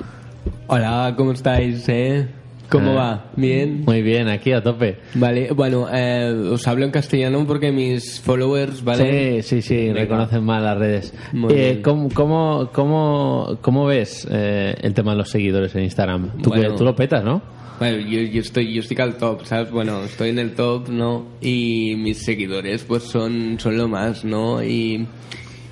Hola, 0.67 1.15
¿cómo 1.17 1.33
estáis? 1.33 1.89
Eh? 1.89 2.27
¿Cómo 2.71 2.93
Eh, 2.93 2.95
va? 2.95 3.31
¿Bien? 3.37 3.83
Muy 3.85 4.03
bien, 4.03 4.29
aquí 4.29 4.53
a 4.53 4.63
tope. 4.63 4.99
Vale, 5.15 5.51
bueno, 5.53 5.87
eh, 5.93 6.49
os 6.51 6.67
hablo 6.67 6.85
en 6.85 6.91
castellano 6.91 7.47
porque 7.47 7.71
mis 7.71 8.21
followers, 8.21 8.83
¿vale? 8.83 9.43
Sí, 9.43 9.61
sí, 9.61 9.63
sí, 9.63 9.93
reconocen 9.93 10.43
mal 10.45 10.65
las 10.65 10.79
redes. 10.79 11.15
Eh. 11.51 11.81
¿cómo, 11.85 12.09
cómo, 12.13 12.71
cómo, 12.73 13.59
cómo 13.61 13.87
ves 13.87 14.27
eh, 14.31 14.75
el 14.81 14.95
tema 14.95 15.13
de 15.13 15.19
los 15.19 15.31
seguidores 15.31 15.75
en 15.75 15.85
Instagram? 15.85 16.31
Tú, 16.43 16.51
que- 16.51 16.61
Bueno. 16.61 16.75
tú 16.75 16.85
lo 16.85 16.97
petas, 16.97 17.23
¿no? 17.25 17.43
Bueno, 17.79 17.99
yo, 18.09 18.21
yo 18.21 18.41
estoy 18.41 18.73
yo 18.73 18.81
estoy 18.81 18.97
al 19.01 19.17
top, 19.17 19.45
¿sabes? 19.45 19.71
Bueno, 19.71 20.03
estoy 20.05 20.31
en 20.31 20.39
el 20.39 20.55
top, 20.55 20.89
¿no? 20.89 21.27
Y 21.41 21.95
mis 21.97 22.25
seguidores 22.25 22.85
pues 22.85 23.03
son, 23.03 23.59
son 23.59 23.77
lo 23.77 23.89
más, 23.89 24.25
¿no? 24.25 24.63
Y 24.63 25.07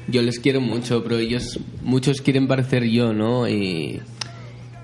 yo 0.08 0.20
les 0.20 0.40
quiero 0.40 0.60
mucho, 0.60 1.02
pero 1.04 1.18
ellos, 1.18 1.60
muchos 1.82 2.20
quieren 2.20 2.48
parecer 2.48 2.84
yo, 2.84 3.12
¿no? 3.12 3.48
Y, 3.48 4.00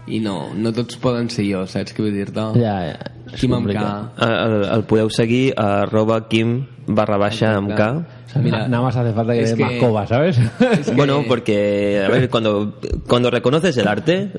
y 0.08 0.20
no, 0.20 0.54
no 0.54 0.72
tots 0.72 0.96
poden 0.96 1.30
ser 1.30 1.46
jo, 1.48 1.64
saps 1.66 1.94
què 1.94 2.02
vull 2.04 2.14
dir-te? 2.16 2.44
Ja, 2.60 2.76
ja. 2.90 2.98
És 3.32 3.40
Kim 3.42 3.52
amb 3.52 3.68
K. 3.68 3.74
complicat. 3.74 4.22
El, 4.28 4.54
el 4.76 4.84
podeu 4.88 5.10
seguir 5.12 5.52
a 5.56 5.82
arroba 5.82 6.22
kim 6.28 6.62
barra 6.86 7.18
baixa 7.20 7.52
amb 7.56 7.74
K 7.76 7.90
mira, 8.36 8.68
nada 8.68 8.82
más 8.82 8.96
hace 8.96 9.12
falta 9.12 9.32
que 9.32 9.42
Es 9.42 9.54
que- 9.54 9.64
más 9.64 9.72
coba, 9.74 10.06
¿sabes? 10.06 10.38
Bueno, 10.94 11.24
porque, 11.26 12.02
a 12.04 12.08
ver, 12.08 12.28
cuando, 12.28 12.78
cuando 13.06 13.30
reconoces 13.30 13.76
el 13.76 13.88
arte, 13.88 14.30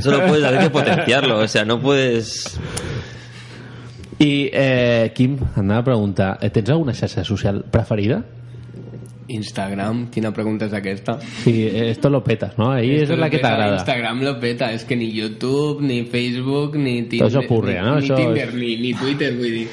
solo 0.00 0.26
puedes 0.26 0.44
hacer 0.44 0.60
que 0.60 0.70
potenciarlo. 0.70 1.38
O 1.40 1.48
sea, 1.48 1.64
no 1.64 1.80
puedes... 1.80 2.58
I, 4.20 4.50
eh, 4.52 5.12
Kim, 5.14 5.36
et 5.38 5.58
anava 5.60 5.80
a 5.80 5.84
preguntar, 5.86 6.38
eh, 6.42 6.50
tens 6.50 6.70
alguna 6.74 6.90
xarxa 6.92 7.22
social 7.24 7.60
preferida? 7.70 8.24
Instagram, 9.28 10.08
quina 10.10 10.32
pregunta 10.32 10.64
és 10.66 10.72
aquesta? 10.72 11.18
Sí, 11.44 11.68
esto 11.72 12.08
lo 12.10 12.22
petas, 12.24 12.56
¿no? 12.58 12.70
Ahí 12.72 12.94
Esto 12.96 13.12
es 13.14 13.18
la 13.18 13.28
que 13.30 13.36
peta, 13.38 13.50
t'agrada. 13.50 13.76
Instagram 13.76 14.22
lo 14.22 14.40
peta, 14.40 14.72
és 14.72 14.84
que 14.84 14.96
ni 14.96 15.10
YouTube, 15.12 15.82
ni 15.82 16.04
Facebook, 16.04 16.76
ni 16.76 17.02
Tinder, 17.02 17.28
Todo 17.28 17.28
eso 17.28 17.40
ocurre, 17.40 17.74
ni, 17.74 17.86
¿no? 17.86 17.96
ni 17.98 18.04
Eso 18.06 18.14
Tinder, 18.14 18.48
es- 18.48 18.54
ni, 18.54 18.76
ni 18.78 18.94
Twitter, 18.94 19.38
dir. 19.38 19.68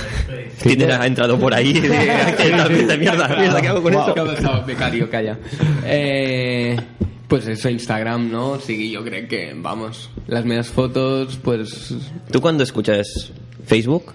Tinder 0.62 0.92
ha 0.92 1.06
entrado 1.06 1.38
por 1.38 1.54
ahí. 1.54 1.72
¿Qué? 2.36 2.52
Mierda, 2.52 2.96
mierda, 2.96 3.28
mierda, 3.28 3.60
¿qué 3.60 3.68
hago 3.68 3.82
con 3.82 3.94
esto? 3.94 4.14
Que 4.14 4.20
pensava, 4.22 4.60
becario, 4.60 5.08
calla. 5.10 5.38
Eh, 5.86 6.76
pues 7.26 7.46
eso, 7.46 7.68
Instagram, 7.70 8.30
¿no? 8.30 8.50
O 8.52 8.58
sigui, 8.60 8.94
jo 8.94 9.02
crec 9.04 9.28
que, 9.28 9.52
vamos, 9.56 10.10
las 10.26 10.44
meves 10.44 10.68
fotos, 10.68 11.38
pues... 11.42 11.94
¿Tú 12.30 12.40
cuando 12.40 12.64
escuchas 12.64 13.32
Facebook? 13.66 14.14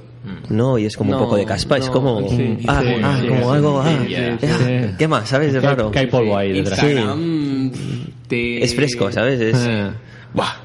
No, 0.50 0.78
y 0.78 0.86
es 0.86 0.98
como 0.98 1.12
No, 1.12 1.18
un 1.18 1.24
poco 1.26 1.38
de 1.38 1.46
caspa, 1.46 1.78
es 1.78 1.88
no, 1.88 1.92
como... 1.94 2.30
sí, 2.30 2.58
ah, 2.68 2.82
sí, 2.84 2.90
ah, 3.04 3.18
sí, 3.22 3.28
como 3.28 3.42
sí, 3.42 3.50
algo... 3.56 3.84
sí, 3.84 4.16
ah, 4.16 4.38
sí. 4.42 4.96
¿Qué 4.98 5.08
más? 5.08 5.28
¿Sabes? 5.30 5.54
Es 5.54 5.64
raro. 5.64 5.92
que 5.92 6.00
hay 6.00 6.08
polvo 6.08 6.38
ahí 6.38 6.52
detrás. 6.54 6.80
Té... 8.28 8.64
Es 8.64 8.76
fresco, 8.76 9.12
¿sabes? 9.12 9.40
Es... 9.40 9.66
Eh. 9.68 9.92
Buah. 10.34 10.62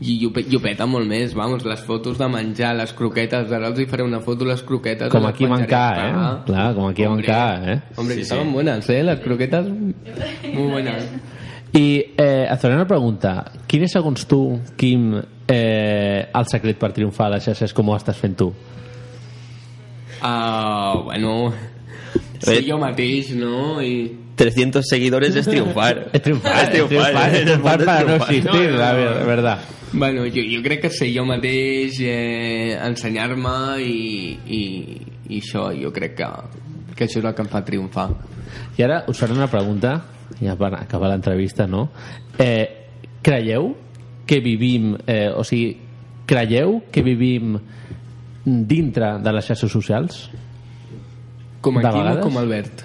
I, 0.00 0.14
i, 0.14 0.24
ho, 0.24 0.30
pe- 0.32 0.46
i 0.48 0.56
ho 0.56 0.60
peta 0.64 0.86
molt 0.88 1.04
més, 1.04 1.34
vamos, 1.36 1.60
les 1.68 1.80
fotos 1.84 2.16
de 2.16 2.24
menjar, 2.32 2.70
les 2.78 2.94
croquetes, 2.96 3.50
ara 3.52 3.68
els 3.68 3.82
hi 3.82 3.84
faré 3.84 4.00
una 4.06 4.22
foto, 4.24 4.46
les 4.48 4.62
croquetes... 4.64 5.10
Com 5.12 5.26
les 5.26 5.34
aquí 5.34 5.44
penjaré 5.44 5.60
manca, 5.66 5.80
a 5.82 5.90
eh? 5.90 6.06
Instagram. 6.08 6.38
Clar, 6.46 6.68
com 6.78 6.86
aquí 6.88 7.04
Hombre. 7.04 7.26
manca, 7.28 7.72
eh? 7.74 7.80
Hombre, 7.96 8.14
Sí, 8.14 8.20
que 8.20 8.24
sí. 8.24 8.32
estaban 8.32 8.52
buenas, 8.54 8.88
¿eh? 8.88 9.02
Las 9.02 9.20
croquetas, 9.20 9.66
muy 9.68 10.70
buenas. 10.70 11.04
I 11.72 11.84
eh, 12.18 12.46
et 12.50 12.58
faré 12.58 12.74
una 12.74 12.86
pregunta. 12.88 13.44
Quin 13.70 13.84
és, 13.86 13.92
segons 13.94 14.24
tu, 14.26 14.40
Quim, 14.76 15.12
eh, 15.46 16.26
el 16.34 16.48
secret 16.50 16.78
per 16.80 16.90
triomfar 16.96 17.28
a 17.28 17.36
les 17.36 17.44
xarxes 17.46 17.74
com 17.76 17.88
ho 17.92 17.96
estàs 17.98 18.18
fent 18.18 18.34
tu? 18.38 18.52
Ah, 20.22 20.94
bueno... 21.04 21.52
Sí, 22.40 22.64
jo 22.66 22.78
mateix, 22.80 23.30
no? 23.36 23.78
I... 23.84 24.16
300 24.40 24.82
seguidores 24.88 25.36
es 25.36 25.46
triunfar. 25.46 26.08
Es 26.14 26.22
triunfar, 26.22 26.64
Es 26.64 26.70
triunfar, 26.70 27.34
es 27.34 27.44
triunfar, 27.44 27.84
para 27.84 28.04
no 28.04 28.14
existir, 28.16 28.70
la 28.72 28.92
ver- 28.94 29.26
verdad. 29.26 29.58
Bueno, 29.92 30.22
jo, 30.24 30.40
jo 30.40 30.62
crec 30.64 30.80
que 30.86 30.90
ser 30.90 31.10
jo 31.14 31.26
mateix, 31.28 31.98
eh, 32.00 32.78
ensenyar-me 32.86 33.82
i, 33.84 34.38
i, 34.46 34.60
i 35.28 35.40
això, 35.42 35.68
jo 35.76 35.92
crec 35.92 36.16
que, 36.22 36.28
que 36.96 37.04
això 37.04 37.20
és 37.20 37.26
el 37.28 37.34
que 37.36 37.44
em 37.44 37.50
fa 37.52 37.60
triomfar. 37.66 38.08
I 38.78 38.86
ara 38.88 39.02
us 39.12 39.20
faré 39.20 39.36
una 39.36 39.50
pregunta, 39.52 39.98
ja 40.38 40.56
per 40.56 40.74
acabar 40.78 41.10
l'entrevista, 41.10 41.66
no? 41.66 41.88
Eh, 42.38 42.68
creieu 43.22 43.74
que 44.26 44.40
vivim, 44.40 44.94
eh, 45.06 45.30
o 45.34 45.42
sigui, 45.44 45.74
creieu 46.26 46.84
que 46.92 47.02
vivim 47.02 47.58
dintre 48.44 49.18
de 49.18 49.32
les 49.34 49.50
xarxes 49.50 49.72
socials? 49.72 50.30
Com 51.60 51.78
a 51.78 51.82
De 51.82 51.90
Quim 51.92 52.06
o 52.06 52.20
com 52.22 52.38
a 52.38 52.40
Albert? 52.40 52.84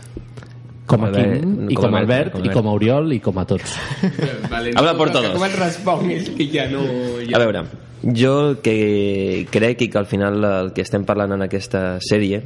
Com 0.86 1.06
a 1.06 1.12
Quim, 1.12 1.70
i 1.70 1.76
com 1.78 1.86
com 1.88 1.96
a 1.96 2.02
Albert, 2.02 2.34
com 2.34 2.46
i 2.46 2.52
com 2.54 2.68
a 2.68 2.74
Oriol, 2.76 3.14
i 3.14 3.20
com 3.24 3.40
a 3.40 3.46
tots. 3.46 3.78
Habla 4.76 4.98
por 4.98 5.14
todos. 5.14 5.32
Com 5.38 5.46
et 5.48 5.58
responguis 5.58 6.30
que 6.36 6.50
ja 6.52 6.68
no... 6.70 6.84
Ja... 7.24 7.38
A 7.38 7.44
veure, 7.46 7.64
jo 8.06 8.34
el 8.50 8.58
que 8.66 9.48
crec 9.52 9.86
i 9.86 9.90
que 9.90 9.98
al 10.02 10.06
final 10.06 10.44
el 10.44 10.74
que 10.76 10.84
estem 10.86 11.06
parlant 11.08 11.34
en 11.38 11.46
aquesta 11.46 11.98
sèrie 12.04 12.44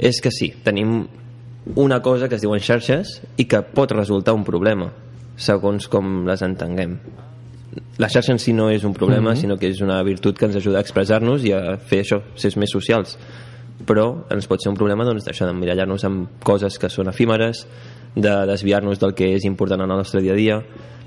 és 0.00 0.18
que 0.24 0.32
sí, 0.32 0.50
tenim 0.64 1.04
una 1.76 2.00
cosa 2.02 2.28
que 2.28 2.36
es 2.36 2.42
diuen 2.42 2.60
xarxes 2.60 3.20
i 3.36 3.46
que 3.46 3.62
pot 3.62 3.92
resultar 3.92 4.34
un 4.34 4.44
problema 4.44 4.90
segons 5.40 5.88
com 5.88 6.24
les 6.28 6.42
entenguem. 6.42 6.98
La 7.98 8.08
xarxa 8.10 8.32
en 8.32 8.40
si 8.42 8.52
no 8.52 8.68
és 8.70 8.84
un 8.84 8.94
problema 8.94 9.30
Mhm. 9.30 9.36
sinó 9.36 9.58
que 9.58 9.68
és 9.68 9.80
una 9.80 10.02
virtut 10.02 10.36
que 10.36 10.46
ens 10.46 10.56
ajuda 10.56 10.78
a 10.78 10.80
expressar-nos 10.80 11.44
i 11.44 11.52
a 11.52 11.76
fer 11.78 12.02
això, 12.02 12.22
ser 12.34 12.56
més 12.58 12.70
socials. 12.70 13.18
Però 13.86 14.24
ens 14.30 14.46
pot 14.46 14.60
ser 14.60 14.70
un 14.70 14.76
problema 14.76 15.04
doncs, 15.04 15.24
d'això 15.24 15.46
d'emmirallar-nos 15.46 16.04
amb 16.04 16.28
coses 16.42 16.78
que 16.78 16.88
són 16.88 17.08
efímeres 17.08 17.66
de 18.14 18.46
desviar-nos 18.46 18.98
del 18.98 19.14
que 19.14 19.34
és 19.34 19.44
important 19.44 19.80
en 19.80 19.90
el 19.90 19.96
nostre 19.96 20.20
dia 20.20 20.32
a 20.32 20.36
dia 20.36 20.64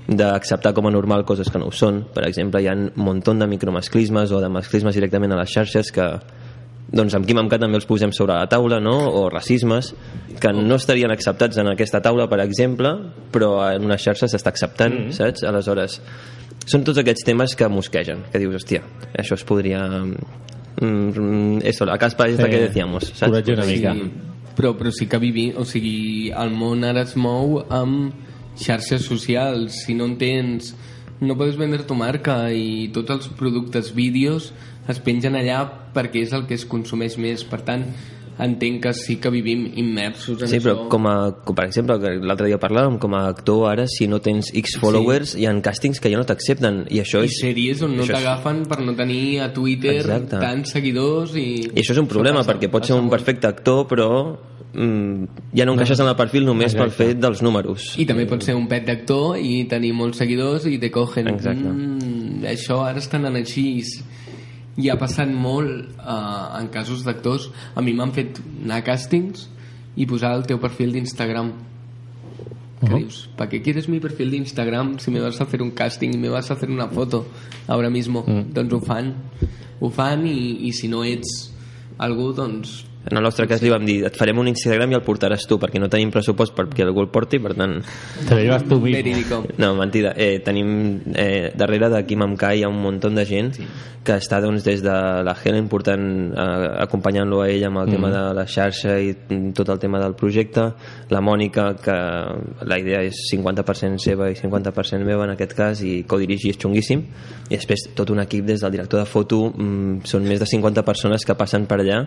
d'acceptar 0.08 0.74
com 0.74 0.86
a 0.86 0.90
normal 0.90 1.24
coses 1.24 1.50
que 1.50 1.58
no 1.58 1.66
ho 1.66 1.72
són. 1.72 2.04
Per 2.12 2.26
exemple 2.26 2.62
hi 2.62 2.68
ha 2.68 2.74
un 2.74 2.92
munt 2.96 3.22
de 3.22 3.46
micromasclismes 3.46 4.32
o 4.32 4.40
de 4.40 4.48
masclismes 4.48 4.94
directament 4.94 5.32
a 5.32 5.36
les 5.36 5.50
xarxes 5.50 5.92
que 5.92 6.20
doncs 6.94 7.16
amb 7.18 7.26
Quim 7.26 7.40
Amcat 7.42 7.62
també 7.64 7.80
els 7.80 7.88
posem 7.88 8.12
sobre 8.14 8.36
la 8.36 8.48
taula 8.50 8.80
no? 8.82 8.94
o 9.18 9.26
racismes 9.32 9.92
que 10.40 10.52
no 10.54 10.78
estarien 10.78 11.12
acceptats 11.14 11.58
en 11.58 11.72
aquesta 11.72 12.00
taula 12.04 12.28
per 12.30 12.40
exemple 12.44 12.94
però 13.34 13.56
en 13.72 13.84
una 13.86 13.98
xarxa 13.98 14.30
s'està 14.30 14.52
acceptant 14.54 14.94
mm 14.94 15.08
-hmm. 15.08 15.18
saps? 15.18 15.44
aleshores 15.44 16.00
són 16.66 16.84
tots 16.84 16.98
aquests 16.98 17.24
temes 17.24 17.54
que 17.54 17.68
mosquegen 17.68 18.24
que 18.32 18.38
dius, 18.38 18.54
hòstia, 18.54 18.82
això 19.18 19.34
es 19.34 19.44
podria 19.44 19.80
mm, 20.80 21.60
eso, 21.64 21.84
la 21.84 21.98
caspa 21.98 22.28
és 22.28 22.38
la 22.38 22.46
Sí. 22.46 22.50
que 22.50 22.60
decíamos 22.60 23.04
saps? 23.04 23.30
Corregir 23.30 23.54
una 23.54 23.66
mica. 23.66 23.92
Sí, 23.92 24.12
però, 24.56 24.76
però 24.76 24.90
sí 24.92 25.06
que 25.06 25.18
vivim, 25.18 25.54
o 25.56 25.64
sigui, 25.64 26.30
el 26.30 26.50
món 26.50 26.84
ara 26.84 27.02
es 27.02 27.16
mou 27.16 27.64
amb 27.68 28.12
xarxes 28.56 29.02
socials, 29.02 29.84
si 29.84 29.94
no 29.94 30.04
en 30.04 30.16
tens 30.16 30.74
no 31.20 31.36
pots 31.38 31.56
vendre 31.56 31.84
tu 31.86 31.94
marca 31.94 32.52
i 32.52 32.90
tots 32.94 33.10
els 33.10 33.28
productes 33.38 33.92
vídeos 33.94 34.52
es 34.88 34.98
pengen 35.00 35.34
allà 35.38 35.62
perquè 35.94 36.22
és 36.26 36.32
el 36.36 36.46
que 36.46 36.54
es 36.58 36.64
consumeix 36.68 37.16
més 37.18 37.44
per 37.48 37.62
tant, 37.64 37.84
entenc 38.34 38.80
que 38.82 38.90
sí 38.98 39.14
que 39.22 39.30
vivim 39.30 39.68
immersos 39.78 40.40
en 40.42 40.48
Sí, 40.50 40.56
això. 40.58 40.64
però 40.72 40.88
com 40.90 41.04
a, 41.06 41.12
com 41.46 41.54
per 41.54 41.68
exemple, 41.68 41.94
l'altre 42.18 42.48
dia 42.48 42.58
parlàvem, 42.58 42.96
com 42.98 43.14
a 43.14 43.28
actor 43.30 43.68
ara, 43.70 43.84
si 43.86 44.08
no 44.10 44.18
tens 44.20 44.50
X 44.52 44.74
followers, 44.82 45.36
hi 45.38 45.46
ha 45.46 45.52
càstings 45.62 46.00
que 46.02 46.10
ja 46.10 46.18
no 46.18 46.24
t'accepten, 46.26 46.80
i 46.90 46.98
això 46.98 47.22
I 47.22 47.28
és... 47.30 47.36
sèries 47.40 47.84
on 47.86 47.94
no 47.96 48.02
això 48.02 48.16
és- 48.16 48.24
t'agafen 48.24 48.64
per 48.66 48.80
no 48.82 48.96
tenir 48.98 49.38
a 49.40 49.52
Twitter 49.54 50.00
Exacte. 50.00 50.40
tants 50.42 50.72
seguidors 50.74 51.36
i... 51.38 51.46
I 51.70 51.78
això 51.84 51.94
és 51.94 52.02
un 52.02 52.08
problema, 52.10 52.42
passa- 52.42 52.52
perquè 52.56 52.68
pots 52.72 52.90
ser 52.90 52.98
un 52.98 53.08
perfecte 53.08 53.46
actor, 53.46 53.86
però 53.86 54.08
mm, 54.74 55.24
ja 55.54 55.64
no 55.64 55.76
encaixes 55.78 56.00
en 56.02 56.10
el 56.10 56.16
perfil 56.18 56.44
només 56.50 56.74
pel 56.74 56.90
fet 56.90 57.20
dels 57.22 57.40
números. 57.40 57.92
I 58.02 58.04
també 58.10 58.26
pot 58.26 58.42
ser 58.42 58.56
un 58.58 58.66
pet 58.66 58.84
d'actor 58.90 59.38
i 59.38 59.62
tenir 59.70 59.92
molts 59.94 60.18
seguidors 60.18 60.66
i 60.66 60.76
te 60.82 60.90
cogen. 60.90 61.30
Exacte. 61.30 61.70
Mm, 61.70 62.42
això 62.50 62.82
ara 62.82 62.98
està 62.98 63.22
anant 63.22 63.38
així 63.38 63.78
i 64.76 64.90
ha 64.90 64.96
passat 64.98 65.30
molt 65.30 65.94
uh, 66.00 66.58
en 66.58 66.70
casos 66.74 67.04
d'actors. 67.06 67.50
A 67.74 67.82
mi 67.84 67.94
m'han 67.94 68.12
fet 68.14 68.40
anar 68.62 68.80
a 68.82 68.86
càstings 68.86 69.48
i 69.96 70.06
posar 70.10 70.34
el 70.38 70.46
teu 70.48 70.58
perfil 70.62 70.92
d'Instagram. 70.94 71.52
Que 72.80 72.90
Ujú. 72.90 72.98
dius, 72.98 73.18
¿para 73.36 73.48
qué 73.48 73.62
quieres 73.62 73.88
mi 73.88 74.00
perfil 74.00 74.30
de 74.32 74.36
Instagram 74.36 74.98
si 74.98 75.10
me 75.10 75.20
vas 75.20 75.40
a 75.40 75.44
hacer 75.44 75.62
un 75.62 75.70
casting 75.70 76.10
y 76.12 76.18
me 76.18 76.28
vas 76.28 76.50
a 76.50 76.54
hacer 76.54 76.70
una 76.70 76.88
foto 76.88 77.26
ahora 77.66 77.88
mismo? 77.88 78.24
Mm. 78.26 78.52
Doncs 78.52 78.72
ho 78.72 78.80
fan. 78.80 79.14
Ho 79.80 79.90
fan 79.90 80.26
i, 80.26 80.68
i 80.68 80.72
si 80.72 80.88
no 80.88 81.04
ets 81.04 81.54
algú, 81.98 82.32
doncs 82.34 82.84
En 83.10 83.18
el 83.18 83.22
nostre 83.22 83.46
cas 83.46 83.60
li 83.60 83.68
vam 83.72 83.84
dir, 83.84 83.98
et 84.08 84.14
farem 84.16 84.38
un 84.40 84.48
Instagram 84.48 84.94
i 84.94 84.96
el 84.96 85.02
portaràs 85.04 85.44
tu, 85.48 85.58
perquè 85.60 85.80
no 85.80 85.90
tenim 85.92 86.12
pressupost 86.12 86.54
perquè 86.56 86.86
algú 86.86 87.02
el 87.04 87.10
porti, 87.12 87.40
per 87.42 87.52
tant... 87.52 87.76
Te 88.24 88.32
lo 88.32 88.40
llevas 88.40 88.64
tú 88.64 88.78
mismo. 88.80 88.96
Verídico. 88.96 89.42
No, 89.60 89.74
mentida. 89.76 90.14
Eh, 90.16 90.38
tenim 90.44 91.02
eh, 91.12 91.52
darrere 91.54 91.90
de 91.92 92.04
Kim 92.08 92.24
Amkai 92.24 92.62
hi 92.62 92.64
ha 92.64 92.70
un 92.72 92.80
munt 92.80 93.02
de 93.04 93.24
gent 93.28 93.50
sí. 93.58 93.66
que 94.04 94.16
està 94.16 94.38
doncs, 94.40 94.64
des 94.64 94.80
de 94.84 94.94
la 95.26 95.34
Helen 95.36 95.68
portant, 95.68 96.06
eh, 96.32 96.68
acompanyant-lo 96.86 97.42
a 97.44 97.48
ell 97.52 97.66
amb 97.68 97.82
el 97.82 97.90
mm. 97.90 97.96
tema 97.98 98.10
de 98.14 98.22
la 98.38 98.46
xarxa 98.48 98.96
i 99.02 99.12
tot 99.56 99.68
el 99.74 99.82
tema 99.82 100.00
del 100.00 100.16
projecte 100.16 100.64
la 101.12 101.20
Mònica 101.20 101.66
que 101.84 101.96
la 102.64 102.78
idea 102.80 103.02
és 103.04 103.20
50% 103.32 104.00
seva 104.00 104.30
i 104.32 104.38
50% 104.38 105.04
meva 105.04 105.26
en 105.28 105.34
aquest 105.34 105.56
cas 105.58 105.82
i 105.84 106.04
co-dirigir 106.08 106.54
és 106.54 106.60
xunguíssim 106.60 107.04
i 107.50 107.56
després 107.56 107.90
tot 107.98 108.14
un 108.14 108.22
equip 108.24 108.46
des 108.48 108.64
del 108.64 108.72
director 108.78 109.02
de 109.02 109.10
foto 109.10 109.42
mm, 109.50 110.06
són 110.08 110.24
més 110.28 110.40
de 110.40 110.48
50 110.48 110.86
persones 110.86 111.26
que 111.26 111.36
passen 111.36 111.68
per 111.68 111.82
allà 111.82 112.00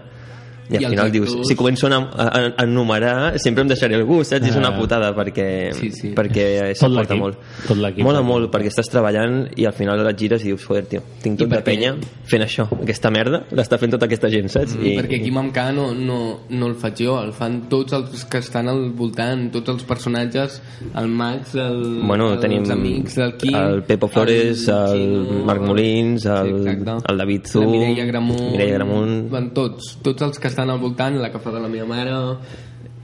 i 0.70 0.76
al 0.76 0.82
I 0.82 0.86
els 0.86 0.94
final 0.96 1.12
dius, 1.12 1.30
actors- 1.30 1.48
si 1.48 1.56
començo 1.56 1.88
a, 1.88 1.98
a, 1.98 2.28
a 2.58 2.64
enumerar 2.64 3.40
sempre 3.40 3.62
em 3.64 3.68
deixaré 3.70 3.96
algú, 3.96 4.24
saps? 4.24 4.48
És 4.48 4.56
una 4.56 4.70
Ah. 4.70 4.78
putada 4.78 5.14
perquè, 5.16 5.72
Sí, 5.74 5.92
sí. 5.92 6.10
perquè 6.14 6.74
s'aporta 6.76 7.14
l'equip. 7.14 7.20
molt 7.22 7.38
Tot 7.68 7.78
l'equip. 7.78 8.04
mola 8.04 8.22
molt 8.22 8.52
perquè 8.54 8.68
estàs 8.68 8.90
treballant 8.92 9.48
i 9.56 9.66
al 9.66 9.74
final 9.74 10.06
et 10.08 10.18
gires 10.20 10.42
i 10.44 10.48
dius, 10.52 10.64
joder, 10.66 10.86
tio, 10.86 11.02
tinc 11.24 11.38
tot 11.40 11.48
I 11.48 11.50
de 11.50 11.56
perquè- 11.58 11.64
penya 11.64 11.96
fent 12.26 12.44
això, 12.44 12.68
aquesta 12.82 13.10
merda 13.12 13.44
l'està 13.52 13.78
fent 13.80 13.92
tota 13.92 14.06
aquesta 14.06 14.30
gent, 14.30 14.50
saps? 14.50 14.76
I... 14.76 14.96
Perquè 14.98 15.22
aquí 15.22 15.32
Mam 15.32 15.52
K 15.52 15.72
no, 15.72 15.94
no, 15.94 16.40
no 16.50 16.68
el 16.68 16.76
faig 16.76 16.96
jo, 17.06 17.20
el 17.24 17.32
fan 17.34 17.70
tots 17.70 17.94
els 17.94 18.26
que 18.26 18.38
estan 18.40 18.68
al 18.68 18.92
voltant, 18.92 19.50
tots 19.52 19.70
els 19.70 19.84
personatges, 19.84 20.62
el 20.96 21.08
Max, 21.08 21.56
el, 21.56 22.02
Bueno, 22.06 22.32
els 22.34 22.42
tenim 22.42 22.70
amics 22.70 23.16
del 23.16 23.34
el 23.56 23.84
Pepo 23.84 24.08
Flores, 24.08 24.68
el, 24.68 24.98
Xino, 25.28 25.46
Marc 25.46 25.62
Molins, 25.62 26.26
el, 26.26 26.68
exacte. 26.68 27.12
el 27.12 27.18
David 27.18 27.46
Zu, 27.46 27.62
la 27.62 27.68
Mireia 27.68 28.06
Gramunt, 28.06 28.52
Mireia 28.52 28.74
Gramunt. 28.74 29.30
Van 29.32 29.54
tots, 29.54 29.98
tots 30.02 30.22
els 30.22 30.40
que 30.40 30.48
estan 30.58 30.72
al 30.74 30.80
voltant, 30.82 31.20
la 31.22 31.30
que 31.30 31.38
fa 31.44 31.54
de 31.54 31.62
la 31.62 31.70
meva 31.70 31.86
mare... 31.86 32.16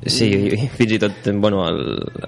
Sí, 0.04 0.26
i 0.28 0.66
fins 0.68 0.92
i 0.92 0.98
tot, 1.00 1.30
bueno, 1.40 1.62
el, 1.64 1.78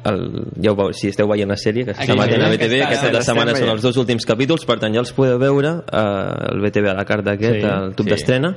el, 0.08 0.22
ja 0.64 0.72
ho 0.72 0.76
veu, 0.80 0.94
si 0.96 1.10
esteu 1.12 1.28
veient 1.28 1.50
la 1.52 1.58
sèrie, 1.60 1.84
que 1.84 1.92
Aquella 1.92 2.24
s'emet 2.24 2.46
a 2.46 2.52
BTV, 2.54 2.78
aquesta 2.86 3.10
l'estem 3.12 3.26
setmana 3.34 3.56
són 3.58 3.72
els 3.74 3.84
dos 3.84 3.98
últims 4.00 4.24
capítols, 4.30 4.64
per 4.64 4.78
tant 4.80 4.94
ja 4.96 5.02
els 5.02 5.12
podeu 5.18 5.36
veure 5.42 5.74
eh, 5.84 6.54
el 6.54 6.64
BTV 6.64 6.88
a 6.88 6.94
la 6.96 7.04
carta 7.10 7.34
aquest, 7.36 7.58
Sí, 7.60 7.68
el 7.68 7.90
tub 7.98 8.08
sí. 8.08 8.14
d'estrena, 8.14 8.54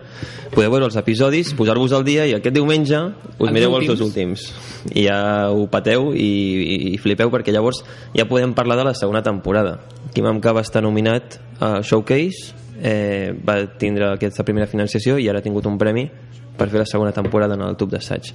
podeu 0.54 0.70
veure 0.70 0.86
els 0.86 0.98
episodis, 1.02 1.50
posar-vos 1.58 1.96
al 1.98 2.06
dia 2.06 2.28
i 2.30 2.36
aquest 2.36 2.54
diumenge 2.54 3.00
us 3.32 3.48
Els 3.48 3.56
mireu 3.56 3.74
els 3.80 3.90
dos 3.90 4.04
últims. 4.06 4.44
últims. 4.52 4.94
I 4.94 5.08
ja 5.08 5.18
ho 5.50 5.66
pateu 5.72 6.12
i, 6.14 6.28
i, 6.28 6.78
i 6.92 7.02
flipeu 7.02 7.34
perquè 7.34 7.50
llavors 7.50 7.82
ja 8.14 8.28
podem 8.30 8.54
parlar 8.54 8.78
de 8.78 8.86
la 8.92 8.94
segona 8.94 9.24
temporada. 9.26 9.80
Kim 10.14 10.30
Amka 10.30 10.54
va 10.54 10.62
estar 10.62 10.84
nominat 10.86 11.40
a 11.58 11.80
Showcase 11.82 12.54
eh, 12.78 13.34
va 13.42 13.58
tindre 13.82 14.12
aquesta 14.14 14.46
primera 14.46 14.70
financiació 14.70 15.18
i 15.18 15.26
ara 15.26 15.42
ha 15.42 15.44
tingut 15.44 15.66
un 15.66 15.78
premi 15.80 16.06
per 16.58 16.68
fer 16.72 16.82
la 16.82 16.88
segona 16.90 17.12
temporada 17.16 17.54
en 17.54 17.62
el 17.68 17.76
tub 17.80 17.90
d'assaig 17.94 18.32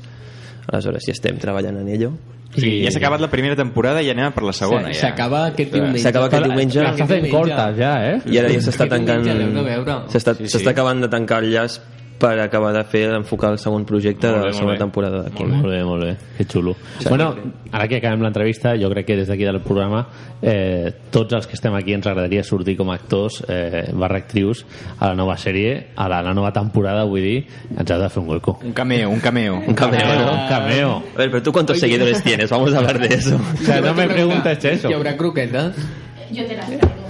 aleshores 0.72 1.04
ja 1.10 1.12
estem 1.12 1.38
treballant 1.42 1.78
en 1.84 1.90
ello 1.92 2.14
Sí, 2.54 2.84
ja 2.84 2.92
s'ha 2.94 3.00
acabat 3.02 3.18
la 3.24 3.32
primera 3.32 3.56
temporada 3.58 4.02
i 4.06 4.12
anem 4.12 4.30
per 4.32 4.44
la 4.46 4.52
segona. 4.54 4.92
S'ha- 4.92 4.94
ja. 4.94 5.08
S'acaba 5.08 5.40
aquest 5.48 5.72
diumenge. 5.74 6.02
S'acaba 6.04 6.28
aquest 6.28 6.44
diumenge. 6.46 6.84
L'està 6.84 7.08
fent 7.10 7.26
corta, 7.32 7.64
ja, 7.74 7.94
eh? 8.12 8.20
i 8.30 8.38
ara 8.38 8.52
ja 8.54 8.60
s'està 8.62 8.86
tancant 8.92 9.24
s'està 9.26 10.36
Sí, 10.38 10.46
sí. 10.46 10.52
s'està 10.60 10.70
acabant 10.70 11.02
de 11.02 11.10
tancar 11.10 11.40
el 11.42 11.50
llaç 11.50 11.80
per 12.24 12.38
acabar 12.40 12.72
de 12.72 12.86
fer 12.88 13.10
enfocar 13.12 13.50
el 13.52 13.58
segon 13.60 13.84
projecte 13.84 14.30
Molt 14.32 14.38
de 14.38 14.40
bé, 14.40 14.46
la 14.46 14.52
molt 14.54 14.60
segona 14.62 14.74
bé. 14.78 14.80
temporada 14.80 15.24
de 15.26 15.32
Kim 15.36 15.50
Molt 15.52 15.68
bé, 15.68 15.82
molt 15.84 16.06
bé. 16.08 16.14
Que 16.38 16.46
xulo. 16.48 16.76
Bueno, 17.10 17.28
ara 17.72 17.88
que 17.92 17.98
acabem 18.00 18.24
l'entrevista, 18.24 18.78
jo 18.80 18.90
crec 18.94 19.10
que 19.10 19.18
des 19.20 19.28
d'aquí 19.28 19.44
del 19.44 19.60
programa 19.66 20.06
eh, 20.42 20.94
tots 21.12 21.36
els 21.36 21.48
que 21.48 21.58
estem 21.60 21.76
aquí 21.76 21.94
ens 21.98 22.08
agradaria 22.08 22.44
sortir 22.48 22.78
com 22.80 22.92
a 22.94 22.96
actors 22.96 23.42
eh, 23.50 23.90
barra 23.92 24.22
actrius 24.24 24.64
a 25.00 25.10
la 25.12 25.16
nova 25.20 25.36
sèrie, 25.36 25.90
a 25.96 26.08
la, 26.08 26.22
la 26.24 26.34
nova 26.34 26.54
temporada, 26.56 27.04
vull 27.04 27.22
dir, 27.28 27.38
ens 27.76 27.92
ha 27.92 28.00
de 28.00 28.10
fer 28.10 28.24
un 28.24 28.30
hueco. 28.30 28.58
Un 28.64 28.72
cameo, 28.72 29.10
un 29.10 29.20
cameo. 29.20 29.60
un 29.68 29.74
cameo, 29.76 30.16
¿no? 30.26 30.32
Un 30.32 30.48
cameo. 30.48 31.04
A 31.16 31.18
ver, 31.18 31.32
pero 31.32 31.44
tú 31.44 31.52
cuántos 31.52 31.80
seguidores 31.80 32.24
tienes? 32.24 32.50
Vamos 32.50 32.74
a 32.74 32.78
hablar 32.78 33.00
de 33.00 33.16
eso. 33.16 33.36
O 33.36 33.66
sea, 33.66 33.82
no 33.82 33.94
me 33.94 34.08
preguntes 34.08 34.64
eso. 34.64 34.90
Hi 34.90 34.94
haurà 34.94 35.18
croquetes? 35.18 35.76
Yo 36.32 36.46
te 36.46 36.56
las 36.56 36.68
traigo. 36.68 37.03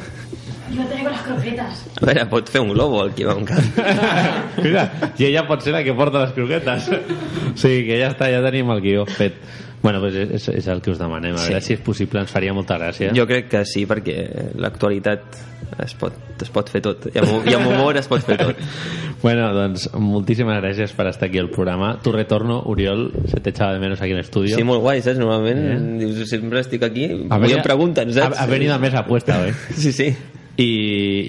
Yo 0.76 0.86
traigo 0.90 1.10
las 1.10 1.22
croquetas. 1.22 1.86
A 2.02 2.06
veure, 2.06 2.26
pot 2.32 2.50
fer 2.50 2.62
un 2.62 2.72
globo 2.74 3.04
el 3.06 3.12
Kim 3.14 3.30
Amka. 3.30 3.58
Mira, 4.64 4.88
i 5.18 5.26
ella 5.30 5.46
pot 5.48 5.62
ser 5.62 5.74
la 5.76 5.84
que 5.86 5.94
porta 5.94 6.24
les 6.26 6.34
croquetes. 6.34 6.90
Sí, 7.56 7.74
que 7.86 8.00
ja 8.02 8.10
està, 8.14 8.30
ja 8.34 8.42
tenim 8.46 8.72
el 8.74 8.82
guió 8.82 9.06
fet. 9.06 9.36
Bueno, 9.84 10.00
pues 10.00 10.16
és, 10.16 10.46
és 10.48 10.68
el 10.72 10.80
que 10.82 10.94
us 10.94 11.00
demanem. 11.00 11.36
A 11.36 11.40
Sí. 11.44 11.50
veure 11.52 11.62
si 11.62 11.74
és 11.76 11.80
possible, 11.84 12.22
ens 12.24 12.32
faria 12.32 12.54
molta 12.56 12.78
gràcia. 12.80 13.12
Jo 13.14 13.26
crec 13.28 13.50
que 13.52 13.66
sí, 13.68 13.86
perquè 13.86 14.54
l'actualitat 14.56 15.42
es 15.84 15.94
pot, 16.00 16.14
es 16.42 16.50
pot 16.54 16.70
fer 16.72 16.80
tot. 16.82 17.10
I 17.14 17.20
amb, 17.20 17.48
i 17.50 17.54
amb 17.58 17.68
humor 17.68 17.98
es 18.00 18.08
pot 18.08 18.24
fer 18.24 18.38
tot. 18.40 18.56
Bueno, 19.24 19.46
doncs 19.56 19.86
moltíssimes 19.96 20.58
gràcies 20.60 20.92
per 20.92 21.06
estar 21.08 21.30
aquí 21.30 21.40
al 21.40 21.48
programa. 21.50 21.94
Tu 22.04 22.12
retorno, 22.12 22.58
Oriol, 22.68 23.06
se 23.32 23.40
te 23.40 23.52
echaba 23.52 23.72
de 23.72 23.80
menos 23.80 24.02
aquí 24.02 24.12
en 24.12 24.18
estudio. 24.20 24.58
Sí, 24.58 24.64
molt 24.68 24.82
guai, 24.84 25.02
saps? 25.02 25.16
Normalment 25.18 25.62
Eh? 25.64 25.78
dius, 26.02 26.28
sempre 26.30 26.60
estic 26.60 26.84
aquí 26.84 27.06
Ha 27.06 27.38
i 27.38 27.40
venido- 27.40 27.58
em 27.60 27.64
pregunten, 27.64 28.12
saps? 28.14 28.38
Ha, 28.38 28.44
ha 28.44 28.48
venido 28.48 28.74
a 28.74 28.80
més 28.80 28.94
apuesta, 28.94 29.38
eh? 29.48 29.54
Sí, 29.78 29.94
sí. 29.94 30.10
I, 30.58 30.72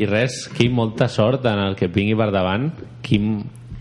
I 0.03 0.07
res, 0.11 0.49
Quim, 0.53 0.75
molta 0.77 1.09
sort 1.09 1.47
en 1.49 1.61
el 1.65 1.77
que 1.79 1.89
vingui 1.89 2.17
per 2.19 2.31
davant. 2.35 2.71
Quim 3.05 3.39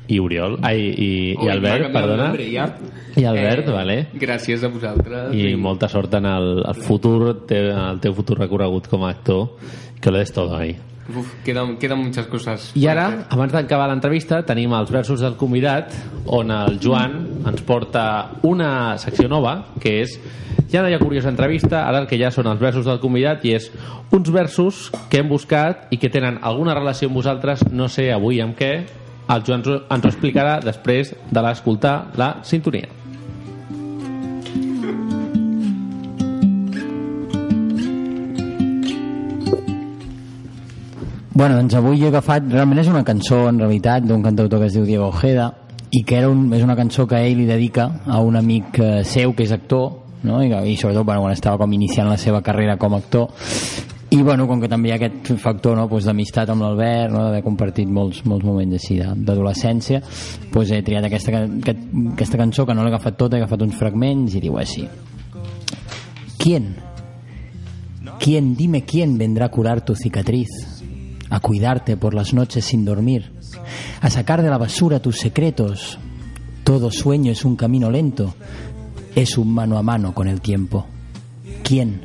i 0.08 0.20
Oriol. 0.20 0.58
Ai, 0.64 0.80
i, 0.80 1.10
i 1.32 1.36
Ui, 1.38 1.50
Albert, 1.50 1.84
canviat 1.84 1.90
el 1.90 1.94
perdona. 1.96 2.24
nombre, 2.28 2.48
ja. 2.52 2.70
I 3.16 3.26
Albert, 3.30 3.70
vale. 3.72 3.98
Gràcies 4.20 4.64
a 4.64 4.72
vosaltres. 4.72 5.36
I 5.36 5.54
molta 5.60 5.88
sort 5.92 6.14
en 6.20 6.28
el, 6.28 6.50
el 6.68 6.82
futur, 6.84 7.46
te, 7.48 7.60
en 7.72 7.84
el 7.86 8.02
teu 8.04 8.16
futur 8.16 8.40
recorregut 8.42 8.90
com 8.92 9.06
a 9.06 9.14
actor, 9.14 9.56
que 10.02 10.12
lo 10.12 10.20
des 10.20 10.34
todo 10.34 10.56
ahí. 10.58 10.76
Uf, 11.04 11.34
quedan, 11.44 11.76
quedan 11.78 12.00
muchas 12.00 12.28
cosas. 12.28 12.70
I 12.80 12.88
ara, 12.88 13.26
abans 13.30 13.52
d'acabar 13.52 13.90
l'entrevista, 13.92 14.40
tenim 14.48 14.72
els 14.76 14.92
versos 14.92 15.20
del 15.20 15.36
convidat, 15.36 15.92
on 16.32 16.52
el 16.52 16.80
Joan 16.80 17.18
ens 17.48 17.64
porta 17.68 18.06
una 18.48 18.98
secció 18.98 19.28
nova, 19.28 19.58
que 19.84 19.98
és 20.06 20.16
ja 20.82 20.98
ha 20.98 21.00
curiosa 21.00 21.30
entrevista, 21.30 21.84
ara 21.88 22.00
el 22.02 22.08
que 22.10 22.18
ja 22.18 22.32
són 22.34 22.48
els 22.50 22.60
versos 22.60 22.88
del 22.90 23.00
convidat, 23.00 23.46
i 23.46 23.54
és 23.54 23.70
uns 24.12 24.32
versos 24.34 24.90
que 25.10 25.22
hem 25.22 25.30
buscat 25.30 25.88
i 25.94 26.02
que 26.02 26.10
tenen 26.10 26.40
alguna 26.42 26.74
relació 26.74 27.08
amb 27.08 27.22
vosaltres, 27.22 27.68
no 27.72 27.88
sé 27.88 28.10
avui 28.12 28.42
amb 28.42 28.58
què, 28.58 28.74
el 29.30 29.46
Joan 29.46 29.64
ens 29.64 30.04
ho 30.04 30.10
explicarà 30.10 30.58
després 30.64 31.14
de 31.32 31.42
l'escoltar 31.46 32.12
la 32.18 32.36
sintonia. 32.44 32.90
Bueno, 41.34 41.56
doncs 41.58 41.74
avui 41.74 42.04
he 42.04 42.12
agafat, 42.12 42.46
realment 42.46 42.78
és 42.84 42.90
una 42.92 43.02
cançó 43.04 43.48
en 43.50 43.58
realitat 43.58 44.06
d'un 44.06 44.22
cantautor 44.22 44.62
que 44.62 44.68
es 44.70 44.76
diu 44.78 44.86
Diego 44.86 45.08
Ojeda 45.08 45.50
i 45.90 46.04
que 46.06 46.20
era 46.20 46.30
un, 46.30 46.46
és 46.54 46.62
una 46.62 46.76
cançó 46.78 47.08
que 47.10 47.18
ell 47.26 47.40
li 47.42 47.48
dedica 47.50 47.88
a 48.06 48.20
un 48.22 48.38
amic 48.38 48.78
eh, 48.78 48.92
seu 49.04 49.34
que 49.34 49.48
és 49.48 49.52
actor 49.52 50.03
no? 50.24 50.42
I, 50.44 50.52
i 50.72 50.78
sobretot 50.80 51.06
bueno, 51.06 51.26
quan 51.26 51.34
estava 51.36 51.60
com 51.62 51.74
iniciant 51.74 52.10
la 52.10 52.18
seva 52.18 52.42
carrera 52.42 52.78
com 52.82 52.96
a 52.96 53.02
actor 53.04 53.30
i 54.14 54.22
bueno, 54.22 54.46
com 54.46 54.62
que 54.62 54.70
també 54.70 54.90
hi 54.90 54.94
ha 54.94 55.00
aquest 55.00 55.32
factor 55.42 55.78
no, 55.78 55.88
pues, 55.90 56.06
d'amistat 56.06 56.52
amb 56.54 56.62
l'Albert, 56.62 57.10
no, 57.14 57.24
d'haver 57.26 57.42
compartit 57.46 57.90
molts, 57.90 58.22
molts 58.30 58.46
moments 58.46 58.78
així 58.78 59.00
d'adolescència 59.00 60.04
pues, 60.54 60.70
he 60.72 60.84
triat 60.86 61.08
aquesta, 61.10 61.46
aquest, 61.48 61.90
aquesta 62.14 62.44
cançó 62.44 62.68
que 62.68 62.78
no 62.78 62.86
l'he 62.86 62.94
agafat 62.94 63.18
tota, 63.18 63.38
he 63.38 63.44
agafat 63.44 63.66
uns 63.66 63.80
fragments 63.80 64.38
i 64.38 64.44
diu 64.44 64.60
així 64.62 64.88
¿Quién? 66.44 66.76
¿Quién, 68.20 68.58
dime 68.58 68.84
quién 68.84 69.18
vendrá 69.18 69.46
a 69.46 69.50
curar 69.50 69.86
tu 69.86 69.96
cicatriz? 69.96 70.50
A 71.30 71.40
cuidarte 71.40 71.96
por 71.96 72.14
las 72.14 72.34
noches 72.34 72.66
sin 72.66 72.84
dormir, 72.84 73.32
a 74.02 74.10
sacar 74.10 74.44
de 74.44 74.50
la 74.50 74.58
basura 74.58 75.00
tus 75.00 75.20
secretos. 75.20 75.98
Todo 76.66 76.92
sueño 76.92 77.32
es 77.32 77.46
un 77.46 77.56
camino 77.56 77.90
lento, 77.90 78.36
es 79.16 79.38
un 79.38 79.54
mano 79.54 79.78
a 79.78 79.84
mano 79.84 80.14
con 80.14 80.28
el 80.28 80.42
tiempo. 80.42 80.86
¿Quién? 81.64 82.02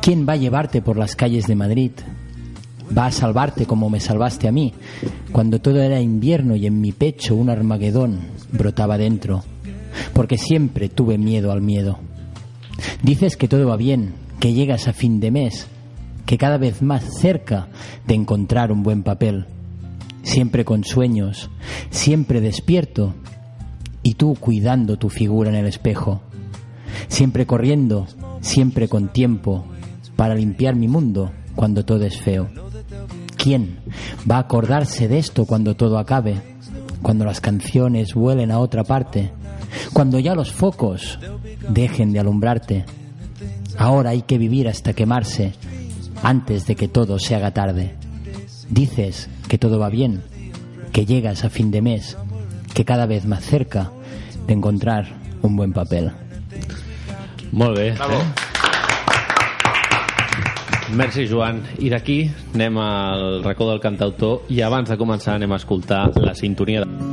¿Quién 0.00 0.26
va 0.28 0.34
a 0.34 0.36
llevarte 0.36 0.82
por 0.82 0.96
las 0.96 1.16
calles 1.16 1.46
de 1.46 1.56
Madrid? 1.56 1.90
Va 2.96 3.06
a 3.06 3.12
salvarte 3.12 3.66
como 3.66 3.90
me 3.90 4.00
salvaste 4.00 4.46
a 4.48 4.52
mí, 4.52 4.72
cuando 5.32 5.60
todo 5.60 5.80
era 5.80 6.00
invierno 6.00 6.54
y 6.56 6.66
en 6.66 6.80
mi 6.80 6.92
pecho 6.92 7.34
un 7.34 7.50
armagedón. 7.50 8.20
brotaba 8.52 8.96
dentro, 8.96 9.42
porque 10.14 10.38
siempre 10.38 10.88
tuve 10.88 11.18
miedo 11.18 11.50
al 11.50 11.62
miedo. 11.62 11.98
Dices 13.02 13.36
que 13.36 13.48
todo 13.48 13.66
va 13.66 13.76
bien, 13.76 14.14
que 14.38 14.52
llegas 14.52 14.86
a 14.86 14.92
fin 14.92 15.18
de 15.18 15.30
mes, 15.30 15.66
que 16.26 16.38
cada 16.38 16.58
vez 16.58 16.80
más 16.80 17.04
cerca 17.20 17.68
de 18.06 18.14
encontrar 18.14 18.70
un 18.70 18.82
buen 18.82 19.02
papel, 19.02 19.46
siempre 20.22 20.64
con 20.64 20.84
sueños, 20.84 21.50
siempre 21.90 22.40
despierto, 22.40 23.14
y 24.06 24.14
tú 24.14 24.36
cuidando 24.38 24.98
tu 24.98 25.08
figura 25.08 25.50
en 25.50 25.56
el 25.56 25.66
espejo, 25.66 26.20
siempre 27.08 27.44
corriendo, 27.44 28.06
siempre 28.40 28.86
con 28.86 29.08
tiempo, 29.08 29.64
para 30.14 30.36
limpiar 30.36 30.76
mi 30.76 30.86
mundo 30.86 31.32
cuando 31.56 31.84
todo 31.84 32.04
es 32.04 32.16
feo. 32.16 32.48
¿Quién 33.36 33.80
va 34.30 34.36
a 34.36 34.42
acordarse 34.46 35.08
de 35.08 35.18
esto 35.18 35.44
cuando 35.44 35.74
todo 35.74 35.98
acabe? 35.98 36.40
Cuando 37.02 37.24
las 37.24 37.40
canciones 37.40 38.14
vuelen 38.14 38.52
a 38.52 38.60
otra 38.60 38.84
parte, 38.84 39.32
cuando 39.92 40.20
ya 40.20 40.36
los 40.36 40.52
focos 40.52 41.18
dejen 41.68 42.12
de 42.12 42.20
alumbrarte. 42.20 42.84
Ahora 43.76 44.10
hay 44.10 44.22
que 44.22 44.38
vivir 44.38 44.68
hasta 44.68 44.92
quemarse 44.92 45.54
antes 46.22 46.64
de 46.68 46.76
que 46.76 46.86
todo 46.86 47.18
se 47.18 47.34
haga 47.34 47.52
tarde. 47.52 47.96
Dices 48.70 49.28
que 49.48 49.58
todo 49.58 49.80
va 49.80 49.88
bien, 49.88 50.22
que 50.92 51.06
llegas 51.06 51.42
a 51.42 51.50
fin 51.50 51.72
de 51.72 51.82
mes, 51.82 52.16
que 52.76 52.84
cada 52.84 53.06
vez 53.06 53.24
más 53.24 53.42
cerca 53.42 53.90
de 54.46 54.52
encontrar 54.52 55.06
un 55.40 55.56
buen 55.56 55.72
papel. 55.72 56.12
Molt 57.50 57.74
bé. 57.74 57.92
Bravo. 57.92 58.20
Merci, 60.92 61.24
Joan. 61.26 61.62
I 61.80 61.88
d'aquí 61.88 62.18
anem 62.52 62.76
al 62.76 63.42
racó 63.42 63.70
del 63.70 63.80
cantautor 63.80 64.44
i 64.52 64.60
abans 64.60 64.92
de 64.92 65.00
començar 65.00 65.38
anem 65.40 65.56
a 65.56 65.62
escoltar 65.64 66.10
la 66.20 66.36
sintonia 66.36 66.84
de... 66.84 67.05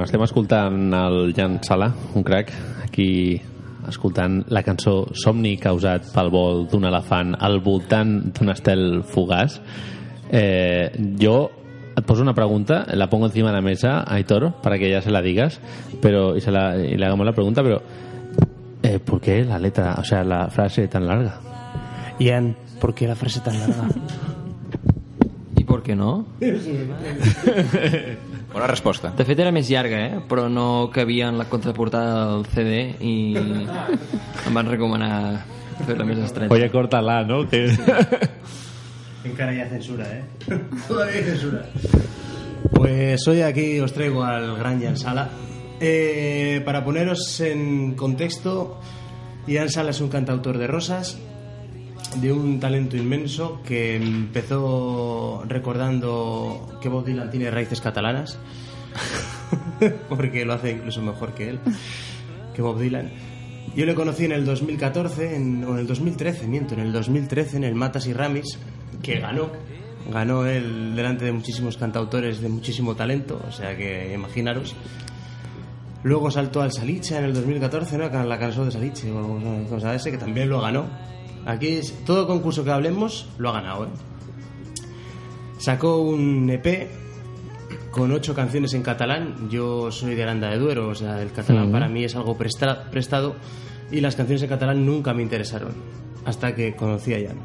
Bueno, 0.00 0.08
estem 0.08 0.22
escoltant 0.24 0.94
el 0.96 1.34
Jan 1.36 1.58
Sala, 1.60 1.90
un 2.16 2.22
crac, 2.24 2.48
aquí 2.86 3.36
escoltant 3.84 4.38
la 4.48 4.62
cançó 4.64 4.94
Somni 5.12 5.58
causat 5.60 6.06
pel 6.14 6.30
vol 6.32 6.62
d'un 6.72 6.86
elefant 6.88 7.34
al 7.36 7.58
voltant 7.60 8.14
d'un 8.32 8.48
estel 8.48 9.02
fugaç. 9.04 9.58
Eh, 10.32 10.88
jo 11.20 11.34
et 11.92 12.00
poso 12.08 12.24
una 12.24 12.32
pregunta, 12.32 12.86
la 12.96 13.10
pongo 13.12 13.28
encima 13.28 13.50
de 13.50 13.58
la 13.58 13.60
mesa, 13.60 13.98
Aitor, 14.08 14.54
para 14.62 14.78
que 14.78 14.88
ya 14.88 15.02
se 15.02 15.10
la 15.10 15.20
digas, 15.20 15.60
pero 16.00 16.34
y, 16.34 16.40
se 16.40 16.50
la, 16.50 16.78
y 16.78 16.96
le 16.96 17.04
hagamos 17.04 17.26
la 17.26 17.34
pregunta, 17.34 17.62
pero 17.62 17.82
eh, 18.82 19.00
¿por 19.00 19.20
qué 19.20 19.44
la 19.44 19.58
letra, 19.58 19.96
o 19.98 20.04
sea, 20.04 20.24
la 20.24 20.48
frase 20.48 20.88
tan 20.88 21.06
larga? 21.06 21.40
Ian, 22.18 22.56
¿por 22.80 22.94
qué 22.94 23.06
la 23.06 23.16
frase 23.16 23.40
tan 23.40 23.60
larga? 23.60 23.84
I 25.60 25.64
per 25.68 25.82
què 25.84 25.92
no? 25.92 26.24
Bona 28.52 28.66
resposta. 28.66 29.12
De 29.14 29.24
fet 29.26 29.38
era 29.38 29.52
més 29.54 29.68
llarga, 29.70 29.98
eh? 30.08 30.20
però 30.26 30.48
no 30.50 30.90
cabia 30.90 31.28
en 31.30 31.38
la 31.38 31.46
contraportada 31.50 32.24
del 32.32 32.46
CD 32.50 32.80
i 32.98 33.14
em 33.38 34.56
van 34.56 34.70
recomanar 34.70 35.12
fer-la 35.86 36.06
més 36.08 36.18
estreta. 36.18 36.52
Oye, 36.54 36.70
córtala, 36.72 37.22
¿no? 37.24 37.44
Que... 37.48 37.68
Encara 39.24 39.52
hay 39.52 39.68
censura, 39.68 40.06
¿eh? 40.10 40.24
Todavía 40.88 41.16
hay 41.16 41.24
censura. 41.24 41.62
Pues 42.72 43.28
hoy 43.28 43.42
aquí 43.42 43.78
os 43.80 43.92
traigo 43.92 44.24
al 44.24 44.56
gran 44.56 44.80
Ian 44.80 44.96
Sala. 44.96 45.28
Eh, 45.80 46.60
para 46.64 46.84
poneros 46.84 47.40
en 47.40 47.94
contexto, 47.94 48.80
Ian 49.46 49.70
Sala 49.70 49.90
es 49.90 50.00
un 50.00 50.08
cantautor 50.08 50.58
de 50.58 50.66
rosas, 50.66 51.18
de 52.16 52.32
un 52.32 52.58
talento 52.58 52.96
inmenso 52.96 53.60
que 53.64 53.96
empezó 53.96 55.44
recordando 55.46 56.78
que 56.80 56.88
Bob 56.88 57.04
Dylan 57.04 57.30
tiene 57.30 57.50
raíces 57.50 57.80
catalanas, 57.80 58.38
porque 60.08 60.44
lo 60.44 60.54
hace 60.54 60.72
incluso 60.72 61.02
mejor 61.02 61.34
que 61.34 61.50
él, 61.50 61.60
que 62.54 62.62
Bob 62.62 62.78
Dylan. 62.78 63.10
Yo 63.76 63.86
le 63.86 63.94
conocí 63.94 64.24
en 64.24 64.32
el 64.32 64.44
2014, 64.44 65.36
en, 65.36 65.64
o 65.64 65.74
en 65.74 65.78
el 65.78 65.86
2013, 65.86 66.48
miento, 66.48 66.74
en 66.74 66.80
el 66.80 66.92
2013 66.92 67.58
en 67.58 67.64
el 67.64 67.74
Matas 67.74 68.06
y 68.06 68.12
Ramis, 68.12 68.58
que 69.02 69.20
ganó. 69.20 69.50
Ganó 70.10 70.46
él 70.46 70.96
delante 70.96 71.26
de 71.26 71.32
muchísimos 71.32 71.76
cantautores 71.76 72.40
de 72.40 72.48
muchísimo 72.48 72.96
talento, 72.96 73.40
o 73.46 73.52
sea 73.52 73.76
que 73.76 74.12
imaginaros. 74.12 74.74
Luego 76.02 76.30
saltó 76.30 76.62
al 76.62 76.72
Salicha 76.72 77.18
en 77.18 77.26
el 77.26 77.34
2014, 77.34 77.98
¿no? 77.98 78.08
La 78.24 78.38
canción 78.38 78.64
de 78.64 78.72
Saliche 78.72 79.12
o 79.12 79.66
cosa 79.68 79.94
ese, 79.94 80.10
que 80.10 80.16
también 80.16 80.48
lo 80.48 80.60
ganó. 80.60 80.86
Aquí 81.46 81.68
es- 81.68 82.04
todo 82.04 82.26
concurso 82.26 82.64
que 82.64 82.70
hablemos 82.70 83.28
lo 83.38 83.48
ha 83.50 83.52
ganado, 83.52 83.84
¿eh? 83.86 83.88
Sacó 85.58 85.98
un 86.02 86.48
EP 86.50 86.88
con 87.90 88.12
ocho 88.12 88.34
canciones 88.34 88.72
en 88.74 88.82
catalán. 88.82 89.48
Yo 89.50 89.90
soy 89.90 90.14
de 90.14 90.22
Aranda 90.22 90.50
de 90.50 90.58
Duero, 90.58 90.88
o 90.88 90.94
sea, 90.94 91.20
el 91.22 91.32
catalán 91.32 91.70
para 91.72 91.88
mí 91.88 92.04
es 92.04 92.14
algo 92.16 92.36
presta- 92.38 92.90
prestado 92.90 93.36
y 93.90 94.00
las 94.00 94.16
canciones 94.16 94.42
en 94.42 94.48
catalán 94.48 94.86
nunca 94.86 95.12
me 95.12 95.22
interesaron 95.22 95.72
hasta 96.24 96.54
que 96.54 96.74
conocí 96.76 97.12
a 97.14 97.18
Jan. 97.28 97.38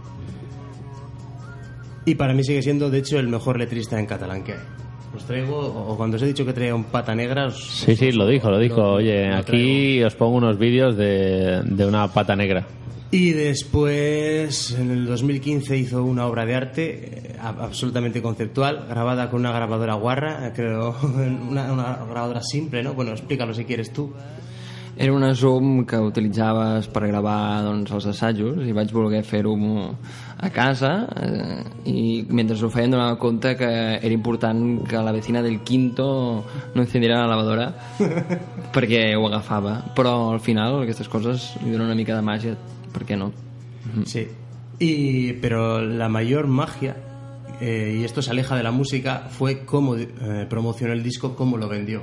Y 2.06 2.16
para 2.16 2.34
mí 2.34 2.44
sigue 2.44 2.62
siendo, 2.62 2.90
de 2.90 3.00
hecho, 3.00 3.18
el 3.20 3.28
mejor 3.28 3.58
letrista 3.58 4.00
en 4.00 4.06
catalán 4.06 4.44
que 4.44 4.54
hay. 4.54 4.60
Os 5.16 5.26
traigo, 5.26 5.58
o 5.58 5.96
cuando 5.98 6.18
os 6.18 6.24
he 6.24 6.28
dicho 6.28 6.46
que 6.46 6.54
traía 6.54 6.76
un 6.76 6.84
pata 6.86 7.16
negra, 7.16 7.48
os- 7.48 7.64
Sí, 7.80 7.96
sí, 7.96 8.12
lo 8.12 8.28
dijo, 8.28 8.50
lo 8.52 8.60
dijo. 8.60 8.82
Oye, 8.82 9.30
lo 9.30 9.38
aquí 9.38 10.04
os 10.04 10.14
pongo 10.14 10.38
unos 10.38 10.58
vídeos 10.60 10.96
de, 10.98 11.62
de 11.64 11.86
una 11.86 12.08
pata 12.10 12.36
negra. 12.36 12.66
Y 13.12 13.32
después, 13.32 14.72
en 14.72 14.92
el 14.92 15.06
2015, 15.06 15.78
hizo 15.78 16.04
una 16.04 16.26
obra 16.26 16.46
de 16.46 16.56
arte 16.56 17.34
eh, 17.34 17.36
absolutamente 17.40 18.22
conceptual, 18.22 18.88
grabada 18.90 19.30
con 19.30 19.42
una 19.42 19.52
grabadora 19.52 19.94
guarra, 19.94 20.48
eh, 20.48 20.54
creo, 20.54 20.96
una, 21.04 21.72
una 21.72 22.06
grabadora 22.10 22.42
simple, 22.42 22.84
¿no? 22.84 22.94
Bueno, 22.94 23.12
explícalo 23.12 23.54
si 23.54 23.64
quieres 23.64 23.94
tú. 23.94 24.12
Era 24.98 25.12
una 25.12 25.36
Zoom 25.36 25.86
que 25.86 25.98
utilitzaves 26.00 26.88
per 26.88 27.02
gravar 27.10 27.66
doncs, 27.66 27.92
els 27.92 28.06
assajos 28.14 28.62
i 28.64 28.72
vaig 28.72 28.94
voler 28.96 29.20
fer-ho 29.28 29.52
a 30.40 30.50
casa 30.56 30.92
eh, 31.20 31.58
i 31.92 32.24
mentre 32.32 32.56
ho 32.56 32.70
feien 32.72 32.96
donava 32.96 33.18
compte 33.20 33.58
que 33.60 33.68
era 33.68 34.14
important 34.16 34.86
que 34.88 35.02
la 35.04 35.12
vecina 35.12 35.42
del 35.44 35.60
quinto 35.68 36.46
no 36.74 36.82
encendiera 36.82 37.20
la 37.20 37.28
lavadora 37.28 37.74
perquè 38.76 39.18
ho 39.20 39.28
agafava 39.28 39.82
però 40.00 40.32
al 40.32 40.40
final 40.40 40.80
aquestes 40.86 41.12
coses 41.12 41.52
li 41.66 41.76
donen 41.76 41.90
una 41.90 42.00
mica 42.00 42.16
de 42.16 42.24
màgia 42.24 42.56
per 42.96 43.04
què 43.06 43.18
no? 43.20 43.32
Sí. 44.06 44.28
Y, 44.80 45.34
pero 45.44 45.82
la 45.82 46.08
mayor 46.10 46.48
magia, 46.48 46.96
eh, 47.62 47.98
y 48.00 48.04
esto 48.04 48.22
se 48.22 48.32
aleja 48.32 48.56
de 48.56 48.64
la 48.64 48.72
música, 48.72 49.28
fue 49.30 49.66
cómo 49.66 49.96
eh, 49.96 50.08
promocionó 50.50 50.94
el 50.94 51.04
disco, 51.04 51.36
cómo 51.36 51.58
lo 51.58 51.68
vendió. 51.68 52.02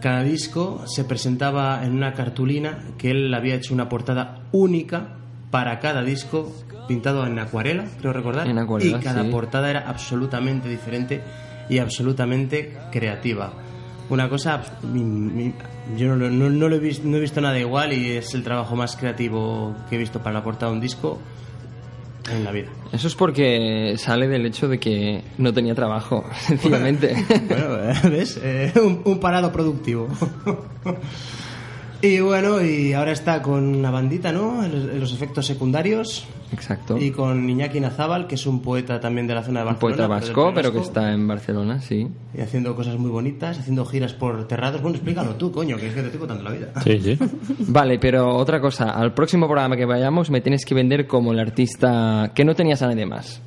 Cada 0.00 0.22
disco 0.22 0.82
se 0.86 1.04
presentaba 1.04 1.84
en 1.84 1.92
una 1.92 2.12
cartulina 2.12 2.78
que 2.98 3.10
él 3.10 3.32
había 3.32 3.54
hecho 3.54 3.72
una 3.72 3.88
portada 3.88 4.40
única 4.52 5.16
para 5.50 5.78
cada 5.80 6.02
disco, 6.02 6.52
pintado 6.88 7.26
en 7.26 7.38
acuarela, 7.38 7.84
creo 8.00 8.12
recordar. 8.12 8.46
En 8.48 8.58
acuarela, 8.58 8.98
y 8.98 9.00
cada 9.00 9.22
sí. 9.22 9.30
portada 9.30 9.70
era 9.70 9.88
absolutamente 9.88 10.68
diferente 10.68 11.22
y 11.70 11.78
absolutamente 11.78 12.76
creativa. 12.92 13.54
Una 14.10 14.28
cosa, 14.28 14.60
mi- 14.82 15.02
mi- 15.02 15.54
yo 15.96 16.16
no, 16.16 16.30
no- 16.30 16.50
no 16.50 16.68
lo 16.68 16.76
he 16.76 16.78
visto, 16.78 17.06
no 17.06 17.16
he 17.16 17.20
visto 17.20 17.40
nada 17.40 17.58
igual 17.58 17.92
y 17.92 18.12
es 18.12 18.34
el 18.34 18.42
trabajo 18.42 18.74
más 18.76 18.96
creativo 18.96 19.74
que 19.88 19.96
he 19.96 19.98
visto 19.98 20.20
para 20.20 20.34
la 20.34 20.44
portada 20.44 20.70
de 20.70 20.76
un 20.76 20.80
disco 20.80 21.18
en 22.32 22.42
la 22.44 22.52
vida. 22.52 22.68
Eso 22.92 23.06
es 23.06 23.14
porque 23.14 23.96
sale 23.98 24.26
del 24.28 24.46
hecho 24.46 24.66
de 24.68 24.78
que 24.78 25.22
no 25.36 25.52
tenía 25.52 25.74
trabajo, 25.74 26.24
sencillamente. 26.40 27.14
Bueno, 27.48 27.76
eh, 27.90 27.94
¿ves? 28.10 28.40
Eh, 28.42 28.72
un, 28.76 29.02
un 29.04 29.20
parado 29.20 29.52
productivo. 29.52 30.08
y 32.04 32.20
bueno, 32.20 32.62
y 32.62 32.92
ahora 32.92 33.12
está 33.12 33.40
con 33.40 33.76
una 33.76 33.90
bandita, 33.90 34.30
¿no? 34.30 34.62
En 34.62 35.00
los, 35.00 35.12
efectos 35.14 35.46
secundarios. 35.46 36.26
Exacto. 36.52 36.98
Y 36.98 37.10
con 37.10 37.48
Iñaki 37.48 37.80
Nazábal, 37.80 38.26
que 38.26 38.34
es 38.34 38.46
un 38.46 38.60
poeta 38.60 39.00
también 39.00 39.26
de 39.26 39.34
la 39.34 39.42
zona 39.42 39.60
de 39.60 39.66
Un 39.68 39.72
Barcelona. 39.72 39.96
poeta 39.96 40.06
vasco, 40.06 40.52
pero 40.54 40.70
que 40.70 40.80
está 40.80 41.12
en 41.14 41.26
Barcelona, 41.26 41.80
sí. 41.80 42.06
Y 42.34 42.40
haciendo 42.42 42.76
cosas 42.76 42.98
muy 42.98 43.10
bonitas, 43.10 43.58
haciendo 43.58 43.86
giras 43.86 44.12
por 44.12 44.46
terrados. 44.46 44.82
Bueno, 44.82 44.96
explícalo 44.96 45.36
tú, 45.36 45.50
coño, 45.50 45.78
que 45.78 45.88
es 45.88 45.94
que 45.94 46.00
te 46.00 46.06
estoy 46.06 46.18
contando 46.18 46.44
la 46.44 46.50
vida. 46.50 46.72
Sí, 46.84 47.00
sí. 47.00 47.18
Vale, 47.68 47.98
pero 47.98 48.36
otra 48.36 48.60
cosa, 48.60 48.90
al 48.90 49.14
próximo 49.14 49.46
programa 49.46 49.74
que 49.74 49.86
vayamos 49.86 50.30
me 50.30 50.42
tienes 50.42 50.66
que 50.66 50.74
vender 50.74 51.06
como 51.06 51.32
el 51.32 51.38
artista 51.38 52.32
que 52.34 52.44
no 52.44 52.54
tenías 52.54 52.82
a 52.82 52.88
nadie 52.88 53.06
más. 53.06 53.40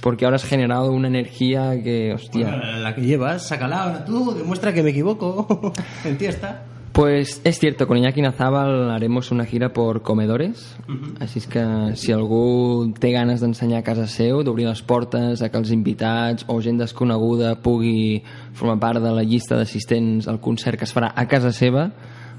Porque 0.00 0.24
ahora 0.24 0.36
has 0.36 0.44
generado 0.44 0.90
una 0.92 1.08
energía 1.08 1.82
que, 1.82 2.14
hostia. 2.14 2.48
Bueno, 2.48 2.78
la 2.78 2.94
que 2.94 3.02
llevas, 3.02 3.46
sácala 3.46 3.82
ahora 3.82 4.04
tú, 4.06 4.32
demuestra 4.32 4.72
que 4.72 4.82
me 4.82 4.90
equivoco. 4.90 5.74
en 6.06 6.16
ti 6.16 6.24
está. 6.24 6.64
Pues 7.00 7.40
es 7.44 7.58
cierto, 7.58 7.86
con 7.86 7.96
Iñaki 7.96 8.20
Nazábal 8.20 8.90
haremos 8.90 9.30
una 9.30 9.46
gira 9.46 9.72
por 9.72 10.02
comedores, 10.04 10.76
així 11.24 11.38
és 11.40 11.46
que 11.48 11.62
si 11.96 12.12
algú 12.12 12.90
té 13.00 13.08
ganes 13.14 13.40
d'ensenyar 13.40 13.78
a 13.80 13.86
casa 13.86 14.04
seu, 14.04 14.42
d'obrir 14.44 14.66
les 14.68 14.82
portes 14.84 15.40
a 15.40 15.48
que 15.48 15.56
els 15.56 15.70
invitats 15.72 16.44
o 16.46 16.58
gent 16.60 16.76
desconeguda 16.76 17.54
pugui 17.64 18.20
formar 18.52 18.76
part 18.84 19.00
de 19.00 19.14
la 19.16 19.24
llista 19.24 19.56
d'assistents 19.56 20.28
al 20.28 20.42
concert 20.44 20.76
que 20.76 20.84
es 20.84 20.92
farà 20.92 21.08
a 21.16 21.24
casa 21.24 21.54
seva, 21.56 21.86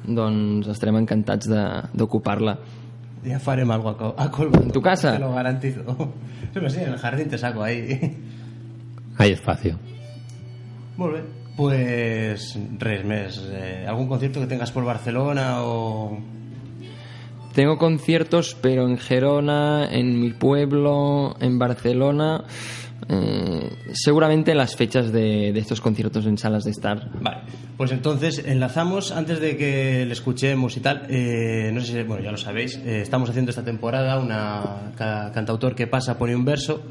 doncs 0.06 0.70
estarem 0.70 1.02
encantats 1.02 1.50
de- 1.50 1.66
d'ocupar-la. 1.98 2.60
Ya 3.26 3.40
farem 3.42 3.72
algo 3.74 3.90
a, 3.90 3.98
co- 3.98 4.14
a 4.16 4.30
Colbo. 4.30 4.62
¿En 4.62 4.70
tu 4.70 4.82
casa? 4.82 5.14
Te 5.14 5.26
lo 5.26 5.34
garantizo. 5.34 5.82
Sí, 6.70 6.80
en 6.86 6.94
el 6.94 7.00
jardín 7.00 7.30
te 7.30 7.40
saco 7.40 7.64
ahí. 7.64 7.98
Hay 9.18 9.32
espacio. 9.32 9.80
Molt 10.98 11.14
bé. 11.16 11.41
Pues 11.58 12.58
res 12.80 13.04
més. 13.06 13.38
Eh, 13.52 13.86
¿Algún 13.88 14.08
concierto 14.08 14.40
que 14.40 14.48
tengas 14.48 14.72
por 14.72 14.84
Barcelona 14.86 15.64
o...? 15.64 16.18
Tengo 17.54 17.78
conciertos, 17.78 18.56
pero 18.62 18.88
en 18.88 18.98
Gerona, 18.98 19.90
en 19.92 20.22
mi 20.22 20.32
pueblo, 20.32 21.36
en 21.42 21.60
Barcelona, 21.60 22.46
eh, 23.10 23.70
seguramente 23.92 24.56
las 24.56 24.78
fechas 24.78 25.12
de, 25.12 25.52
de 25.52 25.60
estos 25.60 25.82
conciertos 25.82 26.26
en 26.26 26.38
salas 26.38 26.64
de 26.64 26.72
estar. 26.72 27.10
Vale, 27.20 27.40
pues 27.76 27.92
entonces 27.92 28.42
enlazamos, 28.46 29.12
antes 29.12 29.42
de 29.42 29.58
que 29.58 30.06
le 30.06 30.14
escuchemos 30.14 30.78
y 30.78 30.80
tal, 30.80 31.06
eh, 31.10 31.72
no 31.74 31.82
sé 31.82 31.92
si, 31.92 32.04
bueno, 32.04 32.24
ya 32.24 32.32
lo 32.32 32.38
sabéis, 32.38 32.78
eh, 32.86 33.02
estamos 33.02 33.30
haciendo 33.30 33.50
esta 33.52 33.66
temporada 33.66 34.18
una 34.20 34.94
ca- 34.96 35.32
cantautor 35.34 35.76
que 35.76 35.88
pasa, 35.88 36.18
pone 36.18 36.34
un 36.34 36.46
verso, 36.46 36.84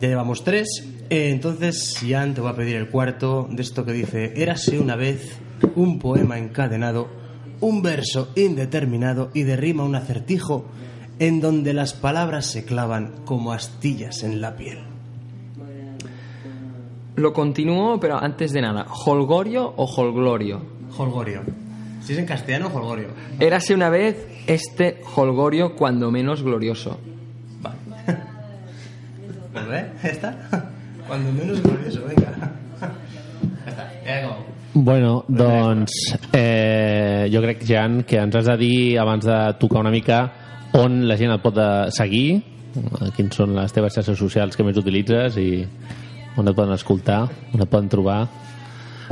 ya 0.00 0.08
llevamos 0.08 0.42
tres, 0.44 0.66
entonces 1.14 1.98
Jan 2.00 2.34
te 2.34 2.40
voy 2.40 2.50
a 2.50 2.56
pedir 2.56 2.76
el 2.76 2.88
cuarto 2.88 3.48
de 3.50 3.62
esto 3.62 3.84
que 3.84 3.92
dice, 3.92 4.32
érase 4.36 4.78
una 4.78 4.96
vez 4.96 5.38
un 5.76 5.98
poema 5.98 6.38
encadenado, 6.38 7.08
un 7.60 7.82
verso 7.82 8.30
indeterminado 8.34 9.30
y 9.34 9.42
de 9.42 9.56
rima 9.56 9.84
un 9.84 9.94
acertijo 9.94 10.66
en 11.18 11.40
donde 11.40 11.74
las 11.74 11.92
palabras 11.92 12.46
se 12.46 12.64
clavan 12.64 13.12
como 13.24 13.52
astillas 13.52 14.22
en 14.22 14.40
la 14.40 14.56
piel. 14.56 14.78
Lo 17.16 17.32
continúo, 17.32 18.00
pero 18.00 18.16
antes 18.16 18.52
de 18.52 18.62
nada, 18.62 18.86
¿Holgorio 19.04 19.74
o 19.76 19.84
Holglorio? 19.84 20.62
Holgorio. 20.96 21.42
Si 22.02 22.14
es 22.14 22.18
en 22.18 22.26
castellano, 22.26 22.70
Holgorio. 22.72 23.08
Érase 23.38 23.74
una 23.74 23.90
vez 23.90 24.26
este 24.46 25.00
Holgorio 25.14 25.76
cuando 25.76 26.10
menos 26.10 26.42
glorioso. 26.42 26.98
Ja 29.54 30.10
està. 30.12 30.71
Cuando 31.06 31.32
menos 31.32 31.62
glorioso, 31.62 32.04
venga. 32.06 32.32
Ja 32.80 33.70
està, 33.70 33.86
ja 34.06 34.18
acabou. 34.18 34.52
Bueno, 34.74 35.24
doncs 35.28 35.92
eh, 36.32 37.28
jo 37.32 37.42
crec, 37.44 37.60
Jan, 37.68 38.02
que 38.08 38.16
ens 38.22 38.38
has 38.38 38.48
de 38.48 38.56
dir 38.56 38.98
abans 38.98 39.26
de 39.26 39.36
tocar 39.60 39.82
una 39.84 39.92
mica 39.92 40.22
on 40.80 41.02
la 41.06 41.18
gent 41.20 41.34
et 41.34 41.42
pot 41.44 41.58
eh, 41.60 41.90
seguir, 41.92 42.40
eh, 42.40 43.10
quins 43.16 43.36
són 43.36 43.52
les 43.58 43.74
teves 43.76 43.92
xarxes 43.98 44.16
socials 44.18 44.56
que 44.56 44.64
més 44.64 44.80
utilitzes 44.80 45.36
i 45.42 45.50
on 46.40 46.48
et 46.48 46.56
poden 46.56 46.72
escoltar, 46.72 47.26
on 47.52 47.60
et 47.60 47.68
poden 47.68 47.92
trobar. 47.92 48.22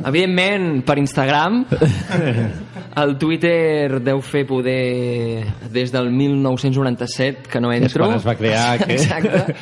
Evidentment, 0.07 0.82
per 0.84 0.98
Instagram. 0.98 1.64
El 3.01 3.16
Twitter 3.18 4.01
deu 4.03 4.18
fer 4.24 4.42
poder 4.48 5.44
des 5.70 5.92
del 5.94 6.11
1997 6.11 7.48
que 7.48 7.61
no 7.61 7.72
entro. 7.72 8.05
quan 8.07 8.16
es 8.16 8.26
va 8.26 8.34
crear, 8.34 8.78
que- 8.84 8.94
Exacte. 8.94 9.55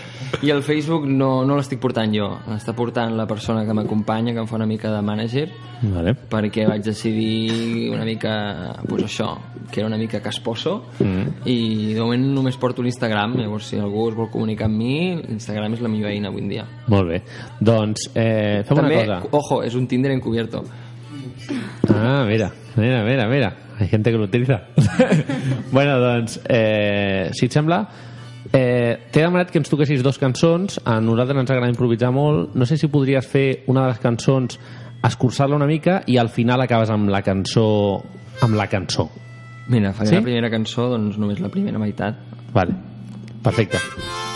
I 0.43 0.51
el 0.53 0.63
Facebook 0.63 1.07
no, 1.09 1.43
no 1.49 1.55
l'estic 1.57 1.79
portant 1.81 2.13
jo, 2.13 2.27
l'està 2.51 2.75
portant 2.77 3.15
la 3.17 3.25
persona 3.27 3.63
que 3.65 3.73
m'acompanya, 3.75 4.35
que 4.37 4.43
em 4.43 4.47
fa 4.47 4.57
una 4.59 4.67
mica 4.69 4.91
de 4.93 5.01
mànager, 5.03 5.47
Vale. 5.89 6.13
perquè 6.29 6.67
vaig 6.69 6.83
decidir 6.85 7.89
una 7.95 8.05
mica, 8.05 8.75
pues 8.87 9.05
això, 9.07 9.31
que 9.73 9.81
era 9.81 9.89
una 9.89 9.97
mica 9.97 10.21
casposo, 10.21 10.83
Mm. 11.01 11.49
i 11.49 11.95
de 11.95 12.01
moment 12.01 12.27
només 12.35 12.57
porto 12.61 12.83
l'Instagram, 12.83 13.39
llavors 13.41 13.71
si 13.73 13.79
algú 13.81 14.11
es 14.11 14.15
vol 14.17 14.29
comunicar 14.31 14.67
amb 14.69 14.77
mi, 14.77 15.17
l'Instagram 15.17 15.73
és 15.75 15.81
la 15.81 15.89
millor 15.89 16.11
eina 16.11 16.29
avui 16.29 16.43
en 16.43 16.49
dia. 16.49 16.67
Molt 16.89 17.09
bé. 17.09 17.23
Doncs 17.59 18.11
eh, 18.15 18.63
fem 18.69 18.77
També, 18.77 19.01
una 19.07 19.21
cosa. 19.23 19.29
ojo, 19.33 19.63
és 19.65 19.75
un 19.75 19.87
Tinder 19.89 20.13
encubierto. 20.29 20.65
Ah, 21.89 22.25
mira, 22.27 22.53
mira, 22.77 23.03
mira, 23.05 23.29
mira. 23.29 23.57
Hay 23.79 23.89
gente 23.89 24.11
que 24.11 24.19
lo 24.19 24.25
utiliza. 24.25 24.63
bueno, 25.73 25.99
doncs, 25.99 26.41
eh, 26.49 27.31
si 27.33 27.47
et 27.47 27.53
sembla, 27.53 27.89
eh, 28.53 29.07
t'he 29.13 29.23
demanat 29.23 29.53
que 29.53 29.61
ens 29.63 29.71
toquessis 29.71 30.03
dos 30.03 30.19
cançons. 30.19 30.81
A 30.85 30.99
nosaltres 31.01 31.39
ens 31.45 31.51
agrada 31.55 31.71
improvisar 31.71 32.11
molt. 32.13 32.55
No 32.59 32.67
sé 32.67 32.77
si 32.77 32.91
podries 32.91 33.27
fer 33.27 33.63
una 33.71 33.87
de 33.87 33.93
les 33.95 34.03
cançons, 34.03 34.59
escurçar-la 35.07 35.57
una 35.57 35.69
mica 35.71 36.03
i 36.11 36.19
al 36.19 36.29
final 36.29 36.61
acabes 36.65 36.91
amb 36.91 37.09
la 37.09 37.23
cançó 37.23 37.69
amb 38.43 38.55
la 38.59 38.67
cançó. 38.71 39.09
Mira, 39.69 39.93
faré 39.93 40.11
Sí? 40.11 40.15
la 40.17 40.23
primera 40.23 40.51
cançó, 40.51 40.89
doncs 40.91 41.19
només 41.19 41.41
la 41.41 41.51
primera 41.51 41.79
meitat. 41.79 42.17
Vale, 42.55 42.75
perfecte. 43.43 43.79
Cançó 43.79 44.28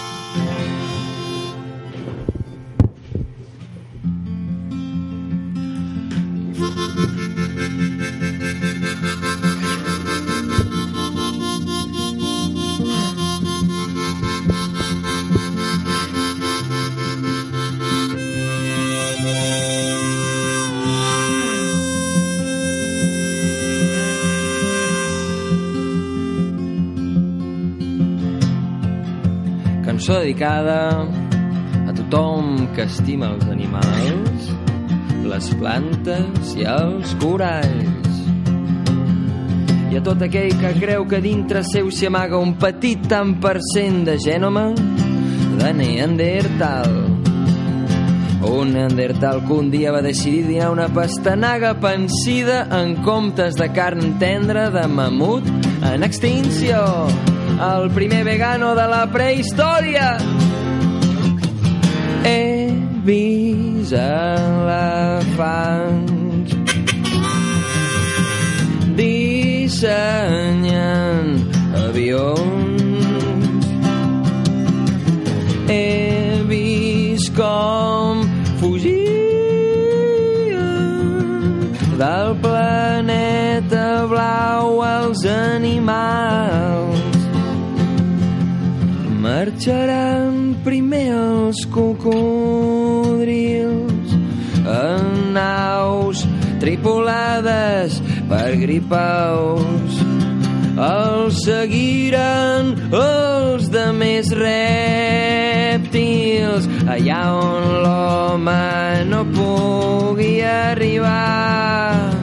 dedicada 30.43 31.07
a 31.87 31.93
tothom 31.95 32.67
que 32.75 32.83
estima 32.83 33.29
els 33.31 33.47
animals, 33.47 34.49
les 35.23 35.51
plantes 35.55 36.55
i 36.59 36.67
els 36.67 37.15
coralls. 37.23 38.19
I 39.93 40.01
a 40.01 40.03
tot 40.03 40.25
aquell 40.27 40.51
que 40.59 40.73
creu 40.81 41.07
que 41.07 41.21
dintre 41.23 41.63
seu 41.63 41.93
s'hi 41.95 42.09
amaga 42.11 42.41
un 42.43 42.57
petit 42.59 43.07
tant 43.07 43.37
per 43.39 43.61
cent 43.71 44.03
de 44.09 44.17
gènome 44.19 44.73
de 45.61 45.73
Neandertal. 45.79 46.97
Un 48.43 48.73
Neandertal 48.75 49.45
que 49.47 49.53
un 49.55 49.71
dia 49.71 49.93
va 49.95 50.03
decidir 50.03 50.49
dinar 50.49 50.73
una 50.73 50.89
pastanaga 50.89 51.77
pensida 51.79 52.65
en 52.81 52.97
comptes 53.07 53.55
de 53.55 53.71
carn 53.71 54.17
tendra 54.19 54.71
de 54.75 54.89
mamut 54.89 55.47
en 55.87 56.03
extinció. 56.03 56.83
El 57.63 57.91
primer 57.91 58.25
vegano 58.25 58.75
de 58.75 58.89
la 58.91 59.07
prehistòria. 59.07 60.19
He 62.25 62.75
vist 63.07 63.93
elefants 63.93 65.63
dissenyant 68.99 69.79
avions. 71.85 73.65
He 75.71 76.43
vist 76.51 77.31
com 77.39 78.27
fugien 78.59 79.07
del 82.03 82.35
planeta 82.43 83.87
blau 84.11 84.83
els 84.83 85.23
animals. 85.39 86.72
Marxaran 89.43 90.55
primer 90.63 91.11
els 91.11 91.67
cocodrils 91.75 93.19
en 94.71 95.35
naus 95.35 96.23
tripulades 96.63 97.99
per 98.31 98.55
gripaus. 98.61 99.99
Els 100.87 101.43
seguiran 101.43 102.71
els 102.95 103.67
de 103.75 103.91
més 103.99 104.31
rèptils 104.39 106.71
allà 106.87 107.35
on 107.43 107.83
l'home 107.83 109.03
no 109.11 109.27
pugui 109.35 110.39
arribar 110.55 112.15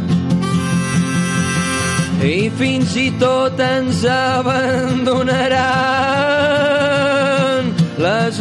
i 2.24 2.48
fins 2.64 2.96
i 2.96 3.12
tot 3.20 3.60
ens 3.60 4.08
abandonaran 4.08 6.39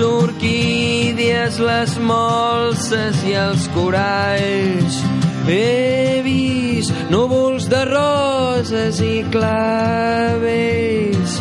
orquídies, 0.00 1.58
les 1.58 1.98
molses 1.98 3.22
i 3.26 3.34
els 3.38 3.68
coralls. 3.76 5.00
He 5.48 6.20
vist 6.26 6.94
núvols 7.10 7.68
de 7.72 7.82
roses 7.88 9.00
i 9.00 9.22
clavells 9.32 11.38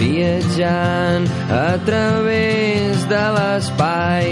viatjant 0.00 1.26
a 1.52 1.76
través 1.84 3.04
de 3.10 3.24
l'espai 3.36 4.30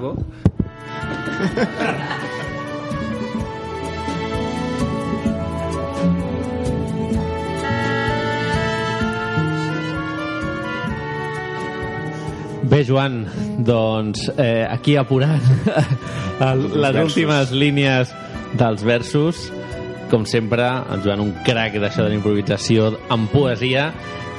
rabo. 0.00 0.16
Bé, 12.70 12.84
Joan, 12.86 13.26
doncs 13.66 14.30
eh, 14.38 14.66
aquí 14.70 14.94
apurant 14.96 15.40
el, 16.40 16.60
les 16.80 16.92
versos. 16.94 17.16
últimes 17.16 17.50
línies 17.50 18.12
dels 18.54 18.84
versos. 18.86 19.48
Com 20.10 20.24
sempre, 20.26 20.66
en 20.66 21.02
Joan 21.04 21.20
un 21.22 21.32
crac 21.46 21.76
d'això 21.82 22.06
de 22.06 22.12
l'improvisació 22.14 22.92
amb 23.10 23.30
poesia. 23.30 23.90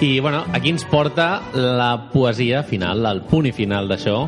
I, 0.02 0.20
bueno, 0.24 0.46
aquí 0.56 0.72
ens 0.72 0.84
porta 0.90 1.42
la 1.54 2.10
poesia 2.12 2.64
final, 2.64 3.06
el 3.06 3.22
punt 3.30 3.46
i 3.48 3.54
final 3.54 3.92
d'això, 3.92 4.24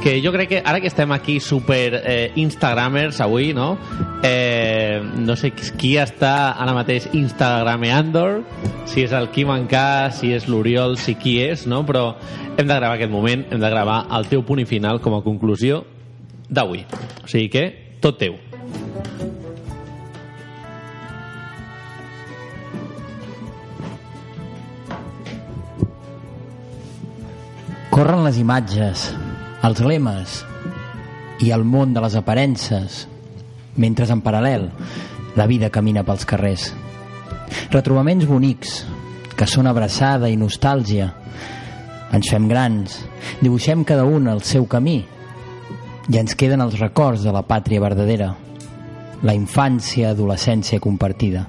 que 0.00 0.22
jo 0.24 0.32
crec 0.32 0.48
que 0.48 0.62
ara 0.64 0.80
que 0.80 0.88
estem 0.88 1.12
aquí 1.12 1.40
super 1.40 2.00
eh, 2.04 2.32
instagramers 2.40 3.20
avui, 3.20 3.52
no? 3.52 3.76
Eh, 4.24 5.00
no 5.20 5.36
sé 5.36 5.52
qui 5.52 5.96
està 6.00 6.56
ara 6.56 6.72
mateix 6.72 7.10
instagrameando, 7.12 8.40
si 8.88 9.04
és 9.04 9.12
el 9.12 9.28
Quim 9.34 9.52
Encà, 9.52 10.08
si 10.16 10.32
és 10.32 10.48
l'Oriol, 10.48 10.96
si 10.96 11.18
qui 11.20 11.36
és, 11.44 11.66
no? 11.68 11.84
Però 11.84 12.14
hem 12.56 12.64
de 12.64 12.72
gravar 12.72 12.96
aquest 12.96 13.12
moment, 13.12 13.44
hem 13.52 13.60
de 13.60 13.72
gravar 13.72 14.06
el 14.16 14.28
teu 14.32 14.44
punt 14.46 14.64
i 14.64 14.68
final 14.68 15.02
com 15.04 15.18
a 15.18 15.24
conclusió 15.26 15.84
d'avui. 16.48 16.86
O 17.20 17.28
sigui 17.28 17.52
que, 17.52 17.66
tot 18.00 18.16
teu. 18.16 18.40
Corren 27.90 28.22
les 28.24 28.38
imatges, 28.40 29.10
els 29.62 29.80
lemes 29.84 30.40
i 31.44 31.50
el 31.52 31.64
món 31.64 31.92
de 31.94 32.00
les 32.04 32.16
aparences, 32.16 33.06
mentre 33.76 34.06
en 34.10 34.22
paral·lel 34.24 34.68
la 35.36 35.46
vida 35.46 35.70
camina 35.70 36.02
pels 36.04 36.26
carrers. 36.28 36.70
Retrobaments 37.72 38.26
bonics, 38.28 38.84
que 39.36 39.46
són 39.48 39.66
abraçada 39.70 40.28
i 40.28 40.36
nostàlgia. 40.36 41.10
Ens 42.12 42.28
fem 42.30 42.48
grans, 42.50 42.98
dibuixem 43.40 43.84
cada 43.88 44.04
un 44.04 44.28
el 44.28 44.42
seu 44.44 44.66
camí 44.68 44.98
i 46.10 46.18
ens 46.18 46.34
queden 46.34 46.60
els 46.64 46.78
records 46.80 47.22
de 47.22 47.32
la 47.32 47.44
pàtria 47.46 47.80
verdadera, 47.80 48.32
la 49.22 49.34
infància, 49.36 50.10
adolescència 50.10 50.80
compartida. 50.82 51.46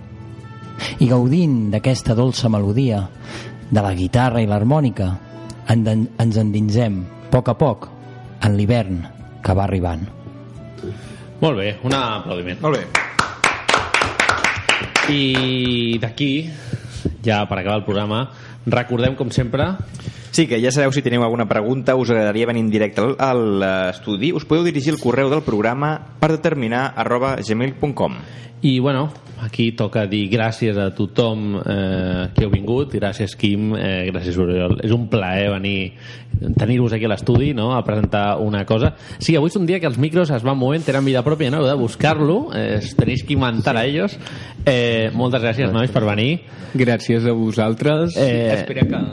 I 1.02 1.08
gaudint 1.10 1.70
d'aquesta 1.74 2.16
dolça 2.18 2.50
melodia, 2.50 3.02
de 3.72 3.82
la 3.82 3.94
guitarra 3.96 4.42
i 4.44 4.48
l'harmònica, 4.50 5.08
en- 5.72 6.10
ens 6.20 6.38
endinsem, 6.38 7.02
a 7.28 7.32
poc 7.32 7.50
a 7.50 7.54
poc, 7.58 7.90
en 8.42 8.58
l'hivern 8.58 9.02
que 9.44 9.56
va 9.58 9.66
arribant. 9.68 10.06
Molt 11.42 11.58
bé, 11.58 11.72
un 11.86 11.94
aplaudiment. 11.98 12.60
Molt 12.62 12.78
bé. 12.78 12.84
I 15.12 15.98
d'aquí, 16.02 16.32
ja 17.26 17.42
per 17.50 17.58
acabar 17.60 17.80
el 17.82 17.88
programa, 17.88 18.26
recordem, 18.66 19.18
com 19.18 19.34
sempre... 19.34 19.74
Sí, 20.32 20.48
que 20.48 20.62
ja 20.64 20.72
sabeu 20.72 20.94
si 20.96 21.02
teniu 21.04 21.24
alguna 21.26 21.48
pregunta, 21.50 21.96
us 22.00 22.10
agradaria 22.10 22.48
venir 22.48 22.64
en 22.64 22.70
directe 22.72 23.02
al- 23.02 23.18
a 23.20 23.34
l'estudi, 23.36 24.32
us 24.32 24.46
podeu 24.48 24.64
dirigir 24.64 24.94
al 24.94 25.00
correu 25.00 25.30
del 25.30 25.42
programa 25.44 25.98
per 26.20 26.32
determinar 26.32 26.94
arroba 26.96 27.36
gmail.com. 27.36 28.16
I, 28.64 28.78
bueno, 28.80 29.10
aquí 29.42 29.72
toca 29.74 30.06
dir 30.06 30.28
gràcies 30.30 30.78
a 30.78 30.92
tothom 30.94 31.56
eh, 31.58 32.28
que 32.36 32.44
heu 32.46 32.52
vingut, 32.54 32.94
gràcies 32.94 33.34
Quim, 33.36 33.72
eh, 33.76 34.06
gràcies 34.14 34.38
Oriol. 34.38 34.76
És 34.86 34.92
un 34.94 35.08
plaer 35.10 35.50
venir, 35.50 35.96
tenir-vos 36.62 36.94
aquí 36.94 37.06
a 37.06 37.10
l'estudi, 37.10 37.56
no?, 37.58 37.72
a 37.74 37.82
presentar 37.84 38.38
una 38.40 38.64
cosa. 38.70 38.94
Sí, 39.18 39.36
avui 39.36 39.50
és 39.50 39.58
un 39.58 39.66
dia 39.66 39.80
que 39.82 39.90
els 39.90 39.98
micros 39.98 40.30
es 40.30 40.46
van 40.46 40.60
movent, 40.62 40.86
tenen 40.86 41.04
vida 41.10 41.24
pròpia, 41.26 41.50
no?, 41.50 41.58
heu 41.64 41.68
de 41.72 41.74
buscar-lo, 41.82 42.52
eh, 42.54 42.78
tenéis 42.96 43.24
que 43.26 43.34
inventar 43.34 43.76
a 43.76 43.84
ellos. 43.84 44.16
Eh, 44.64 45.10
moltes 45.12 45.42
gràcies, 45.42 45.74
nois, 45.74 45.90
per 45.92 46.06
venir. 46.06 46.44
Gràcies 46.78 47.26
a 47.26 47.34
vosaltres. 47.34 48.16
Eh, 48.16 48.54
Espera 48.62 48.86
que... 48.88 49.04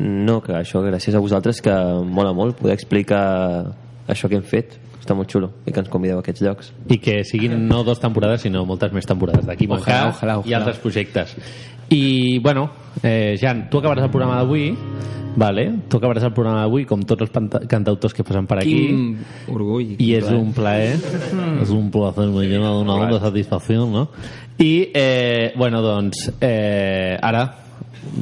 No, 0.00 0.40
que 0.40 0.54
això, 0.56 0.80
gràcies 0.82 1.14
a 1.14 1.20
vosaltres, 1.20 1.60
que 1.60 1.72
mola 2.08 2.32
molt 2.32 2.56
poder 2.56 2.72
explicar 2.74 3.74
això 4.08 4.28
que 4.30 4.36
hem 4.40 4.46
fet. 4.46 4.78
Està 5.00 5.14
molt 5.16 5.30
xulo 5.32 5.48
i 5.66 5.72
que 5.72 5.80
ens 5.80 5.88
convideu 5.88 6.18
a 6.18 6.20
aquests 6.20 6.42
llocs. 6.44 6.72
i 6.92 6.98
que 7.00 7.22
siguin 7.24 7.66
no 7.68 7.82
dos 7.84 7.98
temporades 8.00 8.42
sinó 8.42 8.64
moltes 8.68 8.92
més 8.92 9.06
temporades 9.08 9.46
d'aquí 9.46 9.66
Ojalà, 9.66 9.78
Moncà 9.80 10.00
ojalà, 10.12 10.34
i 10.46 10.52
altres 10.52 10.76
projectes 10.78 11.32
i 11.90 12.38
bueno, 12.38 12.68
eh, 13.02 13.34
Jan, 13.40 13.68
tu 13.70 13.78
acabaràs 13.80 14.04
el 14.04 14.10
programa 14.12 14.36
d'avui 14.36 14.74
vale? 15.40 15.64
tu 15.88 15.96
acabaràs 15.96 16.22
el 16.28 16.34
programa 16.36 16.60
d'avui 16.60 16.84
com 16.84 17.00
tots 17.02 17.22
els 17.24 17.66
cantautors 17.66 18.12
que 18.14 18.22
passen 18.22 18.46
per 18.46 18.58
aquí 18.60 18.76
Quin 18.88 19.16
orgull. 19.48 19.96
i 19.98 20.12
és 20.14 20.28
un 20.30 20.52
plaer 20.52 20.98
Mm. 21.32 21.62
és 21.62 21.70
un 21.70 21.90
placer 21.90 22.28
me 22.28 22.44
llena 22.46 22.68
d'una 22.76 22.92
Right. 22.94 23.04
onda 23.04 23.18
de 23.18 23.24
satisfacció 23.24 23.86
no? 23.86 24.08
i 24.58 24.90
eh, 24.94 25.52
bueno 25.56 25.80
doncs 25.80 26.30
eh, 26.42 27.16
ara 27.22 27.48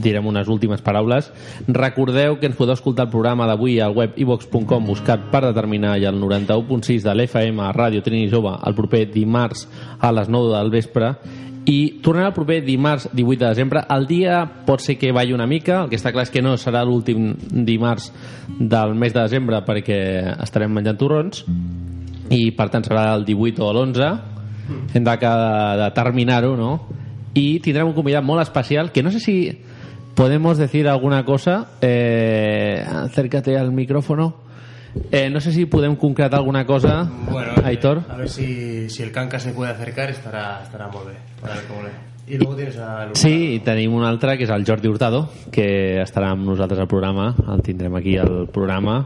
direm 0.02 0.26
unes 0.26 0.48
últimes 0.48 0.82
paraules. 0.82 1.30
Recordeu 1.66 2.38
que 2.38 2.48
ens 2.50 2.56
podeu 2.58 2.76
escoltar 2.76 3.06
el 3.06 3.12
programa 3.12 3.46
d'avui 3.48 3.78
al 3.80 3.96
web 3.96 4.16
ivox.com 4.18 4.86
buscat 4.88 5.28
per 5.32 5.44
determinar 5.46 5.96
i 5.98 6.06
el 6.08 6.20
91.6 6.20 7.04
de 7.04 7.14
l'FM 7.14 7.62
a 7.64 7.72
Ràdio 7.74 8.02
Trini 8.04 8.30
Jove 8.30 8.56
el 8.66 8.76
proper 8.78 9.06
dimarts 9.12 9.68
a 10.00 10.12
les 10.12 10.28
9 10.28 10.54
del 10.56 10.72
vespre. 10.74 11.12
I 11.68 12.00
tornarà 12.00 12.30
el 12.30 12.36
proper 12.36 12.62
dimarts 12.64 13.10
18 13.12 13.44
de 13.44 13.48
desembre 13.48 13.82
el 13.92 14.06
dia 14.08 14.40
pot 14.66 14.80
ser 14.80 14.96
que 14.96 15.12
balli 15.12 15.36
una 15.36 15.46
mica. 15.46 15.82
El 15.82 15.92
que 15.92 16.00
està 16.00 16.14
clar 16.14 16.24
és 16.26 16.32
que 16.32 16.42
no 16.42 16.56
serà 16.56 16.84
l'últim 16.84 17.34
dimarts 17.52 18.12
del 18.58 18.94
mes 18.96 19.12
de 19.12 19.20
desembre 19.20 19.60
perquè 19.66 20.00
estarem 20.40 20.72
menjant 20.72 20.98
torrons 20.98 21.44
i 22.34 22.50
per 22.56 22.68
tant 22.72 22.84
serà 22.84 23.12
el 23.16 23.24
18 23.24 23.64
o 23.64 23.70
l'11 23.72 24.08
hem 24.94 25.04
de, 25.04 25.16
de 25.80 25.90
terminar-ho 25.96 26.54
no? 26.56 26.72
i 27.34 27.58
tindrem 27.64 27.88
un 27.88 27.96
convidat 27.96 28.24
molt 28.24 28.42
especial 28.42 28.92
que 28.92 29.02
no 29.02 29.12
sé 29.12 29.20
si 29.20 29.36
podemos 30.18 30.58
decir 30.58 30.88
alguna 30.88 31.24
cosa 31.24 31.68
eh, 31.80 32.84
acércate 32.84 33.56
al 33.56 33.70
micrófono. 33.70 34.34
Eh, 35.12 35.30
no 35.30 35.40
sé 35.40 35.52
si 35.52 35.66
podem 35.66 35.94
concretar 35.94 36.40
alguna 36.40 36.66
cosa. 36.66 37.08
Bueno, 37.30 37.52
Aitor. 37.62 38.02
A 38.08 38.16
ver 38.16 38.28
si, 38.28 38.90
si 38.90 39.04
el 39.04 39.12
canca 39.12 39.38
se 39.38 39.52
puede 39.52 39.70
acercar, 39.70 40.10
estarà, 40.10 40.58
estarà 40.66 40.90
molt 40.90 41.12
bé. 41.12 41.16
A 41.38 41.52
veure 41.52 41.66
com 41.68 41.86
I 42.28 42.36
luego 42.36 42.56
tienes 42.56 42.76
a 42.76 43.06
Lucas. 43.06 43.22
Sí, 43.22 43.54
i 43.54 43.60
tenim 43.64 43.94
un 43.96 44.02
altre 44.04 44.34
que 44.36 44.44
és 44.44 44.50
el 44.52 44.66
Jordi 44.66 44.90
Hurtado 44.90 45.22
que 45.54 46.02
estarà 46.02 46.34
amb 46.34 46.44
nosaltres 46.44 46.82
al 46.82 46.90
programa. 46.90 47.30
El 47.54 47.62
tindrem 47.64 47.94
aquí 47.96 48.18
al 48.18 48.48
programa 48.52 48.98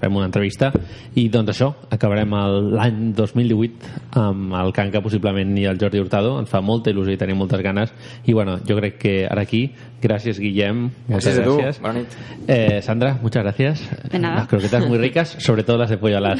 fem 0.00 0.14
una 0.16 0.26
entrevista 0.30 0.70
i 1.14 1.26
doncs 1.28 1.50
això 1.52 1.70
acabarem 1.92 2.32
el- 2.38 2.70
l'any 2.74 3.12
2018 3.14 3.90
amb 4.20 4.54
el 4.56 4.72
Canca 4.72 5.02
possiblement 5.04 5.52
i 5.58 5.66
el 5.68 5.78
Jordi 5.78 6.00
Hurtado 6.00 6.38
ens 6.40 6.48
fa 6.48 6.60
molta 6.64 6.90
il·lusió 6.90 7.12
i 7.12 7.18
tenim 7.20 7.36
moltes 7.36 7.60
ganes 7.62 7.92
i 8.24 8.32
bueno, 8.32 8.58
jo 8.66 8.76
crec 8.78 8.96
que 8.98 9.14
ara 9.28 9.42
aquí 9.42 9.66
gràcies 10.00 10.40
Guillem 10.40 10.86
moltes 11.08 11.36
Gràcies 11.36 11.40
a 11.40 11.44
tu. 11.44 11.56
gràcies 11.58 11.80
Bona 11.82 11.98
nit. 12.00 12.16
Eh, 12.48 12.80
Sandra, 12.82 13.18
muchas 13.22 13.42
gracias 13.42 13.82
De 14.10 14.18
nada. 14.18 14.36
las 14.36 14.48
croquetas 14.48 14.86
muy 14.88 14.98
ricas 14.98 15.36
sobre 15.38 15.62
todo 15.64 15.76
las 15.78 15.90
de 15.90 15.98
pollo 15.98 16.16
alat 16.16 16.38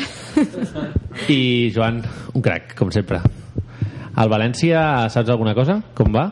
i 1.28 1.70
Joan, 1.74 2.02
un 2.34 2.42
crac 2.42 2.74
com 2.78 2.90
sempre 2.90 3.20
al 4.16 4.28
València 4.28 5.08
saps 5.12 5.28
alguna 5.30 5.54
cosa? 5.54 5.80
com 5.94 6.12
va? 6.14 6.30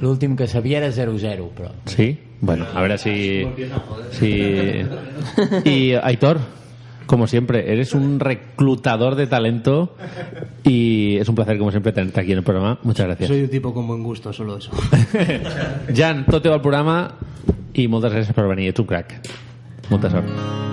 L'últim 0.00 0.34
que 0.36 0.46
sabia 0.50 0.78
era 0.80 0.88
0-0, 0.90 1.50
però... 1.54 1.70
Sí? 1.86 2.08
Bueno, 2.44 2.66
a 2.74 2.82
ver 2.82 2.98
si... 2.98 3.46
si... 4.10 4.82
Y 5.64 5.94
Aitor, 5.94 6.38
como 7.06 7.26
siempre, 7.26 7.72
eres 7.72 7.94
un 7.94 8.20
reclutador 8.20 9.14
de 9.14 9.26
talento 9.26 9.96
y 10.62 11.16
es 11.16 11.28
un 11.28 11.34
placer, 11.34 11.56
como 11.56 11.70
siempre, 11.70 11.92
tenerte 11.92 12.20
aquí 12.20 12.32
en 12.32 12.38
el 12.38 12.44
programa. 12.44 12.78
Muchas 12.82 13.06
gracias. 13.06 13.28
Soy 13.28 13.42
un 13.42 13.48
tipo 13.48 13.72
con 13.72 13.86
buen 13.86 14.02
gusto, 14.02 14.32
solo 14.32 14.58
eso. 14.58 14.72
Jan, 15.96 16.26
tot 16.26 16.44
teu 16.44 16.52
al 16.52 16.60
programa 16.60 16.98
i 17.74 17.88
moltes 17.88 18.12
gràcies 18.12 18.36
per 18.36 18.44
venir. 18.52 18.68
Ets 18.74 18.84
un 18.84 18.92
crac. 18.92 19.16
Molta 19.88 20.12
sort. 20.12 20.63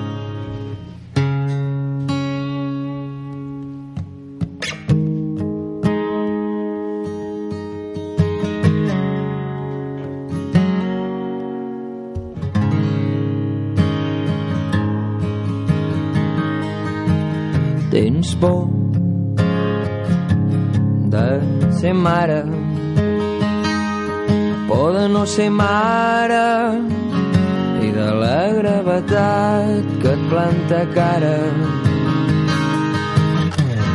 Ser 25.32 25.50
mare 25.50 26.48
i 27.88 27.90
de 27.96 28.08
la 28.22 28.40
gravetat 28.58 29.86
que 30.02 30.10
et 30.12 30.24
planta 30.32 30.80
cara 30.96 31.38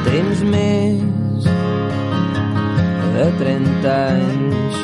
tens 0.06 0.40
més 0.54 1.48
de 3.18 3.26
30 3.42 3.92
anys 3.96 4.80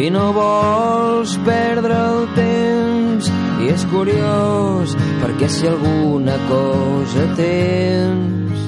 i 0.00 0.02
no 0.16 0.24
vols 0.38 1.36
perdre 1.50 2.00
el 2.08 2.24
temps 2.40 3.30
i 3.60 3.70
és 3.76 3.86
curiós 3.92 4.96
perquè 5.20 5.52
si 5.52 5.68
alguna 5.74 6.40
cosa 6.48 7.28
tens 7.44 8.66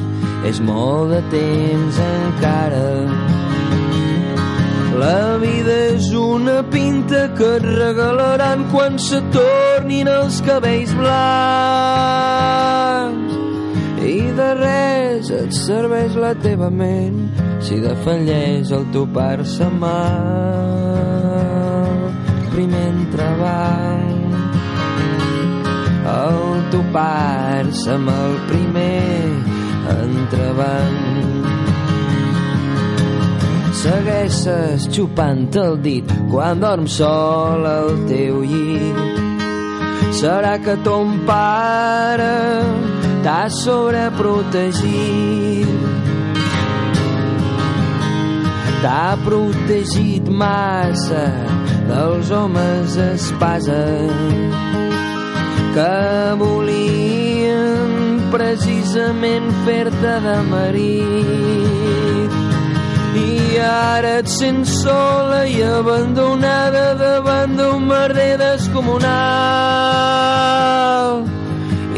és 0.52 0.60
molt 0.68 1.16
de 1.16 1.24
temps 1.32 2.04
encara. 2.12 3.21
La 4.92 5.38
vida 5.40 5.72
és 5.94 6.12
una 6.12 6.62
pinta 6.68 7.28
que 7.36 7.46
et 7.56 7.64
regalaran 7.64 8.64
quan 8.72 8.98
se 9.00 9.20
tornin 9.32 10.08
els 10.08 10.40
cabells 10.44 10.92
blancs. 10.98 11.12
I 14.04 14.32
de 14.36 14.48
res 14.58 15.30
et 15.32 15.52
serveix 15.56 16.12
la 16.18 16.34
teva 16.44 16.68
ment 16.70 17.30
si 17.64 17.76
defalleix 17.80 18.72
el 18.76 18.84
topar-se 18.92 19.64
amb 19.64 19.84
el 19.90 20.42
primer 22.52 22.86
entrebanc. 22.90 24.34
El 26.16 26.42
topar-se 26.74 27.90
amb 27.96 28.08
el 28.12 28.34
primer 28.50 29.30
entrebanc. 29.96 31.01
Segueixes 33.82 34.84
xupant 34.94 35.48
el 35.58 35.72
dit 35.82 36.06
quan 36.30 36.60
dorms 36.62 37.00
sol 37.00 37.64
al 37.66 37.88
teu 38.06 38.36
llit. 38.46 38.94
Serà 40.14 40.52
que 40.62 40.76
ton 40.84 41.16
pare 41.26 42.62
t'ha 43.24 43.48
sobreprotegit. 43.50 45.66
T'ha 48.84 49.18
protegit 49.24 50.30
massa 50.30 51.24
dels 51.90 52.30
homes 52.38 52.94
espasa 53.08 53.82
que 55.74 55.98
volien 56.38 57.90
precisament 58.30 59.50
fer-te 59.66 60.14
de 60.28 60.38
marit 60.54 61.61
ara 63.72 64.20
et 64.20 64.28
sents 64.28 64.68
sola 64.82 65.46
i 65.48 65.62
abandonada 65.64 66.94
davant 67.00 67.56
d'un 67.58 67.80
merder 67.88 68.36
descomunal. 68.40 69.10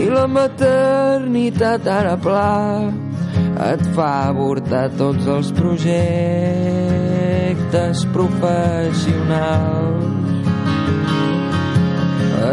I 0.02 0.04
la 0.16 0.26
maternitat 0.36 1.82
ara 1.98 2.16
pla 2.26 2.54
et 3.70 3.82
fa 3.96 4.10
avortar 4.30 4.86
tots 5.00 5.24
els 5.36 5.48
projectes 5.60 7.96
professionals. 8.16 10.12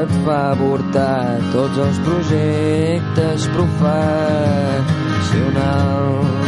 Et 0.02 0.12
fa 0.26 0.40
avortar 0.56 1.24
tots 1.54 1.78
els 1.86 1.98
projectes 2.06 3.42
professionals 3.58 6.41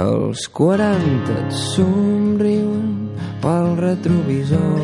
els 0.00 0.48
40 0.48 1.32
et 1.36 1.52
somriuen 1.52 3.10
pel 3.42 3.74
retrovisor 3.76 4.80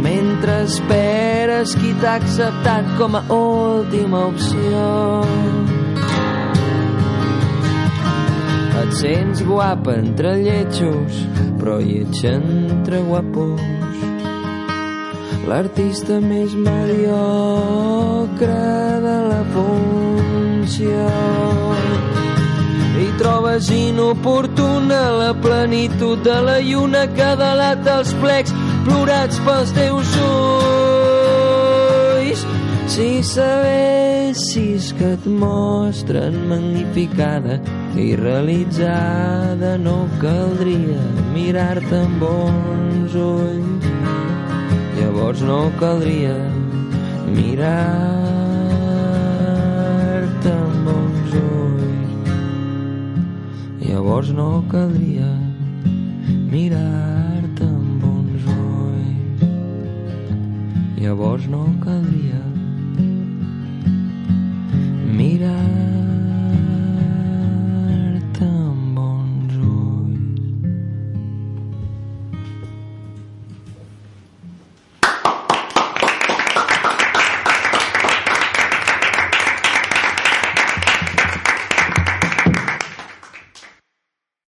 mentre 0.00 0.62
esperes 0.64 1.74
qui 1.76 1.92
t'ha 2.00 2.14
acceptat 2.16 2.84
com 2.96 3.16
a 3.18 3.22
última 3.34 4.26
opció. 4.30 5.24
Et 8.80 8.92
sents 8.96 9.42
guapa 9.44 9.98
entre 10.00 10.38
lletjos, 10.40 11.20
però 11.60 11.76
lleig 11.84 12.24
entre 12.32 13.02
guapos. 13.04 13.60
L'artista 15.50 16.20
més 16.22 16.54
mediocre 16.56 16.96
de 19.04 19.18
la 19.28 19.42
funció 19.52 21.04
trobes 23.20 23.68
inoportuna 23.68 25.10
la 25.10 25.34
plenitud 25.34 26.18
de 26.24 26.40
la 26.42 26.58
lluna 26.60 27.02
que 27.16 27.36
delata 27.36 27.98
els 28.00 28.14
plecs 28.22 28.52
plorats 28.86 29.36
pels 29.44 29.70
teus 29.76 30.08
ulls. 30.24 31.20
Si 32.88 33.10
sabessis 33.26 34.92
que 34.96 35.12
et 35.18 35.24
mostren 35.42 36.34
magnificada 36.48 37.60
i 38.00 38.16
realitzada, 38.16 39.76
no 39.84 40.08
caldria 40.24 41.04
mirar-te 41.36 41.96
amb 42.00 42.16
bons 42.24 43.12
ulls. 43.26 43.84
Llavors 44.96 45.40
no 45.44 45.62
caldria 45.82 46.36
mirar-te 47.36 48.39
Llavors 53.80 54.30
no 54.36 54.62
caldria 54.70 55.28
mirar-te 56.52 57.64
amb 57.64 58.04
bons 58.04 58.48
ulls. 58.54 59.44
Llavors 61.00 61.46
no 61.48 61.64
caldria 61.84 62.42
mirar 65.20 65.89